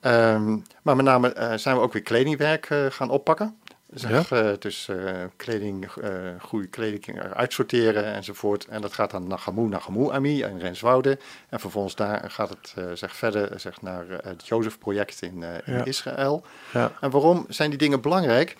Ehm, 0.00 0.56
maar 0.82 0.96
met 0.96 1.04
name 1.04 1.52
zijn 1.56 1.76
we 1.76 1.82
ook 1.82 1.92
weer 1.92 2.02
kledingwerk 2.02 2.66
gaan 2.88 3.10
oppakken. 3.10 3.56
Zeg, 3.90 4.30
eh, 4.32 4.50
dus 4.58 4.88
kleding, 5.36 5.86
eh, 5.86 6.10
goede 6.40 6.66
kleding 6.66 7.20
uitsorteren 7.22 8.04
enzovoort. 8.04 8.64
En 8.66 8.80
dat 8.80 8.92
gaat 8.92 9.10
dan 9.10 9.26
naar 9.26 9.38
Gamoe, 9.38 9.68
naar 9.68 9.80
Gamoe 9.80 10.12
Ami 10.12 10.42
in 10.42 10.58
Renswoude. 10.58 11.18
En 11.48 11.60
vervolgens 11.60 11.94
daar 11.94 12.30
gaat 12.30 12.48
het 12.48 12.74
zeg, 12.98 13.16
verder 13.16 13.60
zeg, 13.60 13.82
naar 13.82 14.04
het 14.08 14.46
Jozef-project 14.46 15.22
in, 15.22 15.42
in 15.42 15.74
Ja. 15.74 15.84
Israël. 15.84 16.44
Ja. 16.72 16.92
En 17.00 17.10
waarom 17.10 17.44
zijn 17.48 17.70
die 17.70 17.78
dingen 17.78 18.00
belangrijk? 18.00 18.56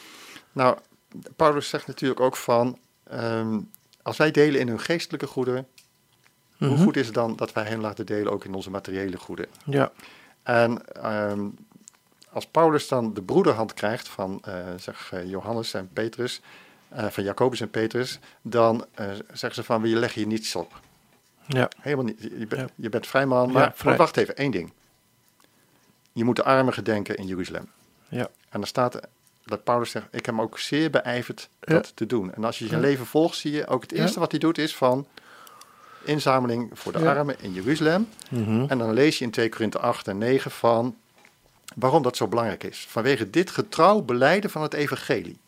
Nou, 0.53 0.77
Paulus 1.37 1.69
zegt 1.69 1.87
natuurlijk 1.87 2.21
ook 2.21 2.37
van... 2.37 2.79
ehm, 3.11 3.61
als 4.03 4.17
wij 4.17 4.31
delen 4.31 4.61
in 4.61 4.69
hun 4.69 4.81
geestelijke 4.81 5.27
goederen... 5.27 5.67
hoe 6.59 6.69
Mhm. 6.69 6.83
goed 6.83 6.97
is 6.97 7.07
het 7.07 7.15
dan 7.15 7.37
dat 7.37 7.53
wij 7.53 7.65
hen 7.65 7.81
laten 7.81 8.07
delen 8.07 8.33
ook 8.33 8.45
in 8.45 8.55
onze 8.55 8.71
materiële 8.71 9.17
goederen? 9.17 9.51
Ja. 9.65 9.93
En 10.43 10.95
ehm, 10.95 11.49
als 12.37 12.47
Paulus 12.47 12.89
dan 12.89 13.15
de 13.15 13.23
broederhand 13.23 13.75
krijgt 13.75 14.09
van 14.09 14.41
eh, 14.45 14.55
zeg, 14.79 15.13
eh, 15.13 15.29
Johannes 15.31 15.75
en 15.75 15.89
Petrus, 15.93 16.41
eh, 16.89 17.07
van 17.07 17.25
Jacobus 17.25 17.61
en 17.61 17.71
Petrus, 17.71 18.19
dan 18.43 18.87
zeggen 19.33 19.55
ze 19.55 19.63
van, 19.63 19.83
we 19.83 19.89
leggen 19.89 20.21
je 20.21 20.27
niets 20.27 20.55
op. 20.55 20.81
Ja. 21.47 21.69
Helemaal 21.81 22.05
niet. 22.05 22.19
Je, 22.23 22.39
je 22.39 22.47
bent- 22.47 22.61
Ja. 22.61 22.75
je 22.75 22.89
bent 22.89 23.07
vrij 23.07 23.27
man, 23.27 23.47
Ja, 23.47 23.53
maar, 23.53 23.73
vrij. 23.75 23.89
maar 23.89 23.97
wacht 23.99 24.17
even, 24.17 24.37
één 24.37 24.51
ding. 24.51 24.73
Je 26.13 26.25
moet 26.25 26.37
de 26.37 26.45
armen 26.45 26.73
gedenken 26.73 27.17
in 27.17 27.27
Jeruzalem. 27.27 27.71
Ja. 28.09 28.23
En 28.49 28.61
dan 28.61 28.67
staat 28.67 29.01
dat 29.45 29.65
Paulus 29.65 29.91
zegt, 29.91 30.07
ik 30.07 30.27
heb 30.27 30.35
hem 30.35 30.41
ook 30.41 30.59
zeer 30.59 30.91
beijverd 30.91 31.49
dat 31.61 31.93
te 31.97 32.07
doen. 32.07 32.35
En 32.35 32.45
als 32.45 32.59
je 32.59 32.67
zijn 32.67 32.81
leven 32.81 33.07
volgt, 33.07 33.37
zie 33.37 33.53
je 33.53 33.67
ook 33.67 33.83
het 33.83 33.93
eerste 33.93 34.19
wat 34.21 34.31
hij 34.31 34.41
doet 34.41 34.59
is 34.59 34.77
van 34.77 35.07
inzameling 36.05 36.71
voor 36.79 36.93
de 36.93 37.09
armen 37.09 37.37
in 37.41 37.53
Jeruzalem. 37.53 38.09
Mhm. 38.31 38.65
En 38.69 38.79
dan 38.79 38.93
lees 38.93 39.19
je 39.19 39.25
in 39.25 39.31
2 39.31 39.49
Korinthe 39.49 39.79
8 39.79 40.09
en 40.09 40.19
9 40.19 40.51
van 40.51 40.97
waarom 41.77 42.03
dat 42.03 42.17
zo 42.17 42.29
belangrijk 42.29 42.65
is. 42.65 42.87
Vanwege 42.89 43.31
dit 43.31 43.51
getrouw 43.51 44.01
beleiden 44.01 44.51
van 44.51 44.63
het 44.63 44.75
evangelie. 44.75 45.39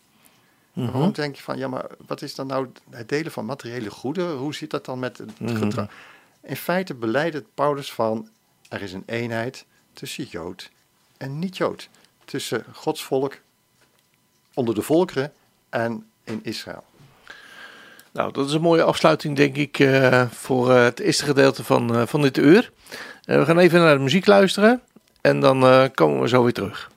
Mhm. 0.72 0.90
Waarom 0.92 1.12
denk 1.12 1.36
je 1.36 1.42
van, 1.42 1.58
ja, 1.58 1.68
maar 1.68 1.86
wat 2.06 2.22
is 2.22 2.34
dan 2.34 2.46
nou 2.46 2.68
het 2.90 3.08
delen 3.08 3.32
van 3.32 3.44
materiële 3.44 3.90
goederen? 3.90 4.36
Hoe 4.36 4.54
zit 4.54 4.70
dat 4.70 4.84
dan 4.84 4.98
met 4.98 5.18
het 5.18 5.40
Mhm. 5.40 5.56
gedrag? 5.56 5.86
In 6.42 6.56
feite 6.56 6.94
beleidt 6.94 7.42
Paulus 7.54 7.92
van, 7.92 8.28
er 8.68 8.82
is 8.82 8.92
een 8.92 9.02
eenheid 9.06 9.64
tussen 9.92 10.24
Jood 10.24 10.70
en 11.16 11.38
niet-Jood. 11.38 11.88
Tussen 12.24 12.64
Gods 12.72 13.02
volk 13.04 13.38
onder 14.54 14.74
de 14.74 14.82
volkeren 14.82 15.32
en 15.68 16.06
in 16.24 16.40
Israël. 16.42 16.84
Nou, 18.12 18.32
dat 18.32 18.46
is 18.48 18.52
een 18.52 18.60
mooie 18.60 18.82
afsluiting, 18.82 19.36
denk 19.36 19.56
ik, 19.56 19.78
eh, 19.78 20.30
voor 20.30 20.70
eh, 20.70 20.82
het 20.82 21.00
eerste 21.00 21.24
gedeelte 21.24 21.64
van, 21.64 21.94
eh, 21.94 22.06
van 22.06 22.22
dit 22.22 22.36
uur. 22.36 22.72
We 23.24 23.44
gaan 23.44 23.58
even 23.58 23.80
naar 23.80 23.96
de 23.96 24.02
muziek 24.02 24.26
luisteren 24.26 24.82
en 25.20 25.40
dan 25.40 25.62
eh, 25.62 25.84
komen 25.94 26.20
we 26.20 26.28
zo 26.28 26.42
weer 26.42 26.52
terug. 26.52 26.90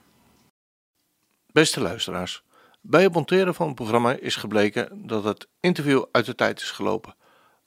Beste 1.52 1.80
luisteraars, 1.80 2.42
bij 2.80 3.02
het 3.02 3.12
monteren 3.12 3.54
van 3.54 3.66
het 3.66 3.74
programma 3.74 4.12
is 4.12 4.36
gebleken 4.36 5.06
dat 5.06 5.24
het 5.24 5.48
interview 5.60 6.04
uit 6.12 6.26
de 6.26 6.34
tijd 6.34 6.60
is 6.60 6.70
gelopen, 6.70 7.14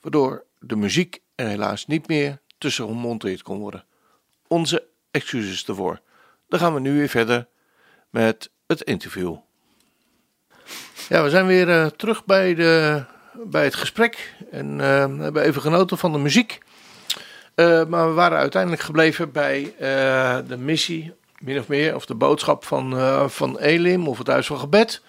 waardoor 0.02 0.46
de 0.60 0.76
muziek 0.76 1.22
er 1.36 1.48
helaas 1.48 1.88
niet 1.88 2.08
meer 2.08 2.40
tussen 2.58 2.88
gemonteerd 2.88 3.42
kon 3.42 3.60
worden. 3.60 3.86
Onze 4.48 4.88
excuses 5.12 5.66
ervoor. 5.66 6.02
Dan 6.48 6.60
gaan 6.60 6.74
we 6.74 6.80
nu 6.80 6.98
weer 6.98 7.10
verder 7.10 7.48
met 8.10 8.50
het 8.68 8.82
interview. 8.82 9.36
Ja, 11.10 11.24
we 11.24 11.30
zijn 11.30 11.46
weer 11.46 11.70
eh, 11.70 11.86
terug 11.86 12.26
bij, 12.26 12.56
de, 12.56 13.04
bij 13.34 13.64
het 13.64 13.76
gesprek 13.76 14.34
en 14.52 14.82
eh, 14.82 15.20
hebben 15.20 15.44
even 15.44 15.62
genoten 15.62 15.98
van 15.98 16.12
de 16.12 16.18
muziek. 16.18 16.60
Eh, 17.56 17.86
maar 17.86 18.08
we 18.08 18.14
waren 18.14 18.38
uiteindelijk 18.38 18.82
gebleven 18.82 19.32
bij 19.32 19.74
eh, 19.80 20.38
de 20.48 20.58
missie, 20.58 21.14
min 21.40 21.60
of 21.60 21.68
meer, 21.68 21.96
of 21.96 22.06
de 22.06 22.16
boodschap 22.16 22.66
van, 22.66 22.98
eh, 22.98 23.28
van 23.28 23.58
Elim 23.58 24.08
of 24.08 24.18
het 24.18 24.28
Huis 24.28 24.48
van 24.48 24.60
Gebed. 24.60 25.02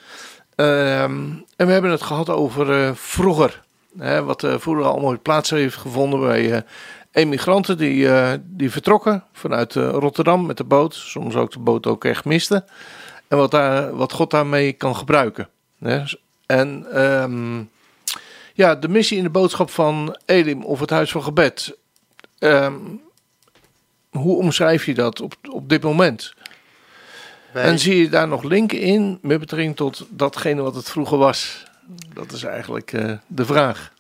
Ehm, 0.55 1.31
en 1.57 1.67
we 1.67 1.73
hebben 1.73 1.91
het 1.91 2.03
gehad 2.03 2.31
over 2.31 2.97
vroeger. 2.97 3.63
Hè, 3.99 4.23
wat 4.23 4.47
vroeger 4.57 4.85
allemaal 4.85 5.19
plaats 5.23 5.51
heeft 5.51 5.77
gevonden 5.77 6.21
bij 6.21 6.65
emigranten 7.13 7.79
die, 7.79 8.09
die 8.41 8.71
vertrokken 8.71 9.25
vanuit 9.33 9.75
Rotterdam 9.75 10.47
met 10.47 10.57
de 10.57 10.65
boot. 10.65 10.95
Soms 10.95 11.35
ook 11.35 11.53
de 11.53 11.59
boot 11.59 11.87
ook 11.87 12.05
echt 12.05 12.25
misten. 12.25 12.65
En 13.29 13.37
wat, 13.37 13.51
daar, 13.51 13.97
wat 13.97 14.13
God 14.13 14.31
daarmee 14.31 14.73
kan 14.73 14.97
gebruiken. 14.97 15.49
En 16.47 16.87
ehm, 16.93 17.63
ja, 18.55 18.75
de 18.75 18.89
missie 18.89 19.17
in 19.17 19.23
de 19.23 19.31
boodschap 19.31 19.71
van 19.71 20.17
Elim 20.27 20.65
of 20.65 20.81
het 20.81 20.91
Huis 20.91 21.11
van 21.11 21.23
Gebed. 21.23 21.77
Ehm, 22.39 22.75
hoe 24.11 24.37
omschrijf 24.37 24.87
je 24.87 24.95
dat 24.95 25.21
op, 25.21 25.35
op 25.51 25.69
dit 25.69 25.83
moment? 25.83 26.35
Wij, 27.53 27.65
En 27.65 27.79
zie 27.79 27.97
je 27.97 28.09
daar 28.09 28.29
nog 28.29 28.43
linken 28.43 28.81
in 28.81 29.19
met 29.23 29.41
betrekking 29.41 29.77
tot 29.77 30.07
datgene 30.09 30.63
wat 30.63 30.75
het 30.75 30.91
vroeger 30.91 31.19
was? 31.19 31.65
Dat 32.15 32.33
is 32.33 32.43
eigenlijk 32.43 32.93
eh, 32.93 33.13
de 33.27 33.45
vraag. 33.45 33.93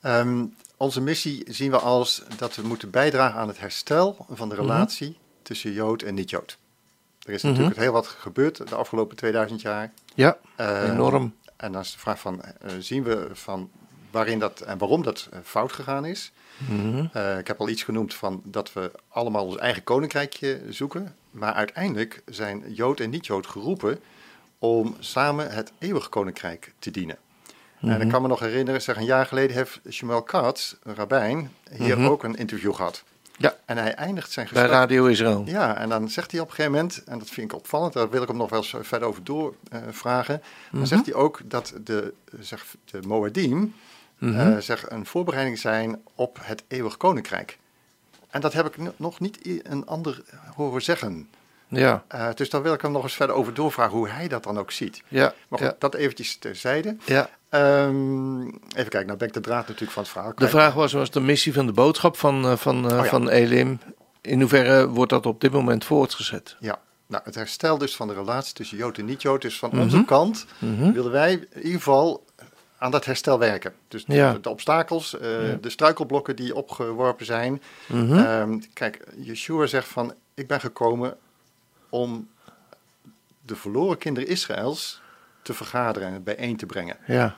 ehm, 0.00 0.44
onze 0.76 1.00
missie 1.00 1.44
zien 1.48 1.70
we 1.70 1.78
als 1.78 2.22
dat 2.36 2.54
we 2.56 2.62
moeten 2.62 2.90
bijdragen 2.90 3.40
aan 3.40 3.48
het 3.48 3.58
herstel 3.60 4.26
van 4.30 4.48
de 4.48 4.54
relatie 4.54 5.16
tussen 5.42 5.72
Jood 5.72 6.02
en 6.02 6.14
niet-Jood. 6.14 6.58
Er 7.26 7.32
is 7.32 7.42
Mhm. 7.42 7.50
natuurlijk 7.52 7.78
heel 7.80 7.92
wat 7.92 8.06
gebeurd 8.06 8.68
de 8.68 8.74
afgelopen 8.74 9.16
2000 9.16 9.60
jaar. 9.60 9.92
Ja, 10.14 10.38
Eh, 10.56 10.82
enorm. 10.82 11.34
En 11.56 11.72
dan 11.72 11.80
is 11.80 11.92
de 11.92 11.98
vraag 11.98 12.20
van, 12.20 12.42
eh, 12.42 12.70
zien 12.78 13.02
we 13.02 13.28
van 13.32 13.70
waarin 14.10 14.38
dat 14.38 14.60
en 14.60 14.78
waarom 14.78 15.02
dat 15.02 15.28
eh, 15.32 15.38
fout 15.44 15.72
gegaan 15.72 16.04
is? 16.04 16.32
Mhm. 16.68 17.04
Eh, 17.12 17.38
ik 17.38 17.46
heb 17.46 17.60
al 17.60 17.68
iets 17.68 17.82
genoemd 17.82 18.14
van 18.14 18.40
dat 18.44 18.72
we 18.72 18.90
allemaal 19.08 19.44
ons 19.46 19.56
eigen 19.56 19.84
koninkrijkje 19.84 20.60
zoeken. 20.68 21.14
Maar 21.30 21.52
uiteindelijk 21.52 22.22
zijn 22.26 22.64
Jood 22.72 23.00
en 23.00 23.10
niet-Jood 23.10 23.46
geroepen 23.46 23.98
om 24.58 24.96
samen 24.98 25.50
het 25.50 25.72
eeuwige 25.78 26.08
koninkrijk 26.08 26.72
te 26.78 26.90
dienen. 26.90 27.16
En 27.80 28.00
ik 28.00 28.08
kan 28.08 28.22
me 28.22 28.28
nog 28.28 28.40
herinneren, 28.40 28.82
zeg 28.82 28.96
een 28.96 29.04
jaar 29.04 29.26
geleden 29.26 29.56
heeft 29.56 29.80
Shmuel 29.90 30.22
Katz, 30.22 30.74
een 30.82 30.94
rabbijn, 30.94 31.50
hier 31.72 31.98
Mhm. 31.98 32.06
ook 32.08 32.24
een 32.24 32.36
interview 32.36 32.74
gehad. 32.74 33.02
Ja. 33.36 33.56
En 33.64 33.76
hij 33.78 33.94
eindigt 33.94 34.30
zijn 34.32 34.46
Bij 34.52 34.54
gesprek 34.62 34.78
Radio 34.78 35.06
Israël. 35.06 35.42
ja, 35.46 35.76
en 35.76 35.88
dan 35.88 36.08
zegt 36.08 36.30
hij 36.30 36.40
op 36.40 36.48
een 36.48 36.54
gegeven 36.54 36.72
moment, 36.76 37.04
en 37.04 37.18
dat 37.18 37.28
vind 37.28 37.52
ik 37.52 37.58
opvallend, 37.58 37.92
daar 37.92 38.10
wil 38.10 38.22
ik 38.22 38.28
hem 38.28 38.36
nog 38.36 38.50
wel 38.50 38.58
eens 38.58 38.74
verder 38.80 39.08
over 39.08 39.24
doorvragen. 39.24 40.42
Dan 40.72 40.86
zegt 40.86 41.06
hij 41.06 41.14
ook 41.14 41.40
dat 41.44 41.72
de, 41.84 42.12
zeg, 42.40 42.64
de 42.84 43.00
Eh, 44.20 44.56
zeg, 44.58 44.90
een 44.90 45.06
voorbereiding 45.06 45.58
zijn 45.58 46.00
op 46.14 46.38
het 46.40 46.62
eeuwig 46.68 46.96
koninkrijk. 46.96 47.58
En 48.30 48.40
dat 48.40 48.52
heb 48.52 48.66
ik 48.66 48.76
nog 48.96 49.20
niet 49.20 49.38
een 49.62 49.86
ander 49.86 50.22
horen 50.56 50.82
zeggen. 50.82 51.28
Ja, 51.68 52.04
Eh, 52.08 52.28
dus 52.34 52.50
daar 52.50 52.62
wil 52.62 52.72
ik 52.72 52.80
hem 52.80 52.92
nog 52.92 53.02
eens 53.02 53.14
verder 53.14 53.36
over 53.36 53.54
doorvragen 53.54 53.96
hoe 53.96 54.08
hij 54.08 54.28
dat 54.28 54.42
dan 54.42 54.58
ook 54.58 54.70
ziet. 54.70 55.02
ja, 55.08 55.34
Maar 55.48 55.58
goed, 55.58 55.68
ja. 55.68 55.76
dat 55.78 55.94
eventjes 55.94 56.36
terzijde. 56.36 56.96
ja. 57.04 57.30
Ehm, 57.48 58.40
even 58.48 58.88
kijken, 58.88 59.06
nou 59.06 59.18
ben 59.18 59.28
ik 59.28 59.34
de 59.34 59.40
draad 59.40 59.66
natuurlijk 59.66 59.92
van 59.92 60.02
het 60.02 60.12
verhaal 60.12 60.32
De 60.34 60.48
vraag 60.48 60.74
was, 60.74 60.92
was 60.92 61.10
de 61.10 61.20
missie 61.20 61.52
van 61.52 61.66
de 61.66 61.72
boodschap 61.72 62.16
van, 62.16 62.44
eh, 62.44 62.56
van, 62.56 62.84
Oh 62.84 62.90
ja. 62.90 63.04
van 63.04 63.28
Elim. 63.28 63.78
In 64.20 64.40
hoeverre 64.40 64.88
wordt 64.88 65.10
dat 65.10 65.26
op 65.26 65.40
dit 65.40 65.52
moment 65.52 65.84
voortgezet? 65.84 66.56
Ja, 66.60 66.78
nou, 67.06 67.22
het 67.24 67.34
herstel 67.34 67.78
dus 67.78 67.96
van 67.96 68.08
de 68.08 68.14
relatie 68.14 68.54
tussen 68.54 68.76
Jood 68.76 68.98
en 68.98 69.04
niet-Jood. 69.04 69.42
Dus 69.42 69.58
van 69.58 69.70
Mhm. 69.72 69.80
onze 69.80 70.04
kant 70.04 70.46
Mhm. 70.58 70.92
willen 70.92 71.10
wij 71.10 71.32
in 71.32 71.48
ieder 71.56 71.72
geval 71.78 72.24
aan 72.80 72.90
dat 72.90 73.04
herstel 73.04 73.38
werken. 73.38 73.74
Dus 73.88 74.04
de, 74.04 74.14
Ja. 74.14 74.32
de 74.40 74.48
obstakels, 74.48 75.18
eh, 75.18 75.48
Ja. 75.50 75.54
de 75.60 75.70
struikelblokken 75.70 76.36
die 76.36 76.54
opgeworpen 76.54 77.26
zijn. 77.26 77.62
Ehm, 77.88 78.58
kijk, 78.72 79.04
Yeshua 79.16 79.66
zegt 79.66 79.88
van, 79.88 80.14
ik 80.34 80.46
ben 80.46 80.60
gekomen 80.60 81.16
om 81.88 82.28
de 83.42 83.56
verloren 83.56 83.98
kinderen 83.98 84.28
Israëls 84.28 85.00
te 85.42 85.54
vergaderen 85.54 86.08
en 86.08 86.22
bijeen 86.22 86.56
te 86.56 86.66
brengen. 86.66 86.96
Ja. 87.06 87.36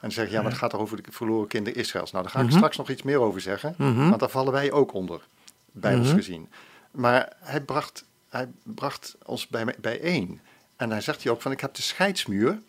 En 0.00 0.12
zeg 0.12 0.30
ja, 0.30 0.42
maar 0.42 0.50
het 0.50 0.60
gaat 0.60 0.70
toch 0.70 0.80
over 0.80 1.02
de 1.02 1.12
verloren 1.12 1.48
kinderen 1.48 1.78
Israëls. 1.78 2.10
Nou, 2.10 2.22
daar 2.24 2.32
ga 2.32 2.40
ik 2.40 2.46
Mhm. 2.46 2.54
straks 2.56 2.76
nog 2.76 2.90
iets 2.90 3.02
meer 3.02 3.18
over 3.20 3.40
zeggen. 3.40 3.74
Mhm. 3.78 4.08
Want 4.08 4.20
daar 4.20 4.28
vallen 4.28 4.52
wij 4.52 4.72
ook 4.72 4.92
onder, 4.92 5.20
bijbels 5.72 6.06
Mhm. 6.08 6.16
gezien. 6.16 6.48
Maar 6.90 7.32
hij 7.38 7.60
bracht, 7.60 8.04
hij 8.28 8.48
bracht 8.62 9.16
ons 9.24 9.46
bij, 9.48 9.74
bijeen. 9.80 10.40
En 10.76 10.90
hij 10.90 11.00
zegt 11.00 11.22
hij 11.22 11.32
ook 11.32 11.42
van, 11.42 11.52
ik 11.52 11.60
heb 11.60 11.74
de 11.74 11.82
scheidsmuur, 11.82 12.60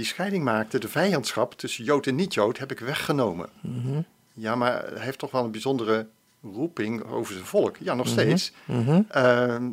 die 0.00 0.08
scheiding 0.08 0.44
maakte, 0.44 0.78
de 0.78 0.88
vijandschap 0.88 1.54
tussen 1.54 1.84
Jood 1.84 2.06
en 2.06 2.14
niet-Jood, 2.14 2.58
heb 2.58 2.70
ik 2.70 2.78
weggenomen. 2.78 3.48
Mhm. 3.60 4.00
Ja, 4.32 4.54
maar 4.54 4.84
hij 4.92 5.04
heeft 5.04 5.18
toch 5.18 5.30
wel 5.30 5.44
een 5.44 5.50
bijzondere 5.50 6.06
roeping 6.42 7.04
over 7.04 7.32
zijn 7.32 7.44
volk. 7.44 7.76
Ja, 7.76 7.94
nog 7.94 8.06
Mhm. 8.06 8.14
steeds. 8.14 8.52
Mhm. 8.64 9.02
Ehm, 9.08 9.68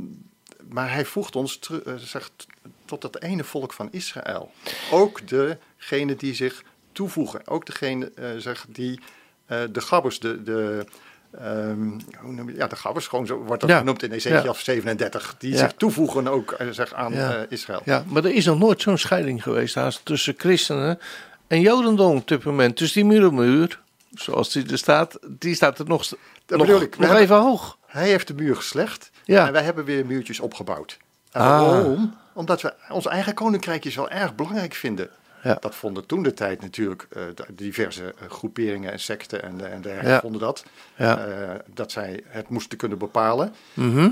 maar 0.70 0.92
hij 0.92 1.06
voegt 1.06 1.36
ons 1.36 1.60
eh, 1.86 1.94
zegt, 1.96 2.48
tot 2.86 3.02
dat 3.02 3.22
ene 3.22 3.44
volk 3.44 3.74
van 3.74 3.88
Israël. 3.92 4.52
Ook 4.92 5.28
degene 5.28 6.16
die 6.16 6.34
zich 6.34 6.64
toevoegen. 6.92 7.48
Ook 7.48 7.66
degene 7.66 8.12
eh, 8.16 8.30
zeg, 8.38 8.66
die 8.70 9.00
eh, 9.46 9.62
de 9.72 9.82
gabbers, 9.82 10.20
de, 10.20 10.44
de, 10.44 10.86
ehm, 11.32 12.00
hoe 12.20 12.32
noem 12.34 12.50
je, 12.50 12.56
ja, 12.56 12.68
de 12.68 12.76
gabbers, 12.76 13.08
gewoon 13.08 13.26
zo 13.26 13.38
wordt 13.38 13.62
dat 13.62 13.70
Ja. 13.70 13.78
genoemd 13.78 14.04
in 14.04 14.12
Ezekiel 14.12 14.44
Ja. 14.44 14.54
37. 14.54 15.36
Die 15.38 15.52
Ja. 15.52 15.58
zich 15.58 15.74
toevoegen 15.74 16.28
ook 16.28 16.52
eh, 16.52 16.68
zeg, 16.70 16.94
aan 16.94 17.14
eh, 17.14 17.36
Israël. 17.50 17.82
Ja, 17.86 18.04
maar 18.08 18.24
er 18.26 18.34
is 18.34 18.46
nog 18.46 18.58
nooit 18.60 18.82
zo'n 18.82 18.98
scheiding 18.98 19.44
geweest 19.44 19.76
haast 19.76 20.06
tussen 20.06 20.34
christenen 20.38 21.00
en 21.48 21.62
jodendom 21.62 22.16
op 22.18 22.28
dit 22.28 22.44
moment. 22.44 22.78
Dus 22.78 22.92
die 22.92 23.06
muurmuur, 23.06 23.80
zoals 24.14 24.52
die 24.52 24.72
er 24.72 24.78
staat, 24.78 25.20
die 25.30 25.56
staat 25.56 25.80
er 25.80 25.86
nog, 25.86 26.08
Dat 26.08 26.18
nog, 26.58 26.68
bedoel 26.68 26.82
ik. 26.82 26.96
We 26.96 27.02
nog 27.02 27.06
hebben- 27.10 27.24
even 27.24 27.36
hoog. 27.36 27.78
Hij 27.86 28.08
heeft 28.08 28.28
de 28.28 28.34
muur 28.34 28.56
geslecht 28.56 29.12
Ja. 29.26 29.48
en 29.48 29.54
wij 29.54 29.64
hebben 29.64 29.86
weer 29.86 30.06
muurtjes 30.06 30.40
opgebouwd. 30.40 30.98
En 31.32 31.42
Ah. 31.42 31.62
waarom? 31.62 32.16
Omdat 32.34 32.62
we 32.62 32.74
ons 32.90 33.06
eigen 33.06 33.34
koninkrijkjes 33.34 33.96
wel 33.96 34.10
erg 34.10 34.36
belangrijk 34.36 34.74
vinden. 34.74 35.10
Ja. 35.44 35.58
Dat 35.60 35.76
vonden 35.76 36.06
toen 36.06 36.24
de 36.24 36.34
tijd 36.34 36.62
natuurlijk 36.62 37.08
eh, 37.10 37.24
de 37.36 37.46
diverse 37.56 38.14
eh, 38.20 38.30
groeperingen 38.30 38.92
en 38.92 39.00
secten 39.00 39.44
en, 39.44 39.72
en 39.72 39.82
dergelijke 39.82 40.10
Ja. 40.10 40.20
vonden 40.20 40.42
dat. 40.42 40.66
Ja. 40.98 41.26
eh, 41.28 41.56
dat 41.74 41.92
zij 41.92 42.24
het 42.28 42.50
moesten 42.50 42.78
kunnen 42.78 42.98
bepalen. 42.98 43.54
Mhm. 43.74 44.10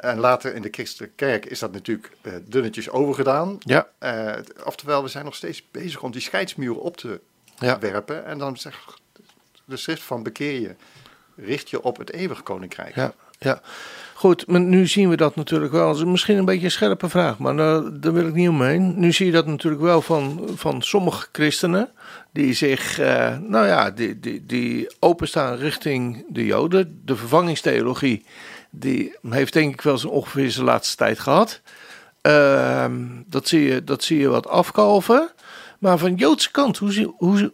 En 0.00 0.18
later 0.18 0.54
in 0.54 0.62
de 0.62 0.68
christelijke 0.70 1.14
kerk 1.14 1.46
is 1.46 1.58
dat 1.58 1.72
natuurlijk 1.72 2.12
dunnetjes 2.44 2.90
overgedaan. 2.90 3.58
Ja, 3.58 3.88
oftewel, 4.64 5.02
we 5.02 5.08
zijn 5.08 5.24
nog 5.24 5.34
steeds 5.34 5.70
bezig 5.70 6.02
om 6.02 6.10
die 6.12 6.20
scheidsmuren 6.20 6.80
op 6.82 6.96
te 6.96 7.20
werpen. 7.80 8.24
En 8.24 8.38
dan 8.38 8.56
zegt 8.56 8.78
de 9.64 9.76
schrift 9.76 10.02
van 10.02 10.22
bekeer 10.22 10.60
je, 10.60 10.74
richt 11.36 11.70
je 11.70 11.82
op 11.82 11.96
het 11.96 12.12
eeuwige 12.12 12.42
koninkrijk. 12.42 12.94
Ja, 12.94 13.12
ja. 13.40 13.60
Goed, 14.14 14.46
nu 14.46 14.86
zien 14.86 15.08
we 15.08 15.16
dat 15.16 15.36
natuurlijk 15.36 15.72
wel. 15.72 15.86
Dat 15.86 15.96
is 15.96 16.04
misschien 16.04 16.38
een 16.38 16.44
beetje 16.44 16.64
een 16.64 16.70
scherpe 16.70 17.08
vraag, 17.08 17.38
maar 17.38 17.56
daar, 17.56 18.00
daar 18.00 18.12
wil 18.12 18.26
ik 18.26 18.34
niet 18.34 18.48
omheen. 18.48 19.00
Nu 19.00 19.12
zie 19.12 19.26
je 19.26 19.32
dat 19.32 19.46
natuurlijk 19.46 19.82
wel 19.82 20.02
van, 20.02 20.48
van 20.54 20.82
sommige 20.82 21.26
christenen 21.32 21.90
die 22.32 22.52
zich, 22.52 22.98
eh, 22.98 23.36
nou 23.38 23.66
ja, 23.66 23.90
die, 23.90 24.20
die, 24.20 24.46
die 24.46 24.94
openstaan 24.98 25.56
richting 25.56 26.24
de 26.28 26.46
Joden. 26.46 27.00
De 27.04 27.16
vervangingstheologie, 27.16 28.24
die 28.70 29.16
heeft 29.28 29.52
denk 29.52 29.72
ik 29.72 29.80
wel 29.80 29.98
zo 29.98 30.08
ongeveer 30.08 30.50
zijn 30.50 30.66
laatste 30.66 30.96
tijd 30.96 31.18
gehad. 31.18 31.60
Ehm, 32.20 33.02
dat, 33.26 33.48
zie 33.48 33.62
je, 33.62 33.84
dat 33.84 34.04
zie 34.04 34.18
je 34.18 34.28
wat 34.28 34.48
afkalven. 34.48 35.30
Maar 35.78 35.98
van 35.98 36.14
Joodse 36.14 36.50
kant, 36.50 36.76
hoe, 36.76 37.14
hoe 37.16 37.52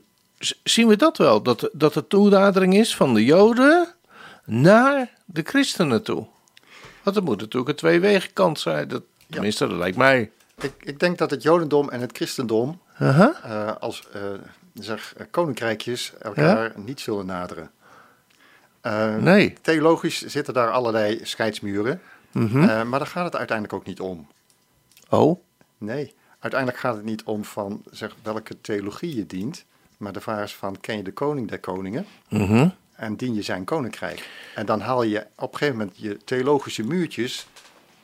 zien 0.62 0.88
we 0.88 0.96
dat 0.96 1.16
wel? 1.16 1.42
Dat, 1.42 1.70
dat 1.72 1.94
er 1.94 2.06
toenadering 2.06 2.74
is 2.74 2.96
van 2.96 3.14
de 3.14 3.24
Joden 3.24 3.94
naar 4.46 5.10
de 5.24 5.42
christenen 5.42 6.02
toe. 6.02 6.26
Want 7.02 7.16
er 7.16 7.22
moet 7.22 7.40
natuurlijk 7.40 7.68
een 7.70 7.76
tweewegenkant 7.76 8.60
zijn. 8.60 8.88
Dat, 8.88 9.02
tenminste, 9.30 9.66
dat 9.66 9.76
lijkt 9.78 9.96
mij. 9.96 10.30
Ik, 10.60 10.72
ik 10.80 10.98
denk 10.98 11.18
dat 11.18 11.30
het 11.30 11.42
Jodendom 11.42 11.88
en 11.90 12.00
het 12.00 12.16
Christendom 12.16 12.80
Uh-huh. 13.00 13.34
eh, 13.42 13.76
als 13.76 14.08
eh, 14.12 14.22
zeg, 14.74 15.14
eh, 15.16 15.26
koninkrijkjes 15.30 16.12
elkaar 16.18 16.72
niet 16.76 17.00
zullen 17.00 17.26
naderen. 17.26 17.70
Nee. 19.20 19.54
Theologisch 19.62 20.22
zitten 20.22 20.54
daar 20.54 20.70
allerlei 20.70 21.20
scheidsmuren, 21.22 22.00
Mhm. 22.32 22.62
eh, 22.68 22.82
maar 22.82 22.98
daar 22.98 23.08
gaat 23.08 23.24
het 23.24 23.36
uiteindelijk 23.36 23.76
ook 23.78 23.86
niet 23.86 24.00
om. 24.00 24.26
Oh. 25.08 25.40
Nee, 25.78 26.14
uiteindelijk 26.38 26.80
gaat 26.82 26.94
het 26.96 27.04
niet 27.04 27.22
om 27.24 27.44
van 27.44 27.82
zeg, 27.90 28.14
welke 28.22 28.60
theologie 28.60 29.16
je 29.16 29.26
dient, 29.26 29.64
maar 29.96 30.12
de 30.12 30.20
vraag 30.20 30.44
is 30.44 30.54
van 30.54 30.80
ken 30.80 30.96
je 30.96 31.02
de 31.02 31.12
koning 31.12 31.48
der 31.48 31.60
koningen 31.60 32.06
Mhm. 32.28 32.68
En 32.96 33.16
dien 33.16 33.34
je 33.34 33.42
zijn 33.42 33.64
koninkrijk. 33.64 34.28
En 34.54 34.66
dan 34.66 34.80
haal 34.80 35.02
je 35.02 35.26
op 35.36 35.52
een 35.52 35.58
gegeven 35.58 35.78
moment 35.78 35.96
je 35.98 36.16
theologische 36.24 36.82
muurtjes 36.82 37.46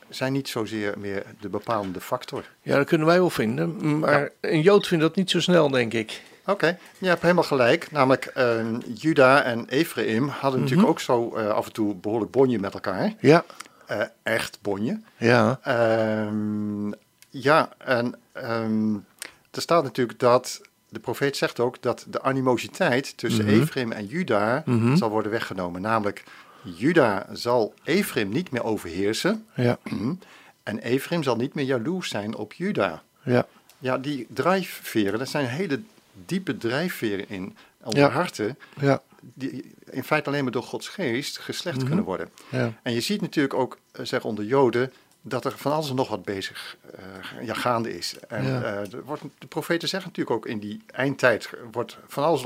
zijn 0.09 0.33
niet 0.33 0.47
zozeer 0.47 0.93
meer 0.97 1.23
de 1.39 1.49
bepalende 1.49 2.01
factor. 2.01 2.43
Ja, 2.61 2.75
dat 2.75 2.87
kunnen 2.87 3.07
wij 3.07 3.17
wel 3.17 3.29
vinden. 3.29 3.99
Maar 3.99 4.29
een 4.39 4.61
Jood 4.61 4.87
vindt 4.87 5.03
dat 5.03 5.15
niet 5.15 5.29
zo 5.29 5.39
snel, 5.39 5.69
denk 5.69 5.93
ik. 5.93 6.21
Oké, 6.45 6.77
je 6.97 7.07
hebt 7.07 7.21
helemaal 7.21 7.43
gelijk. 7.43 7.91
Namelijk, 7.91 8.25
eh, 8.25 8.65
Juda 8.93 9.43
en 9.43 9.65
Ephraim 9.69 10.27
hadden 10.27 10.59
natuurlijk 10.59 10.89
ook 10.89 10.99
zo 10.99 11.35
eh, 11.35 11.49
af 11.49 11.65
en 11.65 11.73
toe 11.73 11.95
behoorlijk 11.95 12.31
bonje 12.31 12.59
met 12.59 12.73
elkaar. 12.73 13.13
Ja. 13.19 13.43
Eh, 13.85 14.01
echt 14.23 14.59
bonje. 14.61 14.99
Ja. 15.17 15.59
Ehm, 15.63 16.91
ja, 17.29 17.69
en 17.77 18.15
ehm, 18.31 18.93
er 19.51 19.61
staat 19.61 19.83
natuurlijk 19.83 20.19
dat, 20.19 20.61
de 20.93 20.99
profeet 20.99 21.37
zegt 21.37 21.59
ook 21.59 21.81
dat 21.81 22.05
de 22.09 22.21
animositeit 22.21 23.17
tussen 23.17 23.45
Mhm. 23.45 23.53
Ephraim 23.61 23.91
en 23.91 24.05
Juda 24.05 24.63
Mhm. 24.65 24.95
zal 24.95 25.09
worden 25.09 25.31
weggenomen. 25.31 25.81
Namelijk, 25.81 26.23
Juda 26.63 27.27
zal 27.33 27.73
Ephraim 27.83 28.29
niet 28.29 28.51
meer 28.51 28.63
overheersen 28.63 29.45
Ja. 29.55 29.77
en 30.63 30.79
Ephraim 30.79 31.23
zal 31.23 31.35
niet 31.35 31.53
meer 31.53 31.65
jaloers 31.65 32.09
zijn 32.09 32.35
op 32.35 32.53
Juda. 32.53 33.03
Ja. 33.23 33.47
Ja, 33.79 33.97
die 33.97 34.27
drijfveren, 34.29 35.19
dat 35.19 35.29
zijn 35.29 35.45
hele 35.45 35.81
diepe 36.25 36.57
drijfveren 36.57 37.29
in 37.29 37.55
onze 37.83 37.97
Ja. 37.99 38.09
harten, 38.09 38.57
Ja. 38.79 39.01
die 39.33 39.71
in 39.89 40.03
feite 40.03 40.29
alleen 40.29 40.43
maar 40.43 40.51
door 40.51 40.63
Gods 40.63 40.87
geest 40.87 41.37
geslecht 41.37 41.77
Mhm. 41.77 41.85
kunnen 41.87 42.05
worden. 42.05 42.29
Ja. 42.49 42.73
En 42.83 42.93
je 42.93 43.01
ziet 43.01 43.21
natuurlijk 43.21 43.53
ook, 43.53 43.77
eh, 43.91 44.05
zeg 44.05 44.23
onder 44.25 44.45
Joden, 44.45 44.93
dat 45.25 45.45
er 45.45 45.57
van 45.57 45.71
alles 45.71 45.89
en 45.89 45.95
nog 45.95 46.09
wat 46.09 46.23
bezig 46.23 46.77
eh, 46.95 47.45
ja, 47.45 47.53
gaande 47.53 47.97
is. 47.97 48.15
En 48.27 48.45
Ja. 48.45 48.61
eh, 48.61 48.87
wordt, 49.05 49.23
de 49.39 49.47
profeten 49.47 49.87
zeggen 49.89 50.09
natuurlijk 50.09 50.37
ook 50.37 50.45
in 50.45 50.59
die 50.59 50.81
eindtijd, 50.91 51.49
wordt 51.71 51.97
van 52.07 52.23
alles, 52.23 52.43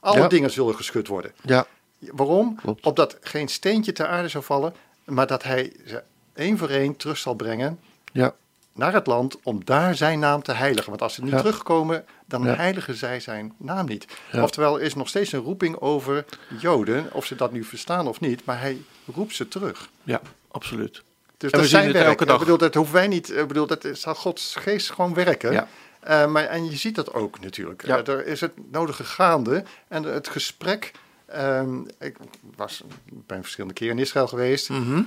alle 0.00 0.18
Ja. 0.18 0.28
dingen 0.28 0.50
zullen 0.50 0.74
geschud 0.74 1.06
worden. 1.08 1.32
Ja. 1.42 1.66
Waarom? 1.98 2.54
Klopt. 2.56 2.86
Opdat 2.86 3.16
geen 3.20 3.48
steentje 3.48 3.92
ter 3.92 4.06
aarde 4.06 4.28
zou 4.28 4.44
vallen, 4.44 4.74
maar 5.04 5.26
dat 5.26 5.42
hij 5.42 5.72
ze 5.86 6.02
één 6.34 6.58
voor 6.58 6.68
één 6.68 6.96
terug 6.96 7.16
zal 7.18 7.34
brengen 7.34 7.78
Ja. 8.12 8.34
naar 8.72 8.92
het 8.92 9.06
land 9.06 9.38
om 9.42 9.64
daar 9.64 9.94
zijn 9.94 10.18
naam 10.18 10.42
te 10.42 10.52
heiligen. 10.52 10.88
Want 10.90 11.02
als 11.02 11.14
ze 11.14 11.22
niet 11.22 11.30
Ja. 11.32 11.38
terugkomen, 11.38 12.04
dan 12.26 12.46
heiligen 12.46 12.94
zij 12.94 13.20
zijn 13.20 13.52
naam 13.56 13.86
niet. 13.86 14.06
Oftewel, 14.32 14.78
er 14.78 14.84
is 14.84 14.94
nog 14.94 15.08
steeds 15.08 15.32
een 15.32 15.40
roeping 15.40 15.76
over 15.76 16.24
Joden, 16.60 17.12
of 17.12 17.24
ze 17.26 17.34
dat 17.34 17.52
nu 17.52 17.64
verstaan 17.64 18.08
of 18.08 18.20
niet, 18.20 18.44
maar 18.44 18.60
hij 18.60 18.82
roept 19.14 19.34
ze 19.34 19.48
terug. 19.48 19.90
Ja. 20.02 20.20
Absoluut. 20.50 21.02
Dus 21.38 21.50
En 21.50 21.58
dat 21.58 21.68
zijn 21.68 21.92
werk. 21.92 22.06
elke 22.06 22.24
dag. 22.24 22.34
Ik 22.34 22.40
bedoel, 22.40 22.58
dat 22.58 22.74
hoeven 22.74 22.94
wij 22.94 23.06
niet. 23.08 23.30
Ik 23.30 23.48
bedoel, 23.48 23.66
dat 23.66 23.84
is- 23.84 24.00
zal 24.00 24.14
Gods 24.14 24.54
geest 24.56 24.90
gewoon 24.90 25.14
werken. 25.14 25.52
Ja. 25.52 25.68
Eh, 26.00 26.26
maar, 26.26 26.44
en 26.44 26.64
je 26.70 26.76
ziet 26.76 26.94
dat 26.94 27.12
ook 27.14 27.40
natuurlijk. 27.40 27.86
Ja. 27.86 27.96
Eh, 27.98 28.08
er 28.14 28.26
is 28.26 28.40
het 28.40 28.52
nodige 28.72 29.04
gaande. 29.04 29.64
En 29.88 30.02
het 30.02 30.28
gesprek. 30.28 30.92
ehm, 31.26 31.80
ik 31.98 32.16
was, 32.56 32.82
ben 33.12 33.40
verschillende 33.42 33.74
keren 33.74 33.96
in 33.96 34.02
Israël 34.02 34.26
geweest. 34.28 34.68
Mhm. 34.68 35.02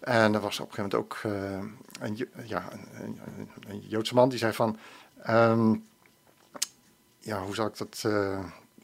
En 0.00 0.34
er 0.34 0.40
was 0.40 0.60
op 0.60 0.68
een 0.68 0.74
gegeven 0.74 0.82
moment 0.82 0.94
ook 0.94 1.20
eh, 1.22 2.06
een, 2.08 2.28
ja, 2.48 2.68
een, 2.72 3.20
een, 3.36 3.50
een 3.68 3.80
Joodse 3.88 4.14
man 4.14 4.28
die 4.28 4.38
zei 4.38 4.52
van... 4.52 4.78
ehm, 5.22 5.74
ja, 7.18 7.40
hoe 7.42 7.54
zal 7.54 7.66
ik 7.66 7.76
dat 7.78 8.02
eh, 8.06 8.38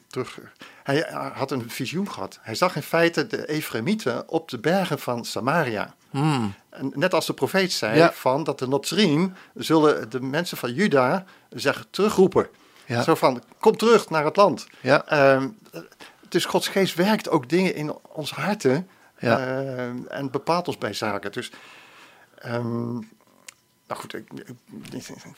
terug... 0.08 0.38
Hij 0.82 1.06
had 1.34 1.50
een 1.50 1.70
visioen 1.70 2.10
gehad. 2.10 2.38
Hij 2.42 2.54
zag 2.54 2.76
in 2.76 2.82
feite 2.82 3.26
de 3.26 3.48
Efraimieten 3.48 4.28
op 4.28 4.48
de 4.48 4.58
bergen 4.58 4.98
van 4.98 5.24
Samaria. 5.24 5.94
Hmm. 6.12 6.54
Net 6.92 7.14
als 7.14 7.26
de 7.26 7.32
profeet 7.34 7.72
zei 7.72 7.96
Ja. 7.96 8.12
van 8.12 8.44
dat 8.44 8.58
de 8.58 8.68
Notsriem 8.68 9.34
zullen 9.54 10.10
de 10.10 10.20
mensen 10.20 10.56
van 10.56 10.72
Juda 10.72 11.24
zeggen 11.50 11.86
terugroepen. 11.90 12.48
Ja. 12.86 13.02
Zo 13.02 13.14
van, 13.14 13.42
kom 13.60 13.76
terug 13.76 14.10
naar 14.10 14.24
het 14.24 14.36
land. 14.36 14.66
Ja. 14.80 15.06
Ehm, 15.06 15.48
dus 16.28 16.44
Gods 16.44 16.68
geest 16.68 16.94
werkt 16.94 17.28
ook 17.30 17.48
dingen 17.48 17.74
in 17.74 17.96
ons 18.02 18.30
harten 18.30 18.88
Ja. 19.18 19.38
ehm, 19.38 19.96
en 20.08 20.30
bepaalt 20.30 20.66
ons 20.66 20.78
bij 20.78 20.92
zaken. 20.92 21.32
Dus, 21.32 21.50
ehm, 22.38 22.92
nou 22.92 24.00
goed, 24.00 24.14
ik, 24.14 24.24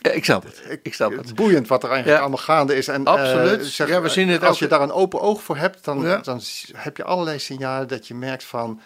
ik, 0.03 0.13
ik 0.15 0.25
snap 0.25 0.43
het. 0.45 0.79
Ik 0.83 0.95
snap 0.95 1.17
het 1.17 1.35
boeiend 1.35 1.69
wat 1.69 1.83
er 1.83 1.91
eigenlijk 1.91 2.21
allemaal 2.21 2.39
gaande 2.39 2.77
is. 2.77 2.89
En, 2.89 3.07
Absoluut. 3.07 3.61
eh, 3.61 3.67
zeg, 3.67 3.89
Ja, 3.89 4.01
we 4.01 4.09
zien 4.09 4.29
het 4.29 4.45
als 4.45 4.59
je 4.59 4.67
daar 4.67 4.81
een 4.81 4.93
open 4.93 5.21
oog 5.21 5.43
voor 5.43 5.57
hebt, 5.57 5.85
dan, 5.85 6.21
dan 6.23 6.41
heb 6.73 6.97
je 6.97 7.05
allerlei 7.05 7.39
signalen 7.39 7.89
dat 7.89 8.07
je 8.07 8.15
merkt 8.15 8.45
van... 8.45 8.81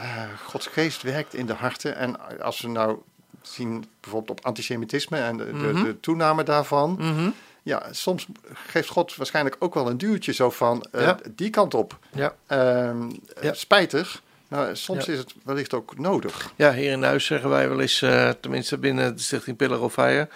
eh, 0.00 0.22
Gods 0.44 0.66
geest 0.66 1.02
werkt 1.02 1.34
in 1.34 1.46
de 1.46 1.52
harten. 1.54 1.96
En 1.96 2.40
als 2.40 2.60
we 2.60 2.68
nou 2.68 2.98
zien 3.42 3.84
bijvoorbeeld 4.00 4.38
op 4.38 4.46
antisemitisme 4.46 5.18
en 5.18 5.36
de, 5.36 5.44
de, 5.44 5.52
Mhm. 5.52 5.84
de 5.84 6.00
toename 6.00 6.42
daarvan... 6.42 6.96
Mhm. 6.98 7.30
Ja, 7.62 7.82
soms 7.90 8.26
geeft 8.66 8.88
God 8.88 9.16
waarschijnlijk 9.16 9.56
ook 9.58 9.74
wel 9.74 9.88
een 9.88 9.98
duwtje 9.98 10.32
zo 10.32 10.50
van 10.50 10.86
eh, 10.92 11.02
Ja. 11.02 11.18
die 11.34 11.50
kant 11.50 11.74
op. 11.74 11.98
Ja. 12.12 12.34
Ehm, 12.46 13.10
Ja. 13.40 13.52
Spijtig, 13.54 14.22
maar 14.48 14.76
soms 14.76 15.04
Ja. 15.06 15.12
is 15.12 15.18
het 15.18 15.34
wellicht 15.44 15.74
ook 15.74 15.98
nodig. 15.98 16.52
Ja, 16.56 16.72
hier 16.72 16.90
in 16.90 17.02
huis 17.02 17.24
zeggen 17.24 17.50
wij 17.50 17.68
wel 17.68 17.80
eens, 17.80 18.02
eh, 18.02 18.30
tenminste 18.40 18.78
binnen 18.78 19.16
de 19.16 19.22
stichting 19.22 19.56
Pillar 19.56 19.80
of 19.80 19.92
Fire, 19.92 20.28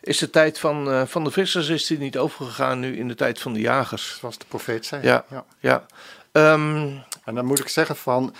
is 0.00 0.18
de 0.18 0.30
tijd 0.30 0.58
van, 0.58 0.90
eh, 0.90 1.02
van 1.06 1.24
de 1.24 1.30
vissers 1.30 1.68
is 1.68 1.86
die 1.86 1.98
niet 1.98 2.18
overgegaan 2.18 2.80
nu 2.80 2.96
in 2.96 3.08
de 3.08 3.14
tijd 3.14 3.40
van 3.40 3.52
de 3.52 3.60
jagers. 3.60 4.16
Zoals 4.20 4.38
de 4.38 4.44
profeet 4.48 4.86
zei. 4.86 5.02
Ja. 5.02 5.24
Ja. 5.60 5.86
Ehm, 6.32 6.88
En 7.24 7.34
dan 7.34 7.44
moet 7.44 7.58
ik 7.60 7.68
zeggen 7.68 7.96
van, 7.96 8.34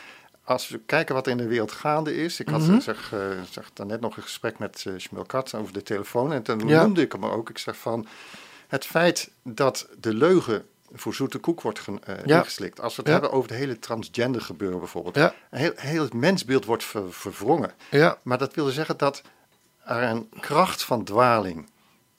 als 0.44 0.68
we 0.68 0.80
kijken 0.86 1.14
wat 1.14 1.26
er 1.26 1.32
in 1.32 1.38
de 1.38 1.46
wereld 1.48 1.72
gaande 1.72 2.16
is. 2.16 2.40
Ik 2.40 2.48
had 2.48 2.60
Mhm. 2.60 2.80
zeg, 2.80 3.12
eh, 3.12 3.20
zeg, 3.50 3.70
daarnet 3.72 4.00
nog 4.00 4.16
een 4.16 4.22
gesprek 4.22 4.58
met 4.58 4.84
uh, 4.88 4.98
Shmuel 4.98 5.24
Katz 5.24 5.54
over 5.54 5.72
de 5.72 5.82
telefoon. 5.82 6.32
En 6.32 6.42
toen 6.42 6.68
Ja. 6.68 6.82
noemde 6.82 7.00
ik 7.02 7.12
hem 7.12 7.24
ook. 7.24 7.50
Ik 7.50 7.58
zeg 7.58 7.76
van, 7.76 8.06
het 8.68 8.86
feit 8.86 9.30
dat 9.42 9.88
de 10.00 10.14
leugen 10.14 10.66
voor 10.92 11.14
zoete 11.14 11.38
koek 11.38 11.60
wordt 11.60 11.78
eh, 12.04 12.14
Ja. 12.24 12.38
ingeslikt. 12.38 12.80
Als 12.80 12.96
we 12.96 13.02
het 13.02 13.06
Ja. 13.10 13.12
hebben 13.12 13.32
over 13.32 13.50
het 13.50 13.58
hele 13.58 13.78
transgender 13.78 14.40
gebeuren 14.40 14.78
bijvoorbeeld. 14.78 15.14
Ja. 15.16 15.34
Heel, 15.50 15.72
heel 15.74 16.02
het 16.02 16.14
mensbeeld 16.14 16.64
wordt 16.64 16.84
ver- 16.84 17.12
verwrongen. 17.12 17.72
ja. 17.90 18.18
Maar 18.22 18.38
dat 18.38 18.54
wil 18.54 18.66
zeggen 18.68 18.96
dat 18.96 19.22
er 19.84 20.02
een 20.02 20.28
kracht 20.40 20.82
van 20.84 21.04
dwaling 21.04 21.68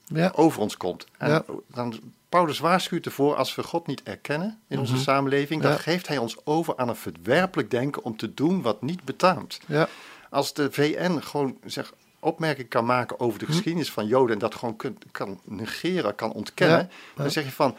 Ja. 0.06 0.32
over 0.36 0.62
ons 0.62 0.78
komt. 0.78 1.06
En 1.18 1.30
Ja. 1.30 1.44
dan, 1.68 2.00
Paulus 2.30 2.60
waarschuwt 2.60 3.06
ervoor, 3.06 3.36
als 3.36 3.56
we 3.56 3.64
God 3.64 3.88
niet 3.88 4.04
erkennen 4.04 4.60
in 4.68 4.80
onze 4.80 4.94
Mhm. 4.94 5.02
samenleving, 5.02 5.62
dan 5.62 5.80
geeft 5.80 6.08
hij 6.08 6.18
ons 6.18 6.38
over 6.46 6.78
aan 6.78 6.90
een 6.90 6.96
verwerpelijk 6.96 7.72
denken 7.72 8.04
om 8.04 8.18
te 8.18 8.34
doen 8.34 8.62
wat 8.62 8.82
niet 8.82 9.04
betaamt. 9.04 9.60
Ja. 9.68 9.88
Als 10.30 10.54
de 10.54 10.72
VN 10.72 11.20
gewoon 11.20 11.58
zeg, 11.66 11.94
opmerking 12.20 12.70
kan 12.70 12.86
maken 12.86 13.20
over 13.20 13.38
Mhm. 13.38 13.46
de 13.46 13.52
geschiedenis 13.52 13.92
van 13.92 14.08
Joden 14.08 14.34
en 14.34 14.40
dat 14.40 14.56
gewoon 14.56 14.76
kun- 14.76 14.98
kan 15.12 15.40
negeren, 15.44 16.16
kan 16.16 16.32
ontkennen, 16.34 16.78
Ja. 16.78 16.84
Ja. 17.16 17.22
dan 17.24 17.32
zeg 17.32 17.44
je 17.46 17.52
van, 17.52 17.76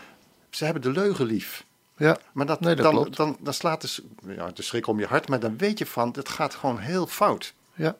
ze 0.50 0.64
hebben 0.64 0.82
de 0.82 0.90
leugen 0.90 1.26
lief. 1.26 1.64
Ja. 1.96 2.18
Maar 2.32 2.46
dat, 2.46 2.60
Nee, 2.60 2.74
dat 2.74 2.92
dan, 2.92 3.08
dan, 3.10 3.36
dan 3.40 3.54
slaat 3.54 3.80
de, 3.80 4.02
ja, 4.34 4.50
de 4.50 4.62
schrik 4.62 4.86
om 4.86 4.98
je 4.98 5.06
hart, 5.06 5.28
maar 5.28 5.40
dan 5.40 5.56
weet 5.58 5.78
je 5.78 5.86
van, 5.86 6.12
dit 6.12 6.28
gaat 6.28 6.54
gewoon 6.54 6.78
heel 6.78 7.06
fout. 7.06 7.54
Ja. 7.74 7.96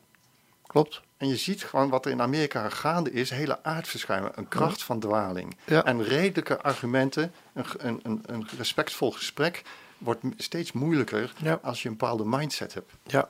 Klopt. 0.67 1.01
En 1.17 1.27
je 1.27 1.35
ziet 1.37 1.63
gewoon 1.63 1.89
wat 1.89 2.05
er 2.05 2.11
in 2.11 2.21
Amerika 2.21 2.69
gaande 2.69 3.11
is, 3.11 3.29
hele 3.29 3.63
aardverschuiven, 3.63 4.31
een 4.35 4.47
kracht 4.47 4.83
van 4.83 4.99
dwaling. 4.99 5.57
Ja. 5.65 5.83
En 5.85 6.03
redelijke 6.03 6.61
argumenten, 6.61 7.31
een, 7.53 7.65
een, 7.77 7.99
een, 8.03 8.21
een 8.25 8.47
respectvol 8.57 9.11
gesprek 9.11 9.61
wordt 9.97 10.21
steeds 10.37 10.71
moeilijker 10.71 11.33
Ja. 11.37 11.59
als 11.61 11.81
je 11.81 11.89
een 11.89 11.97
bepaalde 11.97 12.25
mindset 12.25 12.73
hebt. 12.73 12.91
Ja. 13.03 13.27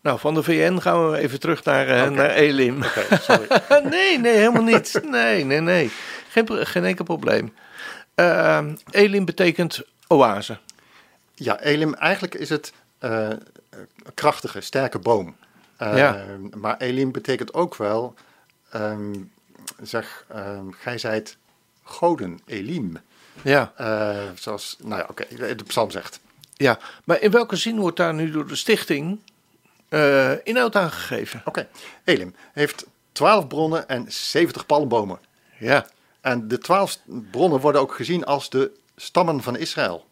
Nou, 0.00 0.18
van 0.18 0.34
de 0.34 0.42
VN 0.42 0.78
gaan 0.78 1.10
we 1.10 1.18
even 1.18 1.40
terug 1.40 1.64
naar, 1.64 1.88
eh, 1.88 2.10
naar 2.10 2.30
Elim. 2.30 2.82
Sorry. 3.20 3.46
nee, 3.84 4.18
nee, 4.18 4.36
helemaal 4.36 4.62
niet. 4.62 5.00
Nee, 5.04 5.44
nee, 5.44 5.60
nee. 5.60 5.90
Geen, 6.30 6.66
geen 6.66 6.84
enkel 6.84 7.04
probleem. 7.04 7.54
Ehm, 8.14 8.74
Elim 8.90 9.24
betekent 9.24 9.80
oase. 10.08 10.58
ja, 11.34 11.60
Elim, 11.60 11.94
eigenlijk 11.94 12.34
is 12.34 12.48
het 12.48 12.72
eh, 12.98 13.28
een 13.70 14.14
krachtige, 14.14 14.60
sterke 14.60 14.98
boom. 14.98 15.36
Ja. 15.80 16.24
Maar 16.56 16.76
Elim 16.78 17.12
betekent 17.12 17.54
ook 17.54 17.76
wel, 17.76 18.14
ehm, 18.70 19.14
zeg, 19.82 20.24
ehm 20.28 20.70
gij 20.70 20.98
zijt 20.98 21.36
goden, 21.82 22.40
Elim. 22.46 22.96
Ja, 23.42 23.72
Eh, 23.76 24.18
zoals, 24.34 24.76
nou 24.82 25.00
ja, 25.00 25.06
oké, 25.10 25.54
de 25.54 25.64
psalm 25.66 25.90
zegt. 25.90 26.20
ja. 26.54 26.78
Maar 27.04 27.20
in 27.20 27.30
welke 27.30 27.56
zin 27.56 27.78
wordt 27.78 27.96
daar 27.96 28.14
nu 28.14 28.30
door 28.30 28.46
de 28.46 28.56
stichting 28.56 29.20
eh, 29.88 30.32
inhoud 30.46 30.76
aan 30.76 30.90
gegeven? 30.90 31.42
Oké, 31.44 31.68
Elim 32.04 32.34
heeft 32.52 32.86
12 33.12 33.46
bronnen 33.46 33.88
en 33.88 34.12
70 34.12 34.66
palmbomen. 34.66 35.18
Ja. 35.58 35.86
En 36.20 36.48
de 36.48 36.58
12 36.58 36.98
bronnen 37.30 37.60
worden 37.60 37.80
ook 37.80 37.94
gezien 37.94 38.24
als 38.24 38.50
de 38.50 38.70
stammen 38.96 39.42
van 39.42 39.56
Israël. 39.56 40.06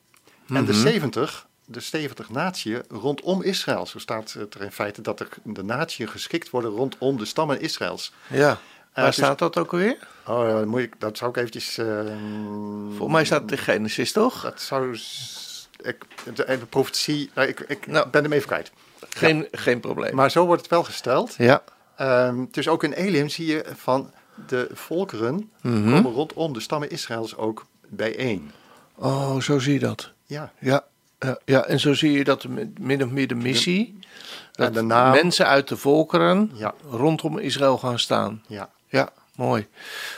En 0.49 0.65
de 0.65 0.73
Mhm. 0.73 0.81
70 0.81 1.47
de 1.71 1.81
70 1.81 2.31
natie 2.31 2.79
rondom 2.89 3.43
Israël. 3.43 3.87
Zo 3.87 3.99
staat 3.99 4.33
het 4.33 4.55
er 4.55 4.63
in 4.63 4.73
feite 4.73 5.01
dat 5.01 5.21
er 5.21 5.29
de 5.43 5.65
natie 5.65 6.07
geschikt 6.07 6.51
worden 6.51 6.71
rondom 6.71 7.19
de 7.19 7.25
stammen 7.25 7.61
Israëls. 7.61 8.13
Ja. 8.29 8.59
Waar 8.95 9.07
dus- 9.07 9.15
staat 9.15 9.39
dat 9.39 9.57
ook 9.59 9.73
alweer? 9.73 9.97
Oh, 10.27 10.49
ja, 10.49 10.65
moet 10.65 10.81
ik, 10.81 10.95
dat 11.01 11.19
zou 11.19 11.31
ik 11.31 11.37
eventjes... 11.37 11.79
eh, 11.79 11.87
Volgens 12.89 13.13
mij 13.13 13.25
staat 13.25 13.41
het 13.43 13.51
in 13.51 13.59
Genesis, 13.59 14.13
toch? 14.13 14.43
Dat 14.43 14.61
zou... 14.61 14.99
Ik, 15.83 16.05
de, 16.35 16.45
de 16.47 16.67
profetie... 16.69 17.31
nou, 17.35 17.49
ik 17.49 17.61
ik 17.61 17.87
Nou. 17.87 18.09
ben 18.09 18.23
hem 18.23 18.33
even 18.33 18.47
kwijt. 18.47 18.71
Geen, 19.09 19.49
geen 19.53 19.81
probleem. 19.81 20.15
Maar 20.15 20.31
zo 20.31 20.47
wordt 20.47 20.63
het 20.63 20.71
wel 20.71 20.85
gesteld. 20.85 21.35
ja. 21.39 21.63
Ehm, 21.97 22.45
dus 22.51 22.69
ook 22.69 22.85
in 22.85 22.93
Elim 22.93 23.29
zie 23.29 23.47
je 23.47 23.65
van 23.77 24.13
de 24.47 24.69
volkeren 24.73 25.51
Mhm. 25.63 25.91
komen 25.91 26.13
rondom 26.13 26.53
de 26.53 26.61
stammen 26.61 26.91
Israëls 26.91 27.37
ook 27.37 27.67
bijeen. 27.89 28.51
Oh, 28.95 29.41
zo 29.41 29.59
zie 29.59 29.73
je 29.73 29.79
dat. 29.79 30.13
Ja, 30.27 30.53
Ja. 30.59 30.85
Ja, 31.19 31.39
ja, 31.45 31.65
en 31.65 31.81
zo 31.81 31.95
zie 31.95 32.13
je 32.13 32.25
dat 32.25 32.43
de 32.43 32.49
mi- 32.49 32.73
min 32.81 33.03
of 33.05 33.11
meer 33.11 33.27
de 33.29 33.35
missie, 33.35 33.99
dat 34.53 34.67
en 34.67 34.73
de 34.73 34.83
naam. 34.83 35.11
mensen 35.13 35.47
uit 35.47 35.69
de 35.69 35.77
volkeren 35.77 36.51
Ja, 36.55 36.75
rondom 36.91 37.39
Israël 37.39 37.79
gaan 37.79 37.99
staan. 37.99 38.43
ja. 38.47 38.71
Ja, 38.91 39.09
mooi. 39.37 39.67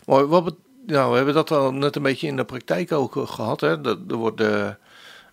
mooi. 0.07 0.25
Wat 0.25 0.55
nou, 0.87 1.11
we 1.11 1.17
hebben 1.17 1.35
dat 1.35 1.51
al 1.51 1.73
net 1.73 1.97
een 1.97 2.03
beetje 2.03 2.27
in 2.27 2.37
de 2.37 2.45
praktijk 2.45 2.93
ook 2.93 3.17
eh, 3.17 3.29
gehad. 3.29 3.61
Hè? 3.61 3.81
Dat, 3.81 3.99
er 4.09 4.15
worden, 4.17 4.79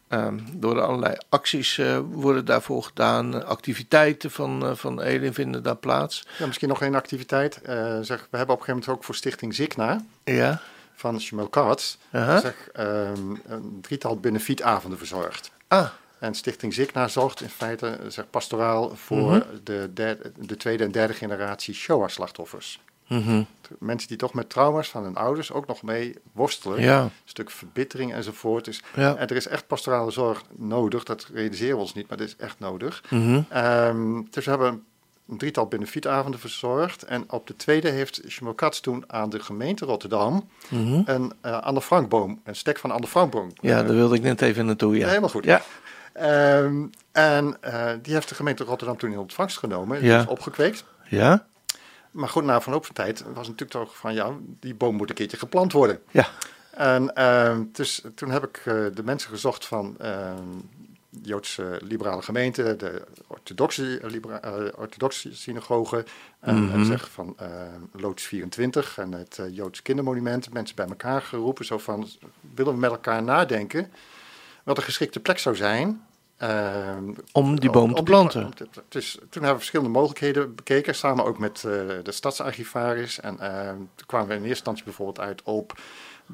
ehm, 0.07 0.37
er 0.37 0.43
worden 0.59 0.87
allerlei 0.87 1.15
acties 1.29 1.77
eh, 1.77 1.99
worden 2.11 2.45
daarvoor 2.45 2.83
gedaan. 2.83 3.45
Activiteiten 3.45 4.31
van, 4.31 4.65
eh, 4.65 4.75
van 4.75 5.01
Elin 5.01 5.33
vinden 5.33 5.63
daar 5.63 5.75
plaats. 5.75 6.23
ja 6.39 6.45
misschien 6.45 6.67
nog 6.69 6.81
één 6.81 6.95
activiteit. 6.95 7.61
Eh, 7.61 7.97
zeg, 8.01 8.27
we 8.31 8.37
hebben 8.37 8.55
op 8.55 8.61
een 8.61 8.65
gegeven 8.65 8.73
moment 8.73 8.89
ook 8.89 9.03
voor 9.03 9.15
Stichting 9.15 9.55
Zikna 9.55 10.01
Ja. 10.23 10.61
van 10.95 11.21
Shmuel 11.21 11.47
Katz 11.47 11.95
zeg, 12.11 12.69
ehm, 12.73 13.19
een 13.47 13.77
drietal 13.81 14.19
benefietavonden 14.19 14.97
verzorgd. 14.97 15.51
Ah, 15.67 15.87
En 16.19 16.33
Stichting 16.35 16.73
Zikna 16.73 17.07
zorgt 17.07 17.41
in 17.41 17.49
feite 17.49 17.99
zeg, 18.07 18.29
pastoraal 18.29 18.95
voor 18.95 19.31
Mhm. 19.31 19.41
de, 19.63 19.89
derde, 19.93 20.31
de 20.39 20.57
tweede 20.57 20.83
en 20.83 20.91
derde 20.91 21.13
generatie 21.13 21.73
Shoah-slachtoffers. 21.73 22.79
mhm. 23.07 23.43
Mensen 23.79 24.07
die 24.07 24.17
toch 24.17 24.33
met 24.33 24.49
trauma's 24.49 24.89
van 24.89 25.03
hun 25.03 25.15
ouders 25.15 25.51
ook 25.51 25.67
nog 25.67 25.81
mee 25.81 26.15
worstelen. 26.31 26.81
ja. 26.81 27.01
Een 27.03 27.11
stuk 27.25 27.49
verbittering 27.51 28.13
enzovoort. 28.13 28.65
Dus 28.65 28.81
ja. 28.95 29.15
en 29.15 29.27
er 29.27 29.35
is 29.35 29.47
echt 29.47 29.67
pastorale 29.67 30.11
zorg 30.11 30.43
nodig. 30.55 31.03
Dat 31.03 31.27
realiseren 31.33 31.75
we 31.75 31.81
ons 31.81 31.93
niet, 31.93 32.07
maar 32.09 32.17
dat 32.17 32.27
is 32.27 32.35
echt 32.35 32.59
nodig. 32.59 33.03
Mhm. 33.09 33.41
Ehm, 33.49 34.21
dus 34.29 34.45
we 34.45 34.51
hebben 34.51 34.83
een 35.29 35.37
drietal 35.37 35.65
benefietavonden 35.67 36.39
verzorgd. 36.39 37.03
En 37.03 37.31
op 37.31 37.47
de 37.47 37.55
tweede 37.55 37.89
heeft 37.89 38.21
Shmuel 38.27 38.53
Katz 38.53 38.79
toen 38.79 39.03
aan 39.07 39.29
de 39.29 39.39
gemeente 39.39 39.85
Rotterdam 39.85 40.49
Mhm. 40.69 41.01
een 41.05 41.33
uh, 41.45 41.61
Anne 41.61 41.81
Frankboom, 41.81 42.41
een 42.43 42.55
stek 42.55 42.77
van 42.79 42.91
Anne 42.91 43.07
Frankboom. 43.07 43.51
Ja, 43.61 43.83
daar 43.83 43.95
wilde 43.95 44.15
ik 44.15 44.21
net 44.21 44.41
even 44.41 44.65
naartoe. 44.65 44.97
Ja. 44.97 45.07
Helemaal 45.07 45.29
goed. 45.29 45.43
Ja. 45.45 45.61
Ehm, 46.13 46.85
en 47.11 47.57
eh, 47.61 47.89
die 48.01 48.13
heeft 48.13 48.29
de 48.29 48.35
gemeente 48.35 48.63
Rotterdam 48.63 48.97
toen 48.97 49.11
in 49.11 49.17
ontvangst 49.19 49.57
genomen. 49.57 50.03
Ja. 50.03 50.13
Ja. 50.13 50.19
Is 50.21 50.27
opgekweekt. 50.27 50.83
Ja. 51.09 51.47
Maar 52.11 52.29
goed, 52.29 52.43
na 52.43 52.61
verloop 52.61 52.85
van 52.85 52.95
tijd 52.95 53.23
was 53.33 53.47
natuurlijk 53.47 53.71
toch 53.71 53.97
van 53.97 54.13
ja, 54.13 54.31
die 54.59 54.75
boom 54.75 54.95
moet 54.95 55.09
een 55.09 55.15
keertje 55.15 55.37
geplant 55.37 55.71
worden. 55.71 55.99
Ja. 56.11 56.27
En 56.71 57.15
ehm, 57.15 57.63
dus 57.71 58.01
toen 58.15 58.29
heb 58.31 58.43
ik 58.43 58.57
eh, 58.65 58.73
de 58.93 59.03
mensen 59.03 59.29
gezocht 59.29 59.65
van 59.65 59.95
ehm, 59.99 60.41
Joodse 61.23 61.79
liberale 61.83 62.21
gemeente, 62.21 62.75
de 62.75 63.01
orthodoxe, 63.27 63.99
libera- 64.03 64.41
eh, 64.41 64.53
orthodoxe 64.79 65.35
synagoge, 65.35 66.05
Mhm. 66.45 66.69
eh, 66.79 66.81
zeg 66.85 67.09
van 67.11 67.33
eh, 67.37 67.49
Loods 67.91 68.23
24 68.23 68.97
en 68.97 69.11
het 69.11 69.39
Joods 69.51 69.81
kindermonument, 69.81 70.53
mensen 70.53 70.75
bij 70.75 70.87
elkaar 70.87 71.21
geroepen, 71.21 71.65
zo 71.65 71.77
van 71.77 72.07
willen 72.55 72.73
we 72.73 72.79
met 72.79 72.89
elkaar 72.91 73.23
nadenken 73.23 73.91
wat 74.63 74.77
een 74.77 74.83
geschikte 74.83 75.19
plek 75.19 75.39
zou 75.39 75.55
zijn. 75.55 76.01
Om 77.31 77.59
die 77.59 77.69
boom 77.69 77.89
om- 77.89 77.95
te 77.95 78.03
planten. 78.03 78.45
om 78.45 78.55
te- 78.55 78.67
Dus 78.89 79.11
toen 79.13 79.29
hebben 79.31 79.49
we 79.51 79.57
verschillende 79.57 79.91
mogelijkheden 79.91 80.55
bekeken, 80.55 80.95
samen 80.95 81.25
ook 81.25 81.39
met 81.39 81.59
de 81.61 82.01
stadsarchivaris. 82.11 83.19
En 83.19 83.37
toen 83.95 84.05
kwamen 84.05 84.27
we 84.27 84.33
in 84.33 84.39
eerste 84.39 84.49
instantie 84.55 84.83
bijvoorbeeld 84.83 85.19
uit 85.19 85.41
op 85.43 85.79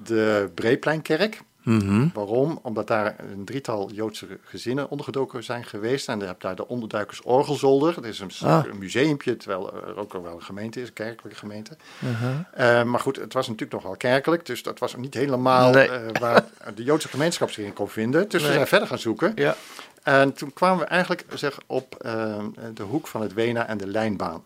de 0.04 0.50
Breepleinkerk. 0.54 1.42
Mhm. 1.64 2.08
Waarom? 2.14 2.60
Omdat 2.62 2.88
daar 2.88 3.16
een 3.32 3.46
drietal 3.46 3.92
Joodse 3.92 4.28
gezinnen 4.44 4.90
ondergedoken 4.90 5.44
zijn 5.44 5.66
geweest. 5.66 6.08
En 6.10 6.20
je 6.20 6.26
hebt 6.26 6.42
daar 6.42 6.56
de 6.56 6.68
Onderduikers 6.68 7.22
Orgelzolder. 7.22 7.94
Dat 7.94 8.06
is 8.06 8.20
een, 8.20 8.32
Ah. 8.44 8.66
een 8.72 8.78
museumpje, 8.78 9.38
terwijl 9.38 9.74
er 9.74 9.98
ook 9.98 10.14
wel 10.14 10.26
een 10.36 10.44
gemeente 10.44 10.82
is, 10.82 10.88
een 10.88 10.94
kerkelijke 10.94 11.38
gemeente. 11.40 11.78
Aha. 12.06 12.50
Eh, 12.54 12.84
maar 12.84 13.00
goed, 13.00 13.16
het 13.16 13.34
was 13.34 13.48
natuurlijk 13.48 13.82
nogal 13.82 13.98
kerkelijk. 13.98 14.46
Dus 14.46 14.64
dat 14.64 14.80
was 14.80 14.96
niet 14.96 15.14
helemaal 15.14 15.72
Nee. 15.72 15.90
eh, 15.90 16.20
waar 16.22 16.46
de 16.76 16.84
Joodse 16.84 17.08
gemeenschap 17.08 17.52
zich 17.52 17.66
in 17.66 17.74
kon 17.74 17.90
vinden. 17.90 18.30
Dus 18.30 18.42
Nee. 18.42 18.50
we 18.50 18.56
zijn 18.56 18.68
verder 18.68 18.88
gaan 18.88 19.00
zoeken. 19.00 19.32
Ja. 19.36 19.56
En 20.04 20.34
toen 20.34 20.54
kwamen 20.54 20.80
we 20.80 20.86
eigenlijk 20.86 21.26
zeg, 21.34 21.58
op 21.66 21.96
eh, 21.96 22.36
de 22.74 22.84
hoek 22.84 23.08
van 23.08 23.22
het 23.22 23.34
Wena 23.34 23.68
en 23.68 23.78
de 23.78 23.88
Lijnbaan. 23.88 24.44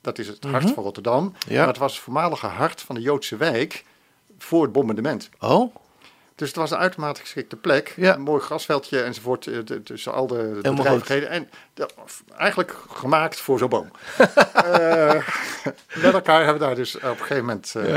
Dat 0.00 0.18
is 0.18 0.26
het 0.28 0.44
hart 0.44 0.64
Mhm. 0.64 0.72
van 0.74 0.82
Rotterdam. 0.82 1.32
Ja. 1.48 1.58
Maar 1.58 1.66
het 1.66 1.78
was 1.78 1.92
het 1.94 2.02
voormalige 2.02 2.46
hart 2.46 2.80
van 2.80 2.94
de 2.94 3.00
Joodse 3.00 3.36
wijk 3.36 3.84
voor 4.38 4.62
het 4.62 4.72
bombardement. 4.72 5.28
Oh, 5.40 5.74
Dus 6.38 6.48
het 6.48 6.56
was 6.56 6.70
een 6.70 6.76
uitermate 6.78 7.20
geschikte 7.20 7.56
plek. 7.56 7.92
Ja. 7.96 8.14
Een 8.14 8.20
mooi 8.20 8.40
grasveldje 8.42 9.00
enzovoort 9.02 9.46
eh, 9.46 9.58
de- 9.64 9.82
tussen 9.82 10.12
al 10.12 10.26
de 10.26 10.58
bedrijvigheden. 10.62 11.28
En 11.28 11.48
de- 11.74 11.88
eigenlijk 12.36 12.74
gemaakt 12.90 13.40
voor 13.40 13.58
zo'n 13.58 13.68
boom. 13.68 13.90
Eh, 14.54 15.14
met 16.02 16.12
elkaar 16.14 16.36
hebben 16.44 16.58
we 16.58 16.66
daar 16.66 16.74
dus 16.74 16.96
op 16.96 17.02
een 17.02 17.16
gegeven 17.16 17.44
moment... 17.44 17.74
eh, 17.76 17.88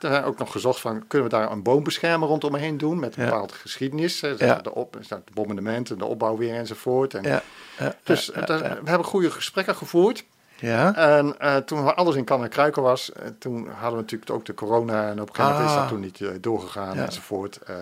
ja. 0.00 0.22
ook 0.24 0.38
nog 0.38 0.52
gezocht 0.52 0.80
van, 0.80 1.06
kunnen 1.06 1.30
we 1.30 1.36
daar 1.36 1.50
een 1.50 1.62
boombeschermer 1.62 2.28
rondomheen 2.28 2.78
doen 2.78 2.98
met 2.98 3.16
een 3.16 3.22
Ja. 3.24 3.28
bepaalde 3.30 3.54
geschiedenis. 3.54 4.20
hè, 4.20 4.34
Ja. 4.38 4.54
De, 4.54 4.74
op, 4.74 4.94
het 5.08 5.34
bombardement 5.34 5.90
en 5.90 5.98
de 5.98 6.04
opbouw 6.04 6.36
weer 6.36 6.54
enzovoort. 6.54 7.14
En 7.14 7.22
Ja. 7.22 7.42
Ja. 7.78 7.94
dus 8.02 8.26
daar- 8.46 8.58
we 8.82 8.88
hebben 8.88 9.04
goede 9.06 9.30
gesprekken 9.30 9.76
gevoerd. 9.76 10.24
Ja. 10.58 10.94
En 10.94 11.38
eh, 11.38 11.56
toen 11.56 11.96
alles 11.96 12.14
in 12.14 12.24
kan 12.24 12.42
en 12.42 12.48
kruiken 12.48 12.82
was, 12.82 13.12
eh, 13.12 13.26
toen 13.38 13.68
hadden 13.68 13.90
we 13.90 13.96
natuurlijk 14.00 14.30
ook 14.30 14.44
de 14.44 14.54
corona. 14.54 15.08
En 15.08 15.20
op 15.20 15.28
een 15.28 15.34
gegeven 15.34 15.52
moment 15.52 15.70
is 15.70 15.76
Ah. 15.76 15.80
dat 15.82 15.88
toen 15.88 16.00
niet 16.00 16.20
eh, 16.20 16.28
doorgegaan 16.40 16.96
Ja. 16.96 17.04
enzovoort. 17.04 17.56
Ehm, 17.56 17.76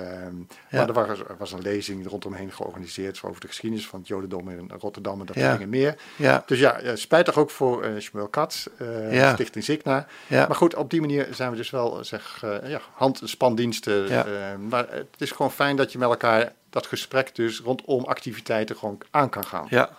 Ja. 0.68 0.78
Maar 0.86 0.88
er 0.88 0.92
was, 1.06 1.18
er 1.18 1.36
was 1.38 1.52
een 1.52 1.60
lezing 1.62 2.08
rondomheen 2.08 2.52
georganiseerd 2.52 3.20
over 3.24 3.40
de 3.40 3.46
geschiedenis 3.46 3.86
van 3.88 3.98
het 3.98 4.08
Jodendom 4.08 4.48
in 4.48 4.70
Rotterdam 4.80 5.20
en 5.20 5.26
dat 5.26 5.34
soort 5.36 5.46
Ja. 5.48 5.52
dingen 5.52 5.68
meer. 5.68 5.94
Ja. 6.16 6.42
Dus 6.46 6.58
ja, 6.58 6.96
spijtig 6.96 7.36
ook 7.36 7.50
voor 7.50 7.82
eh 7.82 8.00
Shmuel 8.00 8.28
Katz, 8.28 8.66
Ja. 9.10 9.32
Stichting 9.32 9.64
Zikna. 9.64 10.06
Maar 10.28 10.54
goed, 10.54 10.74
op 10.74 10.90
die 10.90 11.00
manier 11.00 11.28
zijn 11.30 11.50
we 11.50 11.56
dus 11.56 11.70
wel, 11.70 12.04
zeg, 12.04 12.42
ja, 12.64 12.80
handspandiensten. 12.94 14.08
Ja. 14.08 14.24
eh, 14.24 14.32
maar 14.68 14.86
het 14.90 15.06
is 15.18 15.30
gewoon 15.30 15.50
fijn 15.52 15.76
dat 15.76 15.92
je 15.92 15.98
met 15.98 16.08
elkaar 16.08 16.52
dat 16.70 16.86
gesprek 16.86 17.34
dus 17.34 17.60
rondom 17.60 18.04
activiteiten 18.04 18.76
gewoon 18.76 18.98
aan 19.10 19.28
kan 19.28 19.44
gaan. 19.44 19.66
ja. 19.70 19.90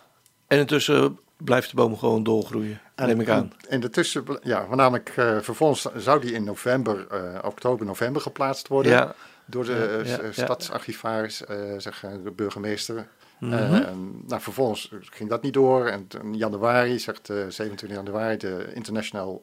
En 0.47 0.57
intussen 0.59 1.19
blijft 1.37 1.69
de 1.69 1.75
boom 1.75 1.97
gewoon 1.97 2.23
doorgroeien, 2.23 2.79
neem 2.95 3.21
ik 3.21 3.29
aan. 3.29 3.53
En 3.69 3.79
daartussen, 3.79 4.23
ja, 4.41 4.65
voornamelijk 4.67 5.13
uh, 5.17 5.39
vervolgens 5.39 5.87
zou 5.95 6.21
die 6.21 6.31
in 6.31 6.43
november, 6.43 7.07
uh, 7.11 7.39
oktober, 7.43 7.85
november 7.85 8.21
geplaatst 8.21 8.67
worden. 8.67 8.91
Ja. 8.91 9.15
Door 9.45 9.65
de 9.65 10.01
Ja, 10.05 10.11
ja, 10.11 10.21
uh, 10.21 10.31
stadsarchivaris, 10.31 11.43
zeg, 11.77 12.05
de 12.23 12.31
burgemeester. 12.31 13.07
Mhm. 13.39 13.83
nou, 14.27 14.41
vervolgens 14.41 14.91
ging 15.01 15.29
dat 15.29 15.41
niet 15.41 15.53
door. 15.53 15.85
En 15.85 16.07
in 16.23 16.35
januari, 16.35 16.99
zegt 16.99 17.25
27 17.47 17.89
januari, 17.89 18.37
de 18.37 18.71
International 18.73 19.41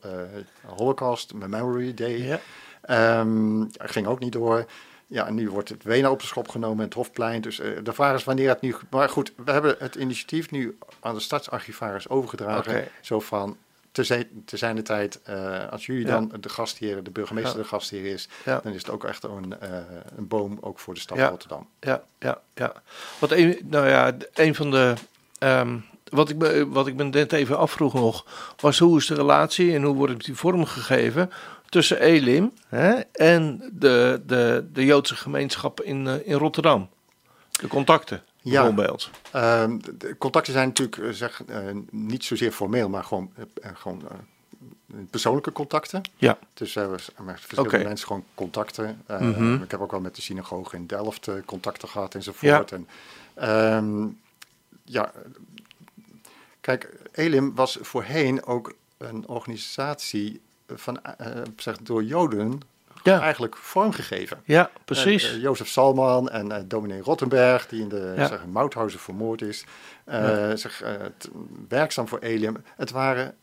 Holocaust 0.77 1.35
Memory 1.35 1.95
Day. 1.95 2.41
Ja. 2.89 3.21
Um, 3.21 3.69
ging 3.79 4.07
ook 4.07 4.19
niet 4.19 4.33
door. 4.33 4.67
Ja, 5.13 5.27
en 5.27 5.35
nu 5.35 5.51
wordt 5.51 5.69
het 5.69 5.83
Wenen 5.83 6.11
op 6.11 6.21
de 6.21 6.27
schop 6.27 6.49
genomen, 6.49 6.85
het 6.85 6.95
Hofplein. 6.95 7.41
Dus 7.41 7.61
uh, 7.61 7.79
de 7.83 7.93
vraag 7.93 8.15
is 8.15 8.25
wanneer 8.25 8.49
het 8.49 8.61
nu... 8.61 8.75
Maar 8.91 9.09
goed, 9.09 9.33
we 9.45 9.53
hebben 9.53 9.77
het 9.79 9.95
initiatief 9.95 10.51
nu 10.51 10.79
aan 11.01 11.15
de 11.15 11.21
stadsarchivaris 11.21 12.09
overgedragen. 12.09 12.73
Okay. 12.73 12.91
Zo 13.01 13.21
van, 13.21 13.57
te, 13.93 14.05
zijn, 14.05 14.43
te 14.45 14.57
zijn 14.57 14.77
de 14.77 14.83
tijd, 14.83 15.21
uh, 15.29 15.69
als 15.71 15.87
jullie 15.87 16.07
ja. 16.07 16.11
dan 16.11 16.33
de 16.41 16.49
gastheer, 16.49 17.03
de 17.03 17.11
burgemeester 17.11 17.57
ja. 17.57 17.63
de 17.63 17.69
gastheer 17.69 18.05
is... 18.05 18.29
Ja. 18.45 18.61
dan 18.63 18.73
is 18.73 18.83
het 18.83 18.91
ook 18.91 19.05
echt 19.05 19.23
een, 19.23 19.55
uh, 19.63 19.69
een 20.17 20.29
boom 20.29 20.59
ook 20.61 20.79
voor 20.79 20.95
de 20.95 21.01
stad 21.01 21.19
Rotterdam. 21.19 21.69
Ja, 21.81 22.03
ja, 22.19 22.41
ja. 22.55 22.73
Wat 23.19 23.31
een, 23.31 23.59
nou 23.65 23.89
ja, 23.89 24.17
een 24.35 24.55
van 24.55 24.71
de... 24.71 24.95
Um, 25.39 25.85
wat 26.09 26.29
ik, 26.29 26.37
me, 26.37 26.69
wat 26.69 26.87
ik 26.87 26.95
me 26.95 27.05
net 27.05 27.33
even 27.33 27.59
afvroeg 27.59 27.95
nog, 27.95 28.27
was 28.57 28.79
hoe 28.79 28.99
is 28.99 29.07
de 29.07 29.15
relatie 29.15 29.75
en 29.75 29.83
hoe 29.83 29.95
wordt 29.95 30.25
die 30.25 30.35
vormgegeven 30.35 31.31
tussen 31.73 32.01
Elim 32.01 32.53
hè, 32.69 32.93
en 33.13 33.71
de, 33.73 34.23
de, 34.27 34.69
de 34.73 34.85
Joodse 34.85 35.17
gemeenschap 35.17 35.81
in, 35.81 36.07
uh, 36.07 36.27
in 36.27 36.35
Rotterdam? 36.35 36.89
De 37.51 37.67
contacten, 37.67 38.23
ja, 38.41 38.53
bijvoorbeeld. 38.53 39.11
Uh, 39.35 39.65
de 39.99 40.17
contacten 40.19 40.53
zijn 40.53 40.69
natuurlijk 40.69 41.15
zeg, 41.17 41.43
uh, 41.49 41.57
niet 41.91 42.25
zozeer 42.25 42.53
formeel, 42.53 42.89
maar 42.89 43.05
gewoon, 43.05 43.33
gewoon 43.63 44.03
persoonlijke 45.11 45.53
contacten. 45.53 46.01
Ja. 46.17 46.39
Dus 46.55 46.75
we 46.75 46.81
hebben 46.81 47.01
met 47.19 47.41
verschillende 47.41 47.69
okay. 47.69 47.85
mensen 47.85 48.07
gewoon 48.07 48.25
contacten. 48.35 49.03
Mm 49.21 49.33
-hmm. 49.33 49.63
Ik 49.63 49.71
heb 49.71 49.81
ook 49.81 49.91
wel 49.91 50.01
met 50.01 50.17
de 50.17 50.23
synagoge 50.23 50.77
in 50.77 50.87
Delft 50.87 51.29
contacten 51.45 51.89
gehad 51.89 52.15
enzovoort. 52.15 52.71
Ja. 52.71 52.79
En, 53.35 53.77
um, 53.77 54.21
ja, 54.85 55.13
kijk, 56.61 56.89
Elim 57.13 57.55
was 57.55 57.79
voorheen 57.81 58.45
ook 58.45 58.75
een 58.99 59.29
organisatie 59.29 60.41
van, 60.77 61.01
uh, 61.21 61.27
zeg, 61.57 61.77
door 61.79 62.03
Joden 62.05 62.61
Ja. 63.03 63.21
eigenlijk 63.21 63.57
vormgegeven. 63.57 64.41
Ja, 64.45 64.71
precies. 64.85 65.29
En, 65.29 65.35
eh, 65.35 65.41
Jozef 65.43 65.69
Salman 65.69 66.31
en 66.31 66.53
eh, 66.53 66.63
dominee 66.67 67.01
Rottenberg, 67.01 67.69
die 67.69 67.81
in 67.83 67.89
de 67.89 68.13
Ja. 68.17 68.27
zeg, 68.27 68.47
Mauthausen 68.47 69.01
vermoord 69.01 69.43
is, 69.43 69.65
eh, 70.05 70.51
zeg, 70.55 70.83
eh, 70.83 70.93
werkzaam 71.69 72.09
voor 72.09 72.19
Elium. 72.19 72.57
Het 72.77 72.91
waren 72.91 73.35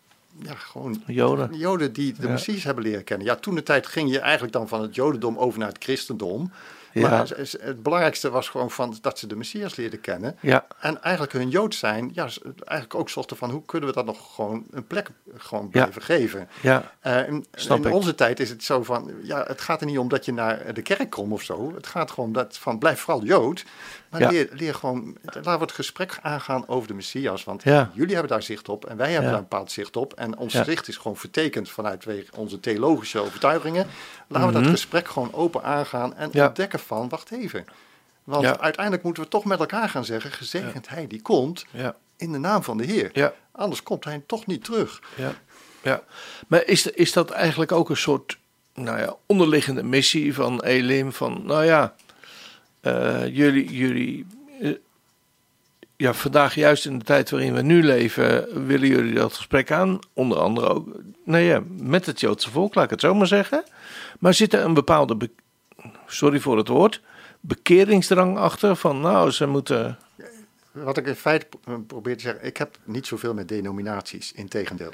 ja, 0.41 0.53
gewoon 0.53 1.03
Joden. 1.05 1.57
Joden 1.57 1.93
die 1.93 2.13
de 2.13 2.21
Ja. 2.25 2.32
Messias 2.32 2.63
hebben 2.63 2.84
leren 2.84 3.03
kennen. 3.03 3.27
Ja, 3.27 3.36
toen 3.36 3.55
de 3.55 3.63
tijd 3.63 3.88
ging 3.88 4.11
je 4.11 4.19
eigenlijk 4.19 4.53
dan 4.53 4.67
van 4.67 4.82
het 4.82 4.95
Jodendom 4.95 5.38
over 5.38 5.59
naar 5.59 5.67
het 5.67 5.84
christendom. 5.84 6.51
Ja. 6.94 7.10
Maar 7.10 7.28
het- 7.28 7.58
het 7.62 7.84
belangrijkste 7.84 8.30
was 8.30 8.50
gewoon 8.50 8.72
van 8.72 8.98
dat 9.02 9.20
ze 9.20 9.28
de 9.28 9.36
Messias 9.36 9.76
leerden 9.76 10.02
kennen. 10.02 10.38
Ja, 10.42 10.66
En 10.80 11.02
eigenlijk 11.02 11.34
hun 11.34 11.50
Jood 11.50 11.76
zijn, 11.76 12.10
ja, 12.14 12.28
eigenlijk 12.56 12.96
ook 12.96 13.10
zochten 13.10 13.38
van 13.38 13.50
hoe 13.52 13.66
kunnen 13.66 13.90
we 13.90 13.96
dat 13.96 14.06
nog 14.06 14.36
gewoon 14.36 14.64
een 14.72 14.88
plek 14.88 15.10
gewoon 15.38 15.70
blijven 15.70 16.02
geven. 16.02 16.50
ja, 16.62 16.92
Eh, 17.00 17.28
in 17.28 17.46
onze 17.92 18.16
tijd 18.16 18.40
is 18.40 18.50
het 18.50 18.64
zo 18.64 18.84
van, 18.84 19.12
ja, 19.24 19.44
het 19.48 19.62
gaat 19.62 19.80
er 19.82 19.88
niet 19.88 19.98
om 19.98 20.08
dat 20.08 20.26
je 20.26 20.34
naar 20.34 20.74
de 20.74 20.82
kerk 20.82 21.10
komt 21.10 21.32
of 21.32 21.42
zo. 21.42 21.72
Het 21.76 21.88
gaat 21.88 22.12
gewoon 22.12 22.32
dat 22.34 22.58
van, 22.58 22.80
blijf 22.80 23.00
vooral 23.00 23.24
Jood. 23.24 23.66
Maar 24.10 24.22
Ja. 24.22 24.30
leer, 24.30 24.50
leer 24.52 24.76
gewoon, 24.76 25.18
laten 25.24 25.54
we 25.54 25.60
het 25.60 25.72
gesprek 25.72 26.20
aangaan 26.22 26.68
over 26.68 26.88
de 26.88 26.94
Messias. 26.94 27.44
Want 27.44 27.64
Ja. 27.64 27.90
jullie 27.94 28.14
hebben 28.14 28.32
daar 28.32 28.44
zicht 28.44 28.70
op 28.70 28.86
en 28.86 28.98
wij 28.98 29.06
hebben 29.12 29.24
Ja. 29.26 29.30
daar 29.30 29.40
een 29.44 29.48
bepaald 29.50 29.72
zicht 29.72 29.96
op. 29.98 30.14
En 30.14 30.38
ons 30.38 30.54
zicht 30.54 30.88
is 30.88 30.98
gewoon 30.98 31.18
vertekend 31.18 31.70
vanuit 31.70 32.06
onze 32.36 32.60
theologische 32.60 33.20
overtuigingen. 33.20 33.88
Laten 34.28 34.48
we 34.48 34.54
dat 34.54 34.62
Mhm. 34.62 34.72
gesprek 34.72 35.08
gewoon 35.08 35.34
open 35.34 35.64
aangaan 35.64 36.16
en 36.16 36.30
Ja. 36.32 36.50
Van, 36.82 37.09
wacht 37.09 37.32
even. 37.32 37.65
Want 38.23 38.43
Ja. 38.43 38.59
uiteindelijk 38.59 39.03
moeten 39.03 39.23
we 39.23 39.30
toch 39.30 39.45
met 39.45 39.59
elkaar 39.59 39.89
gaan 39.89 40.05
zeggen, 40.05 40.32
gezegend 40.32 40.89
hij 40.89 41.07
die 41.07 41.21
komt 41.21 41.65
in 42.17 42.32
de 42.32 42.38
naam 42.38 42.63
van 42.63 42.77
de 42.77 42.86
Heer. 42.86 43.34
Anders 43.51 43.84
komt 43.84 44.03
hij 44.03 44.23
toch 44.27 44.45
niet 44.45 44.63
terug. 44.63 45.01
Ja, 45.15 45.32
ja. 45.84 46.03
Maar 46.47 46.65
is, 46.65 46.88
is 46.88 47.13
dat 47.13 47.30
eigenlijk 47.30 47.71
ook 47.71 47.89
een 47.89 47.97
soort 47.97 48.38
nou 48.73 48.99
ja, 48.99 49.15
onderliggende 49.25 49.84
missie 49.84 50.34
van 50.34 50.61
Elim? 50.63 51.13
Van 51.13 51.41
nou 51.45 51.65
ja, 51.65 51.95
eh, 52.82 53.36
jullie, 53.36 53.71
jullie 53.73 54.25
eh, 54.61 54.71
ja, 55.97 56.13
vandaag 56.13 56.55
juist 56.55 56.86
in 56.86 56.97
de 56.99 57.05
tijd 57.05 57.30
waarin 57.30 57.53
we 57.53 57.61
nu 57.61 57.84
leven, 57.84 58.65
willen 58.67 58.88
jullie 58.88 59.13
dat 59.13 59.34
gesprek 59.34 59.71
aan. 59.71 59.99
Onder 60.13 60.38
andere 60.39 60.67
ook 60.67 60.88
nou 61.23 61.43
ja, 61.43 61.63
met 61.67 62.05
het 62.05 62.19
Joodse 62.19 62.49
volk, 62.51 62.75
laat 62.75 62.84
ik 62.84 62.89
het 62.89 63.01
zo 63.01 63.13
maar 63.15 63.27
zeggen. 63.27 63.63
Maar 64.19 64.34
zit 64.34 64.53
er 64.53 64.63
een 64.63 64.73
bepaalde, 64.73 65.15
be- 65.15 65.32
sorry 66.10 66.39
voor 66.39 66.57
het 66.57 66.68
woord, 66.68 67.01
bekeringsdrang 67.39 68.38
achter? 68.38 68.76
Van 68.76 69.01
nou, 69.01 69.32
ze 69.32 69.47
moeten. 69.47 69.97
Wat 70.72 70.97
ik 70.97 71.07
in 71.07 71.16
feite 71.16 71.45
pro- 71.62 71.80
probeer 71.80 72.16
te 72.18 72.22
zeggen, 72.24 72.45
ik 72.45 72.57
heb 72.57 72.78
niet 72.84 73.07
zoveel 73.07 73.34
met 73.34 73.47
denominaties, 73.47 74.32
integendeel. 74.32 74.91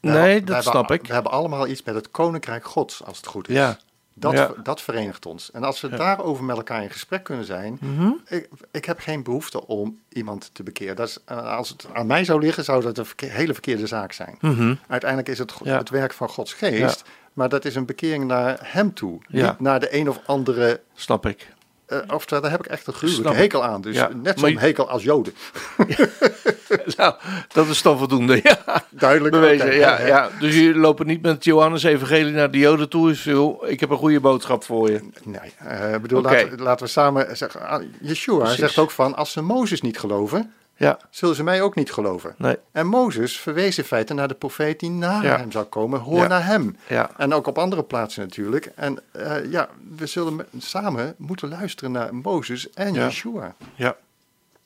We 0.00 0.08
Nee, 0.12 0.12
hebben- 0.16 0.36
dat 0.46 0.54
hebben- 0.54 0.72
snap 0.72 0.90
ik. 0.90 1.06
We 1.06 1.12
hebben 1.14 1.32
allemaal 1.32 1.66
iets 1.66 1.82
met 1.82 1.94
het 1.94 2.10
koninkrijk 2.10 2.64
gods, 2.64 3.04
als 3.04 3.16
het 3.16 3.26
goed 3.26 3.48
is. 3.48 3.54
Ja. 3.54 3.78
Dat, 4.18 4.32
Ja. 4.32 4.50
dat 4.62 4.82
verenigt 4.82 5.26
ons. 5.26 5.50
En 5.50 5.64
als 5.64 5.80
we 5.80 5.88
daarover 5.88 6.44
met 6.44 6.56
elkaar 6.56 6.82
in 6.82 6.90
gesprek 6.90 7.24
kunnen 7.24 7.44
zijn, 7.44 7.78
Mhm. 7.80 8.10
ik, 8.28 8.48
ik 8.70 8.84
heb 8.84 8.98
geen 8.98 9.22
behoefte 9.22 9.66
om 9.66 9.98
iemand 10.08 10.50
te 10.52 10.62
bekeren. 10.62 10.96
Dat 10.96 11.08
is, 11.08 11.18
eh, 11.24 11.56
als 11.56 11.68
het 11.68 11.86
aan 11.92 12.06
mij 12.06 12.24
zou 12.24 12.40
liggen, 12.40 12.64
zou 12.64 12.82
dat 12.82 12.98
een 12.98 13.06
hele 13.28 13.52
verkeerde 13.52 13.86
zaak 13.86 14.12
zijn. 14.12 14.36
Mhm. 14.40 14.74
Uiteindelijk 14.88 15.30
is 15.30 15.38
het 15.38 15.52
Ja. 15.62 15.78
het 15.78 15.90
werk 15.90 16.12
van 16.12 16.28
Gods 16.28 16.52
geest, 16.52 17.04
maar 17.36 17.48
dat 17.48 17.64
is 17.64 17.74
een 17.74 17.86
bekering 17.86 18.24
naar 18.24 18.58
hem 18.62 18.94
toe. 18.94 19.18
Ja. 19.28 19.46
Niet 19.50 19.60
naar 19.60 19.80
de 19.80 19.94
een 19.96 20.08
of 20.08 20.20
andere 20.26 20.80
Snap 20.94 21.26
ik. 21.26 21.54
Uh, 21.88 21.98
of 22.14 22.24
daar 22.26 22.50
heb 22.50 22.60
ik 22.60 22.66
echt 22.66 22.86
een 22.86 22.92
gruwelijke 22.92 23.34
hekel 23.38 23.64
aan. 23.64 23.80
Dus 23.80 23.94
Ja, 23.96 24.10
net 24.22 24.38
zo'n 24.40 24.50
je- 24.50 24.58
hekel 24.58 24.88
als 24.90 25.02
Joden. 25.02 25.32
nou, 26.96 27.14
dat 27.48 27.66
is 27.66 27.82
dan 27.82 27.98
voldoende. 27.98 28.40
Ja. 28.42 28.84
Duidelijk. 28.90 29.34
bewezen. 29.34 29.74
ja, 29.74 30.00
ja. 30.06 30.28
Dus 30.40 30.54
jullie 30.54 30.74
lopen 30.80 31.06
niet 31.06 31.22
met 31.22 31.32
het 31.34 31.44
Johannes-evangelie 31.44 32.32
naar 32.32 32.50
de 32.50 32.58
Joden 32.58 32.88
toe. 32.88 33.10
Is 33.10 33.20
veel, 33.20 33.64
ik 33.66 33.80
heb 33.80 33.90
een 33.90 33.96
goede 33.96 34.20
boodschap 34.20 34.64
voor 34.64 34.90
je. 34.90 35.00
Nee, 35.24 35.52
eh, 35.58 35.96
bedoel, 35.98 36.22
laten, 36.22 36.62
laten 36.62 36.86
we 36.86 36.92
samen 36.92 37.36
zeggen. 37.36 37.68
ah, 37.68 37.82
Yeshua 38.00 38.38
Precies. 38.38 38.58
zegt 38.58 38.78
ook 38.78 38.90
van, 38.90 39.14
als 39.16 39.32
ze 39.32 39.42
Mozes 39.42 39.80
niet 39.80 39.98
geloven, 39.98 40.52
Ja, 40.78 40.98
zullen 41.10 41.34
ze 41.34 41.42
mij 41.42 41.62
ook 41.62 41.74
niet 41.74 41.92
geloven. 41.92 42.34
nee, 42.38 42.56
En 42.72 42.86
Mozes 42.86 43.38
verwees 43.40 43.78
in 43.78 43.84
feite 43.84 44.14
naar 44.14 44.28
de 44.28 44.34
profeet 44.34 44.80
die 44.80 44.90
na 44.90 45.22
Ja. 45.22 45.36
hem 45.36 45.52
zou 45.52 45.64
komen. 45.64 46.00
Hoor 46.00 46.18
Ja. 46.20 46.26
naar 46.26 46.46
hem. 46.46 46.76
ja, 46.88 47.10
En 47.16 47.34
ook 47.34 47.46
op 47.46 47.58
andere 47.58 47.82
plaatsen 47.82 48.22
natuurlijk. 48.22 48.72
En 48.74 48.98
eh, 49.12 49.50
ja, 49.50 49.68
we 49.96 50.06
zullen 50.06 50.36
me- 50.36 50.46
samen 50.58 51.14
moeten 51.18 51.48
luisteren 51.48 51.92
naar 51.92 52.14
Mozes 52.14 52.70
en. 52.70 52.92
Yeshua. 52.94 53.54
ja. 53.74 53.96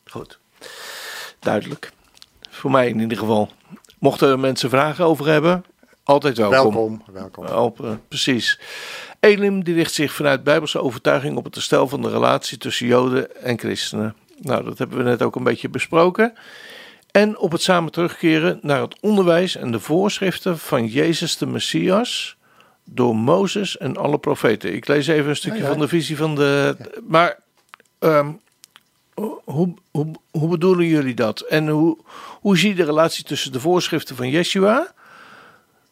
Goed. 0.06 0.38
Duidelijk. 1.38 1.92
Voor 2.50 2.70
mij 2.70 2.88
in 2.88 3.00
ieder 3.00 3.18
geval. 3.18 3.50
Mochten 3.98 4.28
er 4.28 4.38
mensen 4.38 4.70
vragen 4.70 5.04
over 5.04 5.26
hebben, 5.26 5.64
altijd 6.02 6.36
welkom. 6.36 6.72
Welkom, 6.74 7.02
welkom. 7.12 7.44
Helpen, 7.44 8.02
precies. 8.08 8.60
Elim 9.20 9.64
die 9.64 9.74
richt 9.74 9.92
zich 9.94 10.12
vanuit 10.12 10.44
bijbelse 10.44 10.80
overtuiging 10.80 11.36
op 11.36 11.44
het 11.44 11.54
herstel 11.54 11.88
van 11.88 12.02
de 12.02 12.10
relatie 12.10 12.58
tussen 12.58 12.86
Joden 12.86 13.42
en 13.42 13.58
christenen. 13.58 14.14
Nou, 14.40 14.64
dat 14.64 14.78
hebben 14.78 14.98
we 14.98 15.04
net 15.04 15.22
ook 15.22 15.36
een 15.36 15.44
beetje 15.44 15.68
besproken. 15.68 16.32
En 17.10 17.38
op 17.38 17.52
het 17.52 17.62
samen 17.62 17.92
terugkeren 17.92 18.58
naar 18.62 18.80
het 18.80 19.00
onderwijs 19.00 19.56
en 19.56 19.70
de 19.72 19.80
voorschriften 19.80 20.58
van 20.58 20.86
Jezus 20.86 21.36
de 21.36 21.46
Messias 21.46 22.36
door 22.84 23.16
Mozes 23.16 23.78
en 23.78 23.96
alle 23.96 24.18
profeten. 24.18 24.74
Ik 24.74 24.88
lees 24.88 25.06
even 25.06 25.28
een 25.28 25.36
stukje 25.36 25.62
ja. 25.62 25.68
van 25.68 25.78
de 25.78 25.88
visie 25.88 26.16
van 26.16 26.34
de. 26.34 26.76
Maar 27.06 27.38
ehm, 27.98 28.32
hoe, 29.44 29.74
hoe, 29.90 30.12
hoe 30.30 30.48
bedoelen 30.48 30.86
jullie 30.86 31.14
dat? 31.14 31.40
En 31.40 31.68
hoe, 31.68 31.98
hoe 32.40 32.58
zie 32.58 32.68
je 32.68 32.74
de 32.74 32.84
relatie 32.84 33.24
tussen 33.24 33.52
de 33.52 33.60
voorschriften 33.60 34.16
van 34.16 34.30
Yeshua? 34.30 34.92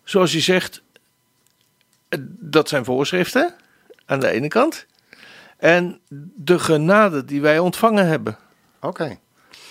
Zoals 0.05 0.33
je 0.33 0.41
zegt, 0.41 0.83
dat 2.29 2.69
zijn 2.69 2.85
voorschriften 2.85 3.55
aan 4.07 4.21
de 4.21 4.31
ene 4.31 4.49
kant. 4.49 4.87
En 5.59 6.01
de 6.35 6.59
genade 6.59 7.25
die 7.25 7.41
wij 7.41 7.59
ontvangen 7.59 8.07
hebben. 8.07 8.37
Oké. 8.81 9.19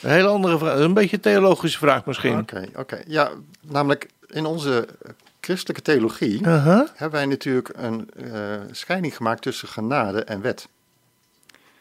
Een 0.01 0.09
hele 0.09 0.27
andere 0.27 0.57
vraag. 0.57 0.79
Een 0.79 0.93
beetje 0.93 1.15
een 1.15 1.21
theologische 1.21 1.77
vraag 1.77 2.05
misschien. 2.05 2.37
Oké, 2.37 2.65
oké. 2.75 3.01
Ja, 3.07 3.29
namelijk 3.61 4.09
in 4.27 4.45
onze 4.45 4.87
christelijke 5.41 5.81
theologie 5.81 6.47
hebben 6.47 7.11
wij 7.11 7.25
natuurlijk 7.25 7.69
een 7.75 8.09
eh, 8.09 8.31
scheiding 8.71 9.15
gemaakt 9.15 9.41
tussen 9.41 9.67
genade 9.67 10.23
en 10.23 10.41
wet. 10.41 10.67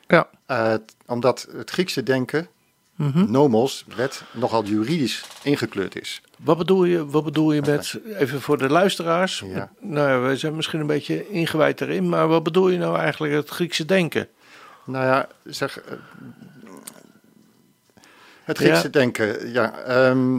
Ja. 0.06 0.28
Eh, 0.46 0.74
omdat 1.06 1.48
het 1.56 1.70
Griekse 1.70 2.02
denken, 2.02 2.48
Mhm. 2.96 3.30
nomos, 3.30 3.84
wet, 3.96 4.22
nogal 4.32 4.64
juridisch 4.64 5.24
ingekleurd 5.42 6.00
is. 6.00 6.20
Wat 6.38 6.58
bedoel 6.58 6.84
je, 6.84 7.06
wat 7.06 7.24
bedoel 7.24 7.52
je 7.52 7.60
met, 7.66 7.98
even 8.18 8.40
voor 8.40 8.58
de 8.58 8.68
luisteraars. 8.68 9.42
Ja. 9.46 9.70
Nou 9.80 10.08
ja, 10.10 10.18
wij 10.20 10.36
zijn 10.36 10.56
misschien 10.56 10.80
een 10.80 10.86
beetje 10.86 11.28
ingewijd 11.28 11.80
erin. 11.80 12.08
Maar 12.08 12.28
wat 12.28 12.42
bedoel 12.42 12.68
je 12.68 12.78
nou 12.78 12.98
eigenlijk 12.98 13.34
het 13.34 13.48
Griekse 13.48 13.84
denken? 13.84 14.28
Nou 14.84 15.04
ja, 15.04 15.28
zeg. 15.44 15.80
eh, 15.80 15.92
het 18.44 18.56
Griekse 18.58 18.82
Ja. 18.82 18.88
denken, 18.88 19.52
ja. 19.52 19.72
ehm, 19.78 20.38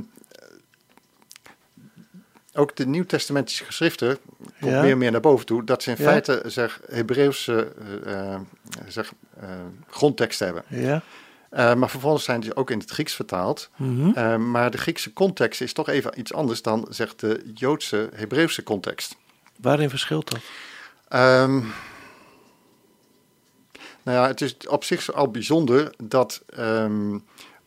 ook 2.54 2.76
de 2.76 2.86
Nieuw-Testamentische 2.88 3.64
geschriften 3.66 4.18
komt 4.60 4.72
Ja. 4.72 4.82
meer 4.82 4.92
en 4.92 4.98
meer 4.98 5.12
naar 5.12 5.22
boven 5.22 5.46
toe. 5.46 5.64
Dat 5.64 5.84
ze 5.84 5.90
in 5.92 5.96
Ja. 6.00 6.04
feite 6.10 6.42
zeg, 6.46 6.80
Hebreeuwse 6.90 7.72
eh, 8.06 8.40
zeg, 8.88 9.14
grondtekst 9.90 10.40
hebben. 10.40 10.64
Ja. 10.68 11.02
Eh, 11.50 11.74
maar 11.74 11.90
vervolgens 11.90 12.24
zijn 12.24 12.40
die 12.40 12.56
ook 12.56 12.72
in 12.72 12.80
het 12.80 12.90
Grieks 12.90 13.14
vertaald. 13.14 13.70
Mhm. 13.76 14.10
Eh, 14.14 14.36
maar 14.36 14.72
de 14.72 14.78
Griekse 14.78 15.14
context 15.14 15.62
is 15.62 15.74
toch 15.74 15.90
even 15.90 16.20
iets 16.20 16.34
anders 16.34 16.62
dan 16.62 16.88
zegt 16.90 17.20
de 17.20 17.52
Joodse 17.54 18.10
Hebreeuwse 18.14 18.64
context. 18.64 19.16
Waarin 19.62 19.90
verschilt 19.90 20.32
dat? 20.32 20.40
Ehm, 21.08 21.56
nou 24.04 24.18
ja, 24.18 24.28
het 24.28 24.42
is 24.42 24.56
op 24.68 24.84
zich 24.84 25.14
al 25.14 25.32
bijzonder 25.32 25.94
dat 26.04 26.42
ehm, 26.56 27.18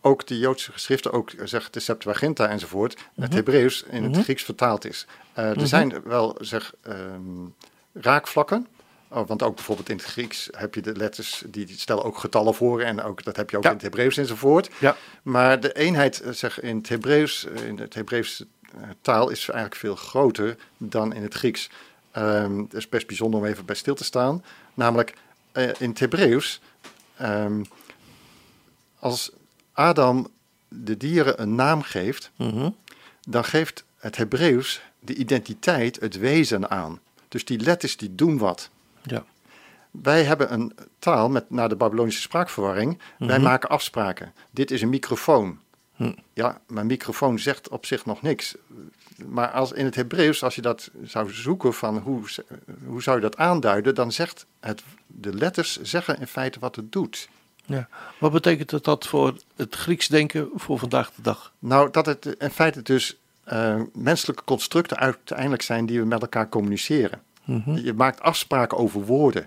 ook 0.01 0.26
de 0.26 0.39
Joodse 0.39 0.72
geschriften, 0.72 1.12
ook 1.12 1.31
eh, 1.31 1.47
zeg 1.47 1.70
de 1.70 1.81
Septuaginta 1.81 2.49
enzovoort, 2.49 2.97
het 3.14 3.35
Hebreeuws 3.35 3.83
in 3.91 4.03
het 4.03 4.12
Mhm. 4.12 4.22
Grieks 4.22 4.43
vertaald 4.43 4.85
is. 4.85 5.07
Er 5.33 5.57
Mhm. 5.57 5.66
zijn 5.66 6.03
wel 6.05 6.37
zeg 6.41 6.72
ehm, 6.83 7.47
raakvlakken. 7.93 8.66
Oh, 9.13 9.29
want 9.29 9.43
ook 9.43 9.55
bijvoorbeeld 9.55 9.89
in 9.89 9.97
het 9.97 10.05
Grieks 10.05 10.49
heb 10.57 10.75
je 10.75 10.81
de 10.83 10.97
letters, 10.97 11.43
die 11.47 11.69
stellen 11.79 12.05
ook 12.05 12.19
getallen 12.19 12.55
voor. 12.55 12.81
En 12.81 13.03
ook, 13.03 13.25
dat 13.25 13.37
heb 13.37 13.51
je 13.51 13.57
ook 13.57 13.63
Ja. 13.63 13.69
in 13.69 13.75
het 13.75 13.85
Hebreeuws 13.85 14.17
enzovoort. 14.17 14.71
Ja. 14.79 14.97
Maar 15.23 15.61
de 15.61 15.73
eenheid 15.73 16.21
eh, 16.21 16.33
zeg, 16.33 16.61
in 16.61 16.77
het 16.77 16.89
Hebreeuws, 16.89 17.45
eh, 17.47 17.67
in 17.67 17.79
het 17.79 17.95
Hebreeuwse 17.95 18.47
eh, 18.75 18.81
taal 19.01 19.29
is 19.31 19.39
eigenlijk 19.49 19.75
veel 19.81 19.97
groter 19.97 20.57
dan 20.77 21.13
in 21.15 21.23
het 21.23 21.35
Grieks. 21.35 21.71
Ehm 22.11 22.59
het 22.59 22.75
is 22.75 22.89
best 22.89 23.07
bijzonder 23.07 23.41
om 23.41 23.47
even 23.47 23.65
bij 23.65 23.75
stil 23.75 23.95
te 23.95 24.05
staan. 24.05 24.45
Namelijk 24.75 25.15
in 25.79 25.89
het 25.89 25.99
Hebreeuws, 25.99 26.61
ehm, 27.17 27.63
als 28.99 29.31
Adam 29.73 30.29
de 30.69 30.97
dieren 30.97 31.43
een 31.43 31.55
naam 31.55 31.83
geeft, 31.83 32.31
Mhm. 32.37 32.71
dan 33.29 33.45
geeft 33.45 33.85
het 33.99 34.17
Hebreeuws 34.17 34.81
de 35.01 35.15
identiteit, 35.15 36.01
het 36.01 36.19
wezen 36.19 36.71
aan. 36.71 37.01
Dus 37.29 37.45
die 37.45 37.59
letters 37.61 37.97
die 37.97 38.15
doen 38.15 38.39
wat. 38.39 38.71
Ja. 39.03 39.24
Wij 39.90 40.24
hebben 40.24 40.53
een 40.53 40.72
taal 40.98 41.28
met 41.28 41.51
naar 41.51 41.68
de 41.68 41.76
Babylonische 41.76 42.20
spraakverwarring. 42.20 42.98
Wij 43.18 43.36
Mhm. 43.38 43.46
maken 43.46 43.68
afspraken. 43.68 44.32
Dit 44.51 44.70
is 44.70 44.82
een 44.82 44.88
microfoon. 44.88 45.59
Hm. 45.96 46.12
Ja, 46.32 46.61
mijn 46.66 46.86
microfoon 46.86 47.38
zegt 47.38 47.68
op 47.68 47.86
zich 47.86 48.07
nog 48.07 48.22
niks. 48.22 48.55
Maar 49.26 49.51
als 49.51 49.72
in 49.72 49.84
het 49.84 49.94
Hebreeuws, 49.94 50.42
als 50.42 50.55
je 50.55 50.62
dat 50.62 50.90
zou 51.05 51.32
zoeken 51.32 51.74
van 51.74 51.98
hoe, 51.98 52.22
hoe 52.86 53.03
zou 53.03 53.16
je 53.16 53.22
dat 53.22 53.36
aanduiden, 53.36 53.94
dan 53.94 54.12
zegt 54.12 54.46
het, 54.61 54.82
de 55.07 55.34
letters 55.34 55.80
zeggen 55.80 56.20
in 56.20 56.26
feite 56.26 56.59
wat 56.59 56.76
het 56.76 56.92
doet. 56.92 57.28
Ja. 57.66 57.88
Wat 58.18 58.32
betekent 58.32 58.70
dat, 58.70 58.84
dat 58.84 59.07
voor 59.07 59.34
het 59.57 59.74
Grieks 59.74 60.09
denken 60.09 60.48
voor 60.55 60.78
vandaag 60.78 61.11
de 61.14 61.22
dag? 61.22 61.53
Nou, 61.59 61.90
dat 61.90 62.07
het 62.07 62.26
in 62.26 62.51
feite 62.51 62.82
dus 62.82 63.16
uh, 63.53 63.80
menselijke 63.92 64.44
constructen 64.44 64.96
uiteindelijk 64.96 65.62
zijn 65.62 65.86
die 65.86 66.01
we 66.01 66.07
met 66.07 66.20
elkaar 66.22 66.48
communiceren. 66.48 67.22
Mhm. 67.51 67.76
Je 67.76 67.92
maakt 67.92 68.20
afspraken 68.20 68.78
over 68.78 69.05
woorden. 69.05 69.46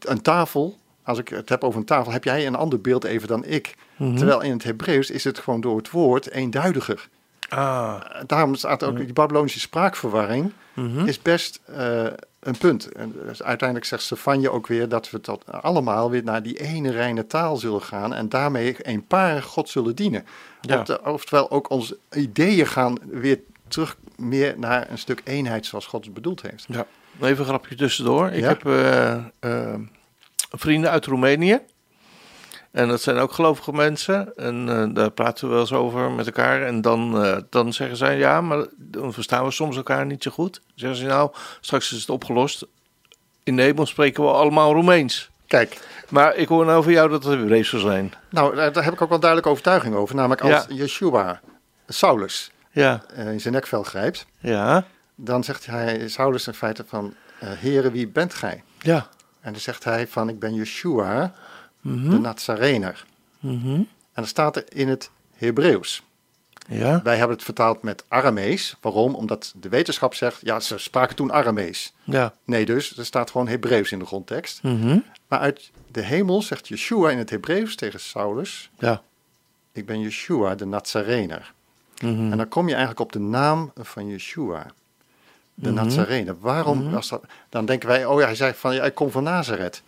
Een 0.00 0.22
tafel, 0.22 0.78
als 1.02 1.18
ik 1.18 1.28
het 1.28 1.48
heb 1.48 1.64
over 1.64 1.80
een 1.80 1.86
tafel, 1.86 2.12
heb 2.12 2.24
jij 2.24 2.46
een 2.46 2.54
ander 2.54 2.80
beeld 2.80 3.04
even 3.04 3.28
dan 3.28 3.44
ik. 3.44 3.74
Mhm. 3.96 4.16
Terwijl 4.16 4.40
in 4.40 4.52
het 4.52 4.64
Hebreeuws 4.64 5.10
is 5.10 5.24
het 5.24 5.38
gewoon 5.38 5.60
door 5.60 5.76
het 5.76 5.90
woord 5.90 6.30
eenduidiger. 6.30 7.08
Ah, 7.48 8.00
Daarom 8.26 8.54
staat 8.54 8.82
ook 8.82 8.96
die 8.96 9.12
Babylonische 9.12 9.60
spraakverwarring 9.60 10.52
mhm. 10.74 11.06
is 11.06 11.22
best 11.22 11.60
uh, 11.70 12.04
een 12.40 12.58
punt. 12.58 12.92
En 12.92 13.14
dus 13.26 13.42
uiteindelijk 13.42 13.88
zegt 13.88 14.02
Stefanje 14.02 14.50
ook 14.50 14.66
weer 14.66 14.88
dat 14.88 15.10
we 15.10 15.20
dat 15.20 15.44
allemaal 15.46 16.10
weer 16.10 16.24
naar 16.24 16.42
die 16.42 16.60
ene 16.60 16.90
reine 16.90 17.26
taal 17.26 17.56
zullen 17.56 17.82
gaan 17.82 18.14
en 18.14 18.28
daarmee 18.28 18.76
een 18.78 19.06
paar 19.06 19.42
God 19.42 19.68
zullen 19.68 19.96
dienen. 19.96 20.26
Ja. 20.60 20.84
Oftewel 21.04 21.50
ook 21.50 21.70
onze 21.70 21.98
ideeën 22.12 22.66
gaan 22.66 22.98
weer 23.10 23.40
terug 23.68 23.96
meer 24.16 24.54
naar 24.58 24.90
een 24.90 24.98
stuk 24.98 25.20
eenheid 25.24 25.66
zoals 25.66 25.86
God 25.86 26.04
het 26.04 26.14
bedoeld 26.14 26.42
heeft. 26.42 26.64
ja. 26.68 26.86
Even 27.20 27.38
een 27.38 27.44
grapje 27.44 27.74
tussendoor. 27.74 28.28
Ik 28.30 28.40
Ja? 28.40 28.48
heb 28.48 28.66
eh, 28.66 29.12
eh, 29.40 29.74
vrienden 30.50 30.90
uit 30.90 31.06
Roemenië. 31.06 31.60
En 32.70 32.88
dat 32.88 33.02
zijn 33.02 33.16
ook 33.16 33.32
gelovige 33.32 33.72
mensen. 33.72 34.32
En 34.36 34.68
eh, 34.68 34.94
daar 34.94 35.10
praten 35.10 35.44
we 35.46 35.50
wel 35.52 35.60
eens 35.60 35.72
over 35.72 36.10
met 36.10 36.26
elkaar. 36.26 36.62
En 36.62 36.80
dan, 36.80 37.12
dan 37.50 37.72
zeggen 37.72 37.96
zij, 37.96 38.18
ja, 38.18 38.40
maar 38.40 38.66
dan 38.76 39.12
verstaan 39.12 39.44
we 39.44 39.50
soms 39.50 39.76
elkaar 39.76 40.06
niet 40.06 40.22
zo 40.22 40.30
goed. 40.30 40.60
Zeggen 40.74 40.98
ze, 40.98 41.04
nou, 41.06 41.30
straks 41.60 41.92
is 41.92 42.00
het 42.00 42.10
opgelost. 42.10 42.66
In 43.42 43.56
de 43.56 43.62
hemel 43.62 43.86
spreken 43.86 44.22
we 44.24 44.30
allemaal 44.30 44.72
Roemeens. 44.72 45.30
Kijk, 45.46 45.80
Maar 46.08 46.34
ik 46.36 46.48
hoor 46.48 46.64
nou 46.64 46.82
van 46.82 46.92
jou 46.92 47.08
dat 47.10 47.24
het 47.24 47.38
Hebreeuws 47.38 47.68
zou 47.68 47.82
zijn. 47.82 48.12
nou 48.30 48.54
daar, 48.54 48.84
heb 48.84 48.92
ik 48.92 49.02
ook 49.02 49.08
wel 49.08 49.18
duidelijke 49.18 49.50
overtuiging 49.50 49.94
over. 49.94 50.14
Namelijk 50.14 50.40
als 50.40 50.50
Ja. 50.50 50.64
Yeshua 50.68 51.40
Saulus 51.86 52.50
Ja, 52.70 53.02
in 53.14 53.40
zijn 53.40 53.54
nekvel 53.54 53.82
grijpt, 53.82 54.26
ja, 54.38 54.84
dan 55.20 55.44
zegt 55.44 55.66
hij 55.66 56.08
Saulus 56.08 56.46
in 56.46 56.54
feite 56.54 56.84
van, 56.86 57.14
eh 57.40 57.48
Heere, 57.52 57.90
wie 57.90 58.08
bent 58.08 58.34
gij? 58.34 58.62
ja. 58.80 59.08
En 59.40 59.52
dan 59.52 59.60
zegt 59.62 59.84
hij 59.84 60.06
van, 60.08 60.28
ik 60.28 60.38
ben 60.38 60.54
Yeshua, 60.54 61.34
Mhm, 61.80 62.10
de 62.10 62.18
Nazarener. 62.18 63.04
mhm. 63.40 63.68
En 63.74 63.86
dan 64.24 64.26
staat 64.26 64.56
er 64.56 64.64
in 64.68 64.88
het 64.88 65.10
Hebreeuws. 65.36 66.02
Ja, 66.68 67.02
Wij 67.02 67.16
hebben 67.16 67.36
het 67.36 67.44
vertaald 67.44 67.82
met 67.82 68.04
Aramees. 68.08 68.76
Waarom? 68.80 69.14
Omdat 69.14 69.52
de 69.56 69.68
wetenschap 69.68 70.14
zegt, 70.14 70.40
ja, 70.42 70.60
ze 70.60 70.78
spraken 70.78 71.16
toen 71.16 71.32
Aramees. 71.32 71.92
ja. 72.04 72.34
Nee 72.44 72.64
dus, 72.64 72.96
er 72.96 73.04
staat 73.04 73.30
gewoon 73.30 73.48
Hebreeuws 73.48 73.92
in 73.92 73.98
de 73.98 74.04
grondtekst. 74.06 74.62
mhm, 74.62 74.98
Maar 75.28 75.38
uit 75.38 75.70
de 75.90 76.00
hemel 76.02 76.42
zegt 76.42 76.68
Yeshua 76.68 77.10
in 77.10 77.18
het 77.18 77.30
Hebreeuws 77.30 77.74
tegen 77.76 78.00
Saulus, 78.00 78.70
ja. 78.78 79.02
ik 79.72 79.86
ben 79.86 80.00
Yeshua, 80.00 80.54
de 80.54 80.64
Nazarener. 80.66 81.52
mhm. 82.02 82.30
En 82.32 82.36
dan 82.36 82.48
kom 82.48 82.64
je 82.66 82.74
eigenlijk 82.74 83.00
op 83.00 83.12
de 83.12 83.18
naam 83.20 83.72
van 83.76 84.06
Yeshua, 84.08 84.66
de 85.60 85.70
Mhm. 85.72 85.84
Nazarener. 85.84 86.36
Waarom? 86.40 86.94
Als 86.94 87.08
dat, 87.08 87.24
dan 87.48 87.66
denken 87.66 87.88
wij, 87.88 88.06
oh 88.06 88.20
ja, 88.20 88.26
hij 88.26 88.34
zei 88.34 88.52
van, 88.54 88.74
ja, 88.74 88.84
ik 88.84 88.94
kom 88.94 89.10
van 89.10 89.22
Nazareth. 89.22 89.82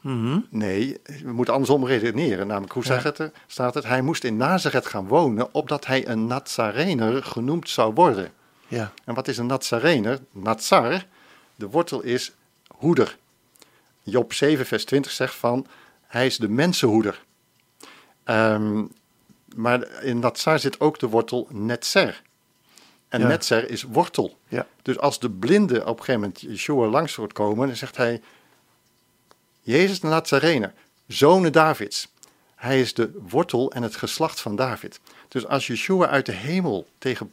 Mhm. 0.00 0.38
Nee, 0.50 1.00
we 1.24 1.32
moeten 1.32 1.54
andersom 1.54 1.86
redeneren. 1.86 2.46
Namelijk, 2.46 2.72
hoe 2.72 2.82
Ja. 2.82 2.88
zegt 2.88 3.04
het 3.04 3.18
er? 3.18 3.32
Staat 3.46 3.74
het? 3.74 3.84
Hij 3.84 4.02
moest 4.02 4.24
in 4.24 4.36
Nazareth 4.36 4.86
gaan 4.86 5.06
wonen, 5.08 5.54
opdat 5.54 5.86
hij 5.86 6.08
een 6.08 6.26
Nazarener 6.26 7.22
genoemd 7.22 7.68
zou 7.68 7.94
worden. 7.94 8.30
Ja, 8.68 8.92
En 9.04 9.14
wat 9.14 9.28
is 9.28 9.38
een 9.38 9.46
Nazarener? 9.46 10.18
Nazar, 10.32 11.04
de 11.54 11.68
wortel 11.68 12.00
is 12.02 12.32
hoeder. 12.76 13.16
Job 14.02 14.32
7, 14.32 14.66
vers 14.66 14.84
20 14.84 15.12
zegt 15.12 15.34
van, 15.34 15.66
hij 16.06 16.26
is 16.26 16.36
de 16.36 16.48
mensenhoeder. 16.48 17.22
Ehm, 18.24 18.82
maar 19.56 20.02
in 20.02 20.18
Nazar 20.18 20.58
zit 20.58 20.80
ook 20.80 20.98
de 20.98 21.06
wortel 21.08 21.46
netzer. 21.50 22.22
En 23.10 23.20
Ja. 23.20 23.26
netzer 23.26 23.70
is 23.70 23.82
wortel. 23.82 24.38
ja. 24.48 24.66
Dus 24.82 24.98
als 24.98 25.18
de 25.18 25.30
blinde 25.30 25.80
op 25.80 25.98
een 25.98 26.04
gegeven 26.04 26.20
moment 26.20 26.40
Yeshua 26.40 26.86
langs 26.86 27.14
wordt 27.14 27.32
komen, 27.32 27.66
dan 27.66 27.76
zegt 27.76 27.96
hij, 27.96 28.20
Jezus 29.60 30.00
de 30.00 30.06
Nazarener, 30.06 30.72
zonen 31.06 31.52
Davids. 31.52 32.08
Hij 32.54 32.80
is 32.80 32.94
de 32.94 33.10
wortel 33.28 33.72
en 33.72 33.82
het 33.82 33.96
geslacht 33.96 34.40
van 34.40 34.56
David. 34.56 35.00
Dus 35.28 35.46
als 35.46 35.66
Yeshua 35.66 36.06
uit 36.06 36.26
de 36.26 36.32
hemel 36.32 36.86
tegen 36.98 37.32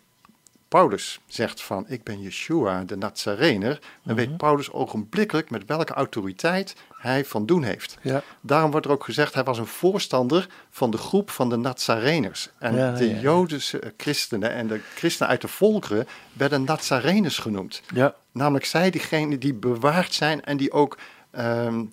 Paulus 0.68 1.20
zegt 1.28 1.62
van, 1.62 1.86
ik 1.88 2.04
ben 2.04 2.22
Yeshua 2.22 2.84
de 2.84 2.98
Nazarener, 2.98 3.80
dan 4.04 4.16
weet 4.16 4.38
Paulus 4.38 4.72
ogenblikkelijk 4.72 5.50
met 5.50 5.66
welke 5.66 5.94
autoriteit 5.94 6.76
hij 6.98 7.26
van 7.26 7.46
doen 7.46 7.64
heeft. 7.64 7.98
Ja. 8.02 8.24
Daarom 8.42 8.72
wordt 8.72 8.86
er 8.86 8.92
ook 8.92 9.04
gezegd, 9.04 9.34
hij 9.34 9.44
was 9.44 9.58
een 9.58 9.68
voorstander 9.68 10.48
van 10.70 10.92
de 10.92 10.98
groep 10.98 11.30
van 11.30 11.50
de 11.50 11.58
Nazareners. 11.58 12.50
En 12.60 12.76
Ja, 12.76 12.92
de 12.92 13.10
ja. 13.10 13.20
Joodse 13.20 13.94
christenen 13.98 14.52
en 14.52 14.68
de 14.68 14.82
christenen 14.96 15.32
uit 15.32 15.42
de 15.42 15.48
volkeren 15.48 16.08
werden 16.34 16.64
Nazareners 16.64 17.38
genoemd. 17.38 17.82
Ja. 17.94 18.16
Namelijk 18.32 18.66
zij 18.66 18.90
diegenen 18.90 19.40
die 19.40 19.54
bewaard 19.54 20.14
zijn 20.14 20.44
en 20.44 20.58
die 20.58 20.72
ook 20.72 20.98
ehm, 21.32 21.86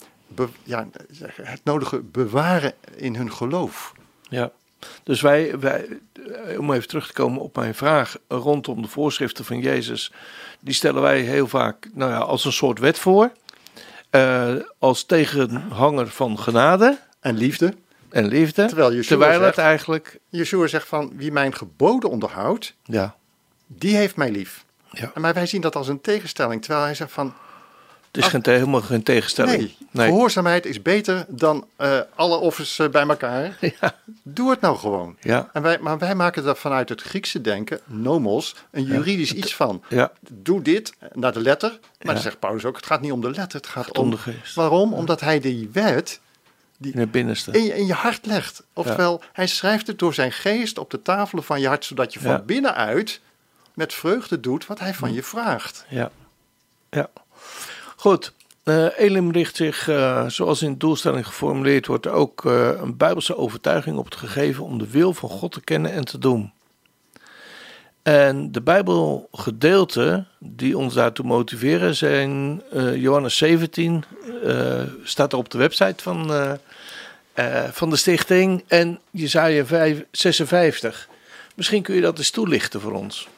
ja, 0.63 0.89
het 1.43 1.61
nodige 1.65 2.01
bewaren 2.01 2.73
in 2.97 3.15
hun 3.15 3.33
geloof. 3.33 3.93
Ja, 4.29 4.53
dus 5.03 5.21
wij, 5.21 5.59
wij, 5.59 5.89
eh, 6.49 6.59
om 6.59 6.73
even 6.73 6.89
terug 6.89 7.07
te 7.07 7.13
komen 7.13 7.41
op 7.41 7.57
mijn 7.57 7.75
vraag 7.75 8.17
rondom 8.29 8.83
de 8.83 8.89
voorschriften 8.89 9.45
van 9.45 9.61
Jezus, 9.61 10.13
die 10.61 10.75
stellen 10.75 11.03
wij 11.03 11.21
heel 11.21 11.49
vaak 11.49 11.89
nou 11.93 12.11
ja, 12.11 12.19
als 12.19 12.45
een 12.45 12.53
soort 12.53 12.79
wet 12.79 12.99
voor, 12.99 13.33
eh, 14.11 14.55
als 14.79 15.05
tegenhanger 15.05 16.09
van 16.09 16.39
genade 16.39 16.99
En 17.21 17.37
liefde. 17.37 17.75
en 18.11 18.27
liefde, 18.27 18.67
Terwijl 18.67 18.89
Yeshua 18.95 19.09
terwijl 19.09 19.41
het 19.43 19.55
zegt- 19.55 19.67
eigenlijk, 19.67 20.19
Yeshua 20.29 20.67
zegt 20.67 20.89
van 20.89 21.13
wie 21.17 21.33
mijn 21.33 21.55
geboden 21.55 22.11
onderhoudt, 22.11 22.75
ja, 22.85 23.17
die 23.67 23.97
heeft 23.97 24.17
mij 24.17 24.31
lief. 24.31 24.65
ja. 24.91 25.13
Maar 25.15 25.35
wij 25.35 25.47
zien 25.47 25.61
dat 25.61 25.77
als 25.77 25.89
een 25.89 26.01
tegenstelling. 26.01 26.61
Terwijl 26.63 26.85
hij 26.85 26.95
zegt 26.95 27.13
van 27.13 27.27
het 27.27 27.35
is 28.17 28.27
geen, 28.27 28.41
helemaal 28.45 28.81
geen 28.81 29.03
tegenstelling. 29.03 29.59
nee, 29.59 29.77
nee. 29.91 30.07
gehoorzaamheid 30.09 30.67
is 30.67 30.83
beter 30.83 31.25
dan 31.29 31.67
eh, 31.77 32.01
alle 32.15 32.37
offers 32.37 32.79
eh, 32.79 32.89
bij 32.89 33.07
elkaar. 33.07 33.57
Ja, 33.81 33.95
Doe 34.23 34.51
het 34.51 34.61
nou 34.61 34.77
gewoon. 34.77 35.17
ja, 35.21 35.51
En 35.53 35.63
wij, 35.63 35.79
maar 35.79 35.99
wij 35.99 36.15
maken 36.15 36.47
er 36.47 36.57
vanuit 36.57 36.89
het 36.89 37.03
Griekse 37.03 37.41
denken, 37.41 37.81
nomos, 37.85 38.55
een 38.71 38.85
juridisch 38.85 39.33
iets 39.33 39.55
van. 39.55 39.83
ja, 39.89 40.13
Doe 40.31 40.63
dit 40.63 40.93
naar 41.13 41.33
de 41.33 41.41
letter. 41.41 41.79
Maar 42.03 42.15
dan 42.15 42.23
zegt 42.23 42.39
Paulus 42.39 42.65
ook, 42.65 42.77
het 42.77 42.87
gaat 42.87 43.01
niet 43.01 43.13
om 43.13 43.21
de 43.21 43.31
letter, 43.31 43.61
het 43.61 43.67
gaat 43.69 43.99
om 43.99 44.05
om... 44.05 44.11
de 44.11 44.19
geest. 44.19 44.55
Waarom? 44.55 44.93
Omdat 44.93 45.21
hij 45.21 45.41
die 45.41 45.69
wet 45.73 46.21
in 46.81 46.99
het 46.99 47.11
binnenste. 47.11 47.51
in 47.51 47.65
je, 47.65 47.77
in 47.77 47.87
je 47.87 47.93
hart 47.93 48.27
legt. 48.27 48.63
Oftewel, 48.73 49.23
hij 49.33 49.47
schrijft 49.47 49.87
het 49.87 49.99
door 49.99 50.15
zijn 50.15 50.33
geest 50.33 50.79
op 50.79 50.91
de 50.91 51.03
tafelen 51.03 51.45
van 51.45 51.61
je 51.61 51.67
hart, 51.67 51.85
zodat 51.85 52.13
je 52.13 52.21
van 52.21 52.43
binnenuit 52.47 53.21
met 53.75 53.95
vreugde 53.95 54.41
doet 54.41 54.67
wat 54.67 54.79
hij 54.79 54.95
van 54.95 55.13
je 55.13 55.23
vraagt. 55.23 55.85
Ja, 55.89 56.11
ja. 56.91 57.11
Goed. 58.05 58.33
Eh, 58.63 58.99
Elim 58.99 59.31
richt 59.31 59.57
zich, 59.57 59.89
eh, 59.89 60.27
zoals 60.29 60.63
in 60.63 60.73
de 60.73 60.77
doelstelling 60.77 61.27
geformuleerd 61.27 61.87
wordt, 61.87 62.07
ook 62.07 62.45
eh, 62.45 62.69
een 62.81 62.97
bijbelse 62.97 63.37
overtuiging 63.37 63.97
op 63.97 64.05
het 64.05 64.17
gegeven 64.17 64.65
om 64.65 64.79
de 64.79 64.91
wil 64.91 65.13
van 65.13 65.29
God 65.29 65.53
te 65.53 65.61
kennen 65.61 65.93
en 65.93 66.05
te 66.05 66.19
doen. 66.19 66.53
En 68.03 68.53
de 68.53 68.63
Bijbelgedeelten 68.63 70.29
die 70.39 70.79
ons 70.79 70.95
daartoe 70.95 71.25
motiveren 71.25 71.97
zijn 71.97 72.63
Johannes 72.95 73.37
17, 73.37 74.05
eh, 74.45 74.83
staat 75.03 75.33
er 75.33 75.39
op 75.39 75.51
de 75.51 75.59
website 75.59 76.03
van, 76.03 76.31
van 77.73 77.91
de 77.91 77.97
stichting, 77.97 78.65
en 78.67 79.01
Jezaja 79.11 79.65
5 79.67 80.05
56. 80.11 81.09
Misschien 81.55 81.83
kun 81.83 81.95
je 81.95 82.01
dat 82.01 82.19
eens 82.19 82.31
toelichten 82.31 82.81
voor 82.81 82.93
ons. 82.93 83.29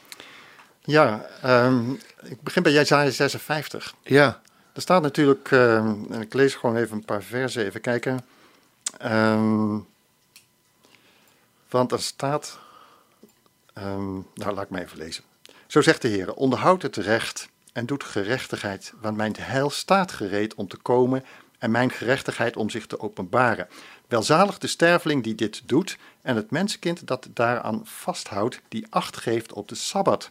Ja, 0.85 1.27
ehm, 1.43 1.91
ik 2.23 2.43
begin 2.43 2.62
bij 2.62 2.73
Jezaja 2.73 3.11
56. 3.11 3.95
Ja, 4.03 4.41
Er 4.77 4.83
staat 4.83 5.03
natuurlijk, 5.03 5.51
ehm, 5.51 5.95
en 6.11 6.20
ik 6.20 6.35
lees 6.35 6.55
gewoon 6.55 6.77
even 6.77 6.97
een 6.97 7.05
paar 7.05 7.22
versen, 7.22 7.64
even 7.64 7.81
kijken. 7.81 8.27
Ehm, 8.99 9.79
want 11.70 11.93
er 11.93 12.03
staat, 12.03 12.59
ehm, 13.72 14.12
nou 14.35 14.55
laat 14.55 14.64
ik 14.64 14.70
me 14.70 14.81
even 14.81 14.99
lezen. 14.99 15.24
Zo 15.66 15.81
zegt 15.81 16.03
de 16.03 16.09
Heer, 16.09 16.35
onderhoud 16.35 16.83
het 16.83 16.97
recht 16.97 17.49
en 17.72 17.87
doet 17.87 18.05
gerechtigheid, 18.05 18.93
want 19.01 19.16
mijn 19.16 19.37
heil 19.39 19.70
staat 19.70 20.12
gereed 20.12 20.55
om 20.55 20.68
te 20.68 20.77
komen 20.77 21.24
en 21.59 21.70
mijn 21.70 21.91
gerechtigheid 21.91 22.57
om 22.57 22.70
zich 22.70 22.87
te 22.87 23.01
openbaren. 23.01 23.68
Welzalig 24.09 24.59
de 24.59 24.66
sterveling 24.66 25.22
die 25.22 25.35
dit 25.35 25.62
doet 25.66 25.99
en 26.22 26.37
het 26.37 26.51
mensenkind 26.51 27.07
dat 27.07 27.29
daaraan 27.35 27.81
vasthoudt, 27.85 28.61
die 28.68 28.87
acht 28.91 29.16
geeft 29.16 29.53
op 29.53 29.68
de 29.68 29.74
Sabbat 29.74 30.31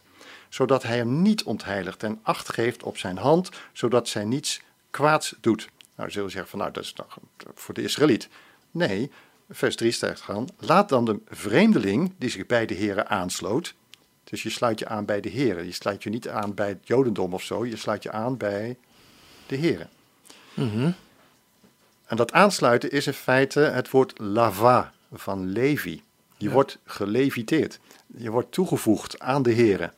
zodat 0.56 0.82
hij 0.82 0.96
hem 0.96 1.22
niet 1.22 1.42
ontheiligt 1.42 2.02
en 2.02 2.18
acht 2.22 2.52
geeft 2.52 2.82
op 2.82 2.98
zijn 2.98 3.16
hand, 3.18 3.50
zodat 3.72 4.08
zij 4.08 4.24
niets 4.24 4.60
kwaads 4.90 5.34
doet. 5.40 5.68
Nou, 5.94 6.10
zullen 6.10 6.26
we 6.26 6.32
zeggen 6.32 6.50
van, 6.50 6.58
nou, 6.58 6.72
dat 6.72 6.82
is 6.84 6.92
toch 6.92 7.18
voor 7.54 7.74
de 7.74 7.82
Israëliet. 7.82 8.28
Nee, 8.70 9.10
vers 9.50 9.76
3 9.76 9.90
staat 9.90 10.20
gaan, 10.20 10.46
laat 10.58 10.88
dan 10.88 11.04
de 11.04 11.18
vreemdeling 11.28 12.12
die 12.18 12.30
zich 12.30 12.46
bij 12.46 12.66
de 12.66 12.74
heren 12.74 13.08
aansloot, 13.08 13.74
dus 14.24 14.42
je 14.42 14.50
sluit 14.50 14.78
je 14.78 14.88
aan 14.88 15.04
bij 15.04 15.20
de 15.20 15.28
heren, 15.28 15.64
je 15.64 15.72
sluit 15.72 16.02
je 16.02 16.10
niet 16.10 16.28
aan 16.28 16.54
bij 16.54 16.68
het 16.68 16.86
jodendom 16.86 17.34
of 17.34 17.42
zo, 17.42 17.66
je 17.66 17.76
sluit 17.76 18.02
je 18.02 18.10
aan 18.10 18.36
bij 18.36 18.76
de 19.46 19.56
heren. 19.56 19.90
Mhm. 20.54 20.90
En 22.06 22.16
dat 22.16 22.32
aansluiten 22.32 22.90
is 22.90 23.06
in 23.06 23.12
feite 23.12 23.60
het 23.60 23.90
woord 23.90 24.18
lava 24.18 24.92
van 25.12 25.46
Levi. 25.46 26.02
Je 26.36 26.46
Ja. 26.46 26.52
wordt 26.52 26.78
geleviteerd. 26.84 27.78
Je 28.16 28.30
wordt 28.30 28.52
toegevoegd 28.52 29.18
aan 29.18 29.42
de 29.42 29.52
heren. 29.52 29.92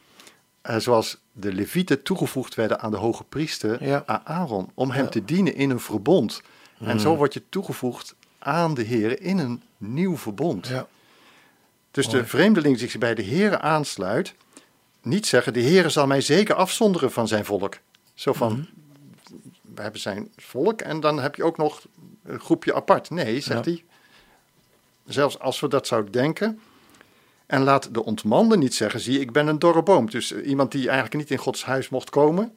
Eh, 0.69 0.77
zoals 0.77 1.19
de 1.33 1.53
levieten 1.53 2.03
toegevoegd 2.03 2.55
werden 2.55 2.81
aan 2.81 2.91
de 2.91 2.97
hoge 2.97 3.25
priester 3.25 3.85
Ja. 3.85 4.03
aan 4.07 4.21
Aaron. 4.25 4.71
Om 4.75 4.91
hem 4.91 5.05
Ja. 5.05 5.11
te 5.11 5.25
dienen 5.25 5.55
in 5.55 5.71
een 5.71 5.81
verbond. 5.81 6.43
En 6.81 7.01
zo 7.01 7.17
word 7.17 7.35
je 7.35 7.43
toegevoegd 7.49 8.15
aan 8.39 8.75
de 8.75 8.83
heren 8.83 9.21
in 9.21 9.39
een 9.39 9.63
nieuw 9.77 10.17
verbond. 10.17 10.67
Ja. 10.67 10.87
Dus 11.91 12.07
Mooi. 12.07 12.19
de 12.21 12.27
vreemdeling 12.27 12.79
die 12.79 12.89
zich 12.89 12.99
bij 13.01 13.15
de 13.15 13.23
heren 13.23 13.61
aansluit. 13.63 14.35
Niet 15.03 15.27
zeggen, 15.27 15.53
de 15.53 15.61
heren 15.61 15.91
zal 15.91 16.07
mij 16.07 16.21
zeker 16.21 16.55
afzonderen 16.55 17.13
van 17.13 17.29
zijn 17.29 17.45
volk. 17.45 17.77
Zo 18.15 18.33
van, 18.33 18.53
Mhm. 18.53 18.63
we 19.75 19.83
hebben 19.83 20.01
zijn 20.01 20.33
volk 20.37 20.81
en 20.81 21.01
dan 21.01 21.19
heb 21.21 21.35
je 21.35 21.45
ook 21.45 21.57
nog 21.57 21.87
een 22.25 22.41
groepje 22.41 22.75
apart. 22.75 23.11
Nee, 23.11 23.41
zegt 23.41 23.65
hij. 23.65 23.85
Zelfs 25.07 25.39
als 25.39 25.61
we 25.61 25.69
dat 25.69 25.87
zouden 25.87 26.13
denken. 26.13 26.61
En 27.49 27.63
laat 27.63 27.95
de 27.95 28.05
ontmande 28.05 28.57
niet 28.57 28.75
zeggen, 28.75 29.01
zie 29.01 29.21
ik 29.21 29.33
ben 29.33 29.47
een 29.47 29.59
dorre 29.59 29.83
boom. 29.83 30.11
Dus 30.11 30.33
eh, 30.33 30.49
iemand 30.49 30.73
die 30.73 30.85
eigenlijk 30.87 31.15
niet 31.15 31.31
in 31.31 31.37
Gods 31.39 31.65
huis 31.65 31.89
mocht 31.89 32.11
komen. 32.11 32.53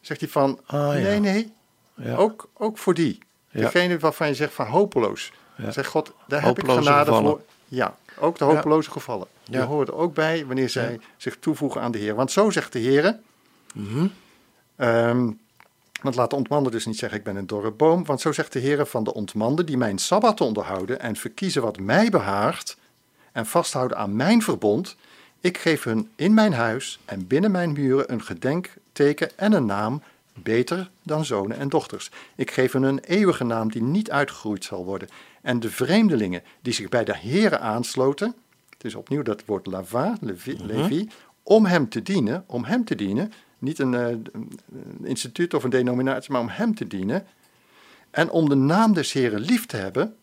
Zegt 0.00 0.20
hij 0.20 0.28
van, 0.28 0.60
Ah, 0.66 0.78
ja. 0.78 0.88
nee, 0.92 1.20
nee, 1.20 1.52
Ja. 1.94 2.16
ook, 2.16 2.48
ook 2.56 2.78
voor 2.78 2.94
die. 2.94 3.18
Degene 3.52 3.98
waarvan 3.98 4.26
je 4.28 4.34
zegt 4.34 4.52
van 4.54 4.66
hopeloos. 4.66 5.32
Ja. 5.56 5.70
Zegt 5.70 5.88
God, 5.88 6.12
daar 6.28 6.42
heb 6.42 6.58
ik 6.58 6.64
genade 6.70 7.04
gevallen. 7.04 7.30
voor. 7.30 7.40
Ja, 7.68 7.94
ook 8.18 8.38
de 8.38 8.44
hopeloze 8.44 8.90
gevallen. 8.90 9.26
Die 9.44 9.58
er 9.60 9.94
ook 9.94 10.14
bij 10.14 10.46
wanneer 10.46 10.68
zij 10.68 11.00
zich 11.16 11.36
toevoegen 11.38 11.80
aan 11.80 11.92
de 11.92 11.98
Heer. 11.98 12.14
Want 12.14 12.30
zo 12.30 12.50
zegt 12.50 12.72
de 12.72 12.78
Heer. 12.78 13.18
Mhm. 13.74 14.06
Ehm, 14.76 15.30
want 16.02 16.14
laat 16.14 16.30
de 16.30 16.36
ontmande 16.36 16.70
dus 16.70 16.86
niet 16.86 16.98
zeggen, 16.98 17.18
ik 17.18 17.24
ben 17.24 17.36
een 17.36 17.46
dorre 17.46 17.70
boom. 17.70 18.04
Want 18.04 18.20
zo 18.20 18.32
zegt 18.32 18.52
de 18.52 18.58
Heer 18.58 18.86
van 18.86 19.04
de 19.04 19.14
ontmande 19.14 19.64
die 19.64 19.76
mijn 19.76 19.98
Sabbat 19.98 20.40
onderhouden 20.40 21.00
en 21.00 21.16
verkiezen 21.16 21.62
wat 21.62 21.78
mij 21.80 22.10
behaagt 22.10 22.76
en 23.32 23.46
vasthouden 23.46 23.96
aan 23.96 24.16
mijn 24.16 24.42
verbond. 24.42 24.96
Ik 25.40 25.58
geef 25.58 25.82
hun 25.84 26.10
in 26.16 26.34
mijn 26.34 26.52
huis 26.52 26.98
en 27.04 27.26
binnen 27.26 27.50
mijn 27.50 27.72
muren 27.72 28.12
een 28.12 28.22
gedenkteken 28.22 29.38
en 29.38 29.52
een 29.52 29.66
naam, 29.66 30.02
beter 30.34 30.90
dan 31.02 31.24
zonen 31.24 31.58
en 31.58 31.68
dochters. 31.68 32.10
Ik 32.36 32.50
geef 32.50 32.72
hun 32.72 32.82
een 32.82 32.98
eeuwige 32.98 33.44
naam 33.44 33.70
die 33.70 33.82
niet 33.82 34.10
uitgegroeid 34.10 34.64
zal 34.64 34.84
worden. 34.84 35.08
En 35.42 35.60
de 35.60 35.70
vreemdelingen 35.70 36.42
die 36.62 36.72
zich 36.72 36.88
bij 36.88 37.04
de 37.04 37.16
Heeren 37.16 37.60
aansloten, 37.60 38.34
het 38.70 38.84
is 38.84 38.94
opnieuw 38.94 39.22
dat 39.22 39.44
woord 39.44 39.66
lava, 39.66 40.16
Levi, 40.20 40.56
Levi, 40.64 41.08
om 41.42 41.66
hem 41.66 41.88
te 41.88 42.02
dienen, 42.02 42.44
om 42.46 42.64
hem 42.64 42.84
te 42.84 42.94
dienen, 42.94 43.32
niet 43.58 43.78
een, 43.78 43.94
eh, 43.94 44.06
een 44.08 45.04
instituut 45.04 45.54
of 45.54 45.64
een 45.64 45.70
denominatie, 45.70 46.32
maar 46.32 46.40
om 46.40 46.48
hem 46.48 46.74
te 46.74 46.86
dienen. 46.86 47.26
En 48.10 48.30
om 48.30 48.48
de 48.48 48.54
naam 48.54 48.92
des 48.92 49.12
Heren 49.12 49.40
lief 49.40 49.66
te 49.66 49.76
hebben, 49.76 50.16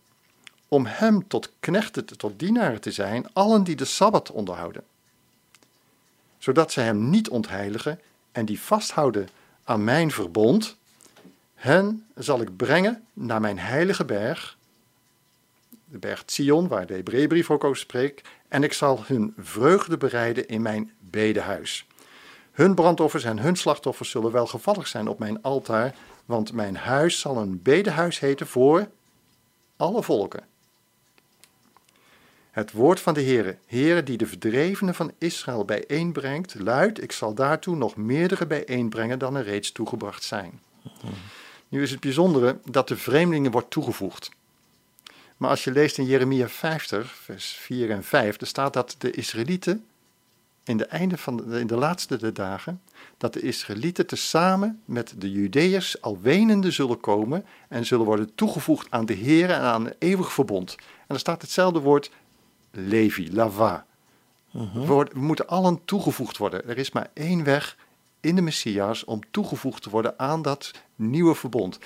om 0.67 0.85
hem 0.85 1.27
tot 1.27 1.51
knechten, 1.59 2.05
tot 2.05 2.39
dienaren 2.39 2.81
te 2.81 2.91
zijn, 2.91 3.33
allen 3.33 3.63
die 3.63 3.75
de 3.75 3.85
Sabbat 3.85 4.31
onderhouden. 4.31 4.83
Zodat 6.37 6.71
zij 6.71 6.83
hem 6.83 7.09
niet 7.09 7.29
ontheiligen 7.29 7.99
en 8.31 8.45
die 8.45 8.61
vasthouden 8.61 9.29
aan 9.63 9.83
mijn 9.83 10.11
verbond, 10.11 10.77
hen 11.55 12.05
zal 12.15 12.41
ik 12.41 12.55
brengen 12.55 13.03
naar 13.13 13.41
mijn 13.41 13.59
heilige 13.59 14.05
berg, 14.05 14.57
de 15.85 15.97
berg 15.97 16.23
Sion, 16.25 16.67
waar 16.67 16.85
de 16.85 16.93
Hebreeënbrief 16.93 17.51
ook 17.51 17.63
over 17.63 17.77
spreekt, 17.77 18.27
en 18.47 18.63
ik 18.63 18.73
zal 18.73 19.03
hun 19.05 19.33
vreugde 19.37 19.97
bereiden 19.97 20.47
in 20.47 20.61
mijn 20.61 20.91
bedehuis. 20.99 21.85
Hun 22.51 22.75
brandoffers 22.75 23.23
en 23.23 23.39
hun 23.39 23.55
slachtoffers 23.55 24.09
zullen 24.09 24.31
welgevallig 24.31 24.87
zijn 24.87 25.07
op 25.07 25.19
mijn 25.19 25.41
altaar, 25.41 25.95
want 26.25 26.53
mijn 26.53 26.75
huis 26.75 27.19
zal 27.19 27.37
een 27.37 27.61
bedehuis 27.61 28.19
heten 28.19 28.47
voor 28.47 28.89
alle 29.75 30.03
volken. 30.03 30.43
Het 32.57 32.71
woord 32.71 32.99
van 32.99 33.13
de 33.13 33.21
Heere, 33.23 33.57
Heere 33.65 34.03
die 34.03 34.17
de 34.17 34.27
verdrevenen 34.27 34.95
van 34.95 35.11
Israël 35.17 35.65
bijeenbrengt, 35.65 36.55
luidt, 36.59 37.03
ik 37.03 37.11
zal 37.11 37.33
daartoe 37.33 37.75
nog 37.75 37.95
meerdere 37.95 38.47
bijeenbrengen 38.47 39.19
dan 39.19 39.35
er 39.35 39.43
reeds 39.43 39.71
toegebracht 39.71 40.23
zijn. 40.23 40.59
Nu 41.67 41.81
is 41.81 41.91
het 41.91 41.99
bijzondere 41.99 42.57
dat 42.65 42.87
de 42.87 42.97
vreemdelingen 42.97 43.51
wordt 43.51 43.71
toegevoegd. 43.71 44.31
Maar 45.37 45.49
als 45.49 45.63
je 45.63 45.71
leest 45.71 45.97
in 45.97 46.05
Jeremia 46.05 46.49
50, 46.49 47.11
vers 47.11 47.47
4 47.47 47.89
en 47.89 48.03
5, 48.03 48.41
er 48.41 48.47
staat 48.47 48.73
dat 48.73 48.95
de 48.97 49.11
Israëlieten 49.11 49.85
in 50.63 50.77
de, 50.77 50.85
einde 50.85 51.17
van 51.17 51.37
de, 51.37 51.59
in 51.59 51.67
de 51.67 51.77
laatste 51.77 52.17
der 52.17 52.33
dagen, 52.33 52.81
dat 53.17 53.33
de 53.33 53.41
Israëlieten 53.41 54.07
tezamen 54.07 54.81
met 54.85 55.13
de 55.17 55.31
Judeërs 55.31 56.01
al 56.01 56.19
wenende 56.21 56.71
zullen 56.71 56.99
komen 56.99 57.45
en 57.67 57.85
zullen 57.85 58.05
worden 58.05 58.35
toegevoegd 58.35 58.87
aan 58.89 59.05
de 59.05 59.13
Heer 59.13 59.49
en 59.49 59.61
aan 59.61 59.85
een 59.85 59.95
eeuwig 59.97 60.33
verbond. 60.33 60.75
En 61.07 61.15
er 61.15 61.19
staat 61.19 61.41
hetzelfde 61.41 61.79
woord 61.79 62.09
Levi, 62.71 63.33
Lava. 63.33 63.85
we, 64.51 64.85
we 64.85 65.19
moeten 65.19 65.47
allen 65.47 65.85
toegevoegd 65.85 66.37
worden. 66.37 66.67
Er 66.69 66.77
is 66.77 66.91
maar 66.91 67.09
één 67.13 67.43
weg 67.43 67.77
in 68.21 68.35
de 68.35 68.41
Messias 68.41 69.03
om 69.05 69.21
toegevoegd 69.31 69.83
te 69.83 69.89
worden 69.89 70.19
aan 70.19 70.41
dat 70.41 70.71
nieuwe 70.95 71.35
verbond. 71.35 71.79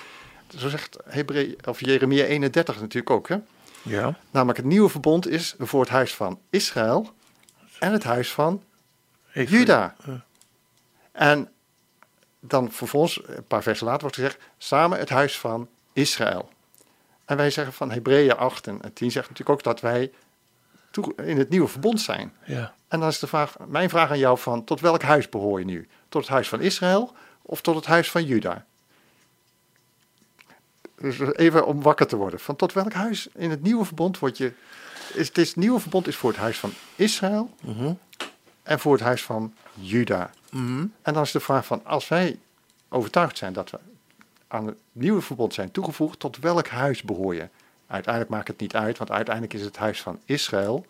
Zo 0.56 0.68
zegt 0.68 0.98
Hebreeën 1.04 1.56
of 1.66 1.80
Jeremia 1.80 2.24
31 2.24 2.80
natuurlijk 2.80 3.10
ook. 3.10 3.28
Hè? 3.28 3.36
Ja. 3.82 4.18
Namelijk 4.30 4.58
het 4.58 4.66
nieuwe 4.66 4.88
verbond 4.88 5.28
is 5.28 5.54
voor 5.58 5.80
het 5.80 5.88
huis 5.90 6.14
van 6.14 6.40
Israël 6.50 7.10
en 7.78 7.92
het 7.92 8.04
huis 8.04 8.32
van 8.32 8.62
Even- 9.32 9.56
Juda. 9.58 9.96
En 11.12 11.50
dan 12.40 12.72
vervolgens, 12.72 13.20
een 13.26 13.46
paar 13.46 13.62
versen 13.62 13.86
later 13.86 14.00
wordt 14.00 14.16
gezegd, 14.16 14.38
samen 14.58 14.98
het 14.98 15.08
huis 15.08 15.38
van 15.38 15.68
Israël. 15.92 16.48
En 17.24 17.36
wij 17.36 17.50
zeggen 17.50 17.74
van 17.74 17.90
Hebreeën 17.90 18.36
8 18.36 18.66
en 18.66 18.80
10 18.92 19.10
zegt 19.10 19.28
natuurlijk 19.28 19.58
ook 19.58 19.64
dat 19.64 19.80
wij 19.80 20.10
toe- 20.92 21.14
in 21.16 21.38
het 21.38 21.48
nieuwe 21.48 21.68
verbond 21.68 22.00
zijn. 22.00 22.32
Ja. 22.44 22.74
En 22.88 23.00
dan 23.00 23.08
is 23.08 23.18
de 23.18 23.26
vraag, 23.26 23.56
mijn 23.68 23.88
vraag 23.90 24.10
aan 24.10 24.18
jou 24.18 24.38
van, 24.38 24.64
tot 24.64 24.80
welk 24.80 25.02
huis 25.02 25.28
behoor 25.28 25.58
je 25.58 25.64
nu? 25.64 25.88
Tot 26.08 26.22
het 26.22 26.30
huis 26.30 26.48
van 26.48 26.60
Israël 26.60 27.12
of 27.42 27.60
tot 27.60 27.74
het 27.74 27.86
huis 27.86 28.10
van 28.10 28.24
Juda? 28.24 28.64
Dus 31.00 31.18
even 31.18 31.66
om 31.66 31.82
wakker 31.82 32.06
te 32.06 32.16
worden. 32.16 32.40
Van 32.40 32.56
tot 32.56 32.72
welk 32.72 32.92
huis 32.92 33.28
in 33.34 33.50
het 33.50 33.62
nieuwe 33.62 33.84
verbond 33.84 34.18
word 34.18 34.36
je... 34.38 34.52
Is, 35.14 35.28
het, 35.28 35.38
is, 35.38 35.48
het 35.48 35.56
nieuwe 35.56 35.80
verbond 35.80 36.06
is 36.06 36.16
voor 36.16 36.30
het 36.30 36.38
huis 36.38 36.58
van 36.58 36.72
Israël 36.96 37.50
Mhm. 37.62 37.92
en 38.62 38.78
voor 38.80 38.92
het 38.92 39.02
huis 39.02 39.22
van 39.24 39.54
Juda. 39.74 40.30
Mhm. 40.50 40.86
En 41.02 41.14
dan 41.14 41.22
is 41.22 41.30
de 41.30 41.40
vraag 41.40 41.66
van, 41.66 41.84
als 41.84 42.08
wij 42.08 42.38
overtuigd 42.88 43.38
zijn 43.38 43.52
dat 43.52 43.70
we 43.70 43.78
aan 44.48 44.66
het 44.66 44.78
nieuwe 44.92 45.20
verbond 45.20 45.54
zijn 45.54 45.70
toegevoegd, 45.70 46.18
tot 46.18 46.38
welk 46.38 46.68
huis 46.68 47.02
behoor 47.02 47.34
je? 47.34 47.48
Uiteindelijk 47.92 48.34
maakt 48.34 48.48
het 48.48 48.60
niet 48.60 48.74
uit, 48.74 48.98
want 48.98 49.10
uiteindelijk 49.10 49.54
is 49.54 49.62
het 49.64 49.76
huis 49.76 50.02
van 50.02 50.18
Israël, 50.24 50.86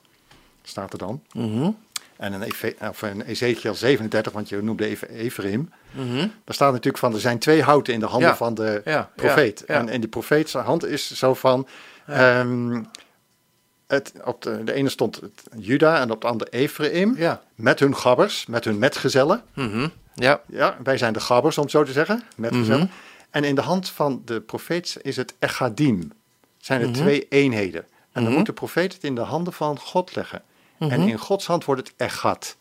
staat 0.63 0.93
er 0.93 0.99
dan. 0.99 1.23
Mhm. 1.33 1.71
En 2.17 2.33
in, 2.33 2.43
Efe- 2.43 2.77
of 2.89 3.03
in 3.03 3.21
Ezekiel 3.23 3.75
37, 3.75 4.33
want 4.33 4.49
je 4.49 4.63
noemde 4.63 4.87
even 4.87 5.09
Ephraim, 5.09 5.71
Mhm. 5.91 6.17
daar 6.17 6.55
staat 6.55 6.71
natuurlijk 6.73 6.99
van, 6.99 7.15
er 7.15 7.21
zijn 7.21 7.39
twee 7.39 7.63
houten 7.63 7.93
in 7.95 8.01
de 8.01 8.07
handen 8.07 8.29
Ja, 8.29 8.37
van 8.37 8.55
de 8.55 8.81
ja, 8.85 9.11
profeet. 9.17 9.65
ja. 9.67 9.75
En 9.75 9.89
in 9.89 10.01
die 10.01 10.09
profeetse 10.09 10.59
hand 10.59 10.85
is 10.85 11.13
zo 11.13 11.35
van, 11.35 11.67
ehm, 12.07 12.83
het, 13.87 14.13
op 14.25 14.43
de, 14.43 14.65
de 14.65 14.73
ene 14.73 14.89
stond 14.89 15.17
het 15.21 15.43
Juda 15.59 16.01
en 16.01 16.11
op 16.11 16.21
de 16.21 16.27
andere 16.27 16.51
Ephraim, 16.51 17.17
Ja. 17.17 17.43
met 17.55 17.79
hun 17.79 17.97
gabbers, 17.97 18.47
met 18.47 18.65
hun 18.65 18.79
metgezellen. 18.79 19.43
Mhm. 19.55 19.89
Ja. 20.15 20.41
Ja, 20.47 20.77
wij 20.83 20.99
zijn 20.99 21.13
de 21.13 21.21
gabbers, 21.21 21.57
om 21.57 21.63
het 21.63 21.73
zo 21.73 21.83
te 21.85 21.93
zeggen. 21.93 22.23
Metgezellen. 22.37 22.91
En 23.31 23.45
in 23.45 23.55
de 23.55 23.61
hand 23.61 23.89
van 23.91 24.23
de 24.25 24.41
profeet 24.41 24.97
is 25.03 25.17
het 25.17 25.35
echadim. 25.39 26.13
Zijn 26.63 26.81
er 26.81 26.89
Mhm. 26.89 26.97
twee 26.97 27.27
eenheden. 27.29 27.81
En 27.83 27.89
dan 28.13 28.23
Mhm. 28.25 28.33
moet 28.35 28.47
de 28.47 28.53
profeet 28.53 28.93
het 28.93 29.05
in 29.05 29.15
de 29.15 29.21
handen 29.21 29.53
van 29.53 29.79
God 29.79 30.15
leggen. 30.17 30.43
En 30.79 30.87
Mhm. 31.01 31.09
in 31.09 31.19
Gods 31.19 31.47
hand 31.47 31.65
wordt 31.65 31.81
het 31.89 31.93
echad. 31.97 32.57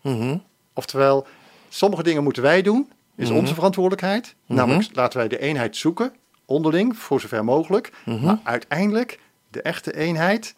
Mhm. 0.00 0.36
Oftewel, 0.72 1.26
sommige 1.68 2.02
dingen 2.02 2.22
moeten 2.22 2.42
wij 2.42 2.62
doen, 2.62 2.92
is 3.16 3.30
onze 3.30 3.54
verantwoordelijkheid. 3.54 4.34
Namelijk 4.46 4.88
laten 4.92 5.18
wij 5.18 5.28
de 5.28 5.38
eenheid 5.38 5.76
zoeken, 5.76 6.14
onderling, 6.44 6.96
voor 6.98 7.20
zover 7.20 7.44
mogelijk. 7.44 7.92
Maar 8.04 8.38
uiteindelijk, 8.42 9.20
de 9.48 9.62
echte 9.62 9.96
eenheid 9.96 10.54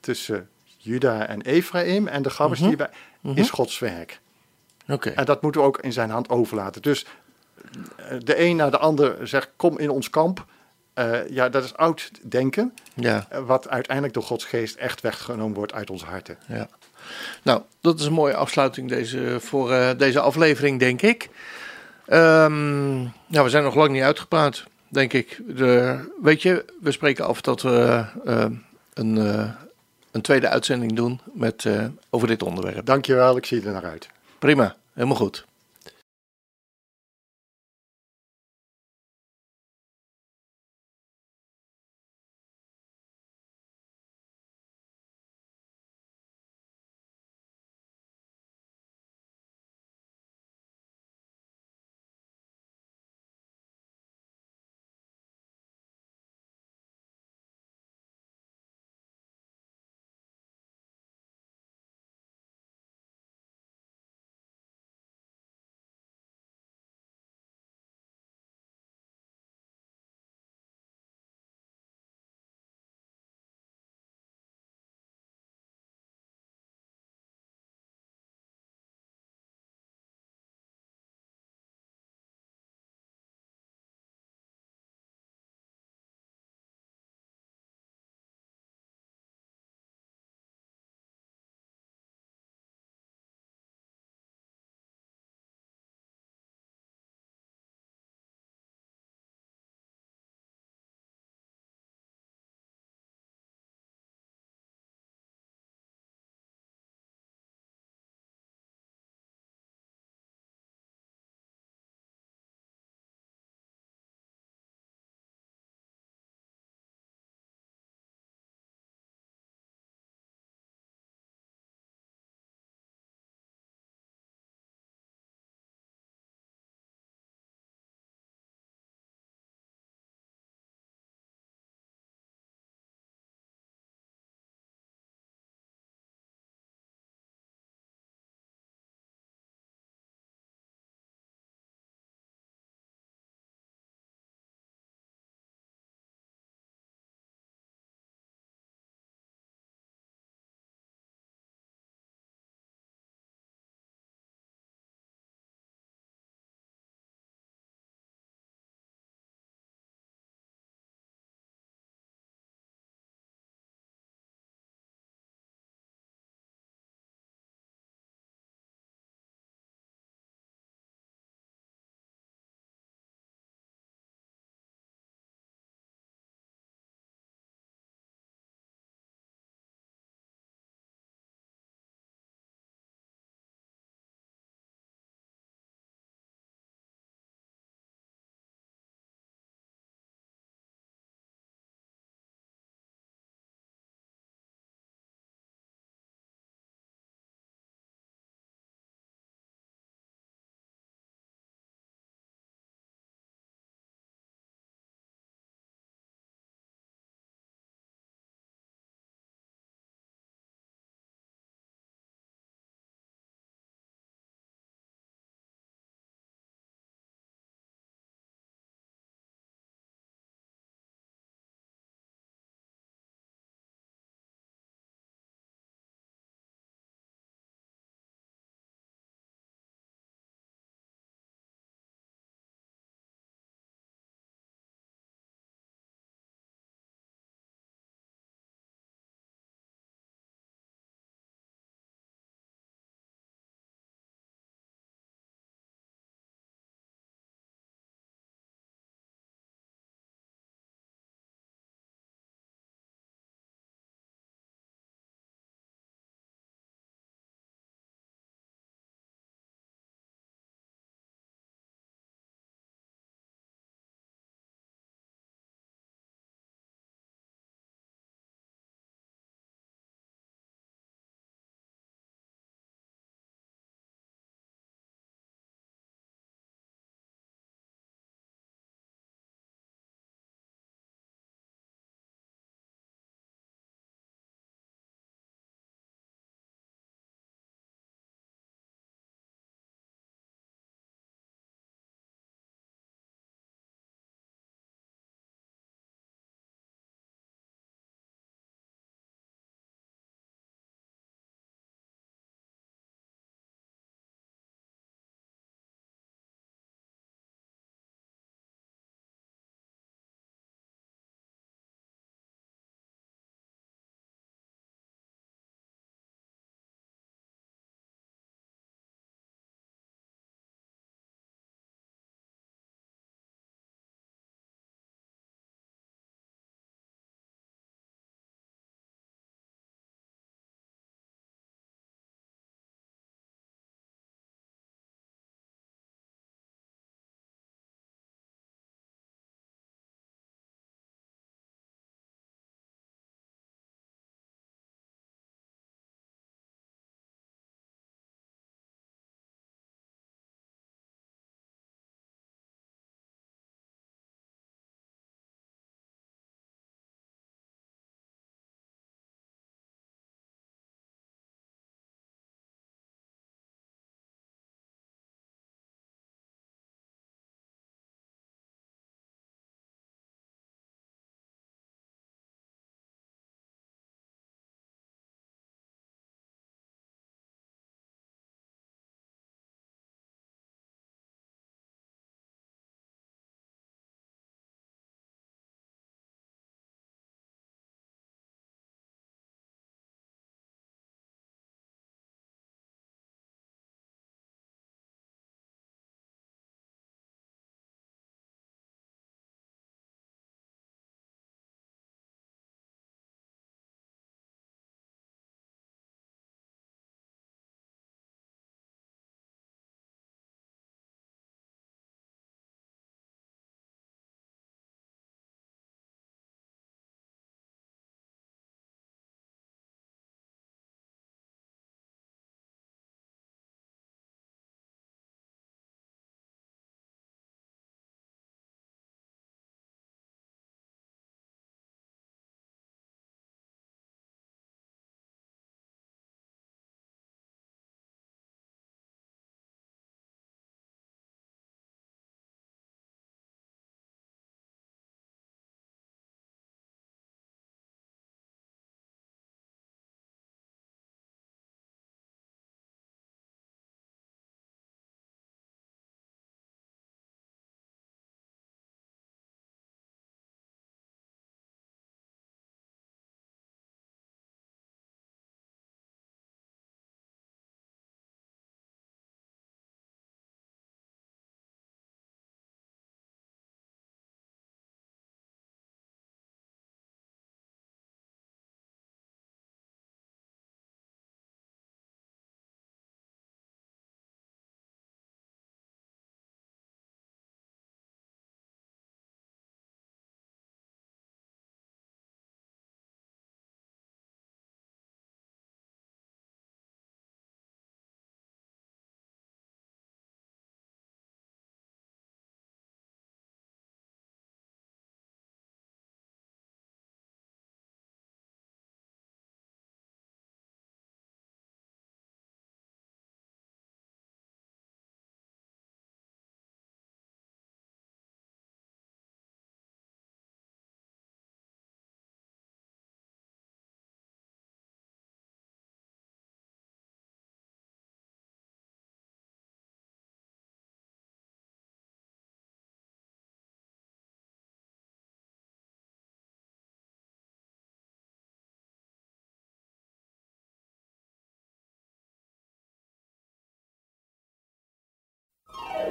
tussen 0.00 0.48
Juda 0.76 1.26
en 1.26 1.42
Ephraim 1.42 2.06
en 2.08 2.22
de 2.22 2.30
gabbers 2.30 2.60
die 2.60 2.76
bij, 2.76 2.90
Mhm. 3.20 3.38
is 3.38 3.50
Gods 3.50 3.78
werk. 3.78 4.20
Oké. 4.88 5.10
En 5.10 5.24
dat 5.24 5.42
moeten 5.42 5.60
we 5.60 5.66
ook 5.66 5.78
in 5.80 5.92
zijn 5.92 6.10
hand 6.10 6.28
overlaten. 6.28 6.82
Dus 6.82 7.06
eh, 7.96 8.18
de 8.18 8.40
een 8.40 8.56
naar 8.56 8.70
de 8.70 8.78
ander 8.78 9.28
zegt: 9.28 9.50
Kom 9.56 9.78
in 9.78 9.90
ons 9.90 10.10
kamp. 10.10 10.46
Eh, 10.94 11.28
ja, 11.28 11.48
dat 11.48 11.64
is 11.64 11.74
oud 11.74 12.10
denken, 12.22 12.74
Ja. 12.94 13.26
eh, 13.28 13.46
wat 13.46 13.68
uiteindelijk 13.68 14.14
door 14.14 14.22
Gods 14.22 14.44
geest 14.44 14.76
echt 14.76 15.00
weggenomen 15.00 15.54
wordt 15.56 15.72
uit 15.72 15.90
onze 15.90 16.04
harten. 16.04 16.38
Ja. 16.46 16.68
Nou, 17.42 17.62
dat 17.80 18.00
is 18.00 18.06
een 18.06 18.12
mooie 18.12 18.34
afsluiting 18.34 18.88
deze, 18.88 19.36
voor 19.40 19.72
eh, 19.72 19.90
deze 19.98 20.20
aflevering, 20.20 20.78
denk 20.78 21.02
ik. 21.02 21.28
Nou, 22.06 23.10
we 23.44 23.48
zijn 23.48 23.62
nog 23.62 23.74
lang 23.74 23.90
niet 23.90 24.02
uitgepraat, 24.02 24.64
denk 24.88 25.12
ik. 25.12 25.40
De, 25.46 25.98
weet 26.22 26.42
je, 26.42 26.64
we 26.80 26.92
spreken 26.92 27.26
af 27.26 27.40
dat 27.40 27.62
we 27.62 28.04
een, 28.94 29.16
een 30.10 30.22
tweede 30.22 30.48
uitzending 30.48 30.92
doen 30.92 31.20
met, 31.32 31.66
over 32.10 32.28
dit 32.28 32.42
onderwerp. 32.42 32.86
Dankjewel, 32.86 33.36
ik 33.36 33.46
zie 33.46 33.62
er 33.66 33.72
naar 33.72 33.84
uit. 33.84 34.08
Prima, 34.38 34.76
helemaal 34.92 35.16
goed. 35.16 35.44